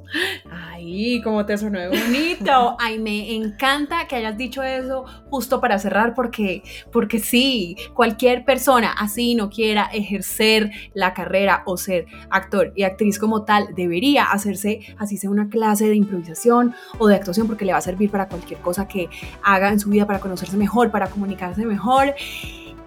Ay, 0.50 1.22
cómo 1.22 1.46
te 1.46 1.58
sonó 1.58 1.80
de 1.80 1.90
bonito. 1.90 2.76
Ay, 2.80 3.00
me 3.00 3.36
encanta 3.36 4.08
que 4.08 4.16
hayas 4.16 4.38
dicho 4.38 4.64
eso 4.64 5.06
justo 5.30 5.60
para 5.60 5.80
cerrar 5.80 6.14
porque 6.14 6.64
porque 6.92 7.20
sí, 7.20 7.76
cualquier 7.94 8.46
persona 8.46 8.94
así 8.98 9.36
no 9.36 9.50
quiera 9.50 9.90
ejercer 9.94 10.72
la 10.94 11.14
carrera 11.14 11.64
o 11.66 11.78
ser 11.78 12.06
actor 12.30 12.74
y 12.76 12.84
actriz 12.84 13.20
como 13.20 13.44
tal, 13.44 13.74
debería 13.76 14.26
hacerse 14.26 14.80
así 14.98 15.18
sea 15.18 15.30
una 15.30 15.50
clase 15.50 15.88
de 15.88 15.96
improvisación 15.96 16.74
o 17.00 17.08
de 17.08 17.16
actuación 17.16 17.48
porque 17.48 17.66
le 17.66 17.74
va 17.74 17.80
a 17.80 17.82
servir 17.82 18.10
para 18.10 18.28
cualquier 18.28 18.60
cosa 18.60 18.88
que 18.88 19.10
haga 19.44 19.70
en 19.70 19.80
su 19.80 19.90
vida 19.90 20.08
para 20.08 20.20
conocerse 20.20 20.58
mejor, 20.58 20.92
para 20.92 21.08
comunicarse 21.08 21.66
mejor. 21.66 22.14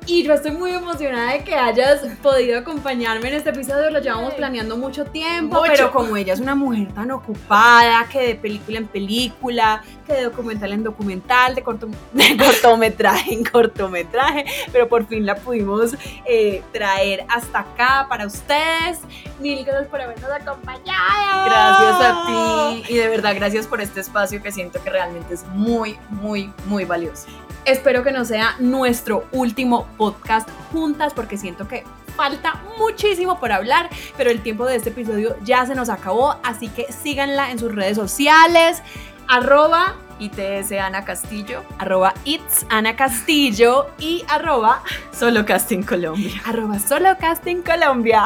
Y 0.06 0.24
yo 0.24 0.32
estoy 0.32 0.52
muy 0.52 0.72
emocionada 0.72 1.32
de 1.32 1.44
que 1.44 1.54
hayas 1.54 2.00
podido 2.22 2.58
acompañarme 2.58 3.28
en 3.28 3.34
este 3.34 3.50
episodio. 3.50 3.90
Lo 3.90 4.00
llevamos 4.00 4.34
planeando 4.34 4.76
mucho 4.76 5.04
tiempo, 5.04 5.62
pero 5.66 5.92
como 5.92 6.16
ella 6.16 6.32
es 6.32 6.40
una 6.40 6.54
mujer 6.54 6.92
tan 6.92 7.10
ocupada, 7.10 8.08
que 8.10 8.20
de 8.20 8.34
película 8.34 8.78
en 8.78 8.86
película, 8.86 9.82
que 10.06 10.14
de 10.14 10.22
documental 10.24 10.72
en 10.72 10.82
documental, 10.82 11.54
de, 11.54 11.62
cortometraje 11.62 13.34
en 13.34 13.44
cortometraje, 13.44 14.46
pero 14.72 14.88
por 14.88 15.06
fin 15.06 15.26
la 15.26 15.36
pudimos 15.36 15.94
eh, 16.26 16.62
traer 16.72 17.24
hasta 17.28 17.60
acá 17.60 18.06
para 18.08 18.26
ustedes. 18.26 19.00
Mil 19.38 19.64
gracias 19.64 19.88
por 19.88 20.00
habernos 20.00 20.30
acompañado. 20.30 21.44
Gracias 21.44 21.96
a 22.00 22.24
ti 22.26 22.82
y 22.88 22.96
de 22.96 23.08
verdad 23.08 23.34
gracias 23.34 23.66
por 23.66 23.80
este 23.80 24.00
espacio 24.00 24.42
que 24.42 24.50
siento 24.50 24.82
que 24.82 24.90
realmente 24.90 25.34
es 25.34 25.46
muy, 25.48 25.98
muy, 26.10 26.52
muy 26.66 26.84
valioso. 26.84 27.28
Espero 27.64 28.02
que 28.02 28.12
no 28.12 28.24
sea 28.24 28.56
nuestro 28.58 29.26
último 29.32 29.86
podcast 29.96 30.48
juntas 30.72 31.12
porque 31.14 31.36
siento 31.36 31.68
que 31.68 31.84
falta 32.16 32.60
muchísimo 32.78 33.38
por 33.38 33.52
hablar, 33.52 33.88
pero 34.16 34.30
el 34.30 34.42
tiempo 34.42 34.66
de 34.66 34.76
este 34.76 34.90
episodio 34.90 35.36
ya 35.42 35.64
se 35.66 35.74
nos 35.74 35.88
acabó, 35.88 36.36
así 36.42 36.68
que 36.68 36.92
síganla 36.92 37.50
en 37.50 37.58
sus 37.58 37.74
redes 37.74 37.96
sociales, 37.96 38.82
arroba 39.28 39.96
ITS 40.18 40.72
Ana 40.72 41.04
Castillo, 41.04 41.64
arroba 41.78 42.12
It's 42.24 42.66
Ana 42.68 42.94
Castillo 42.94 43.88
y 43.98 44.22
arroba 44.28 44.82
Solo 45.12 45.46
Casting 45.46 45.82
Colombia. 45.82 46.42
Arroba 46.44 46.78
Solo 46.78 47.16
Casting 47.18 47.62
Colombia. 47.62 48.24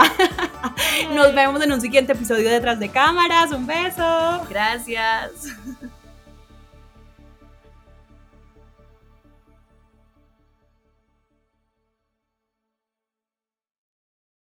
Nos 1.15 1.35
vemos 1.35 1.63
en 1.63 1.73
un 1.73 1.81
siguiente 1.81 2.13
episodio 2.13 2.51
detrás 2.51 2.81
de 2.81 2.89
cámaras. 2.89 3.53
Un 3.53 3.67
beso. 3.67 4.45
Gracias. 4.51 5.31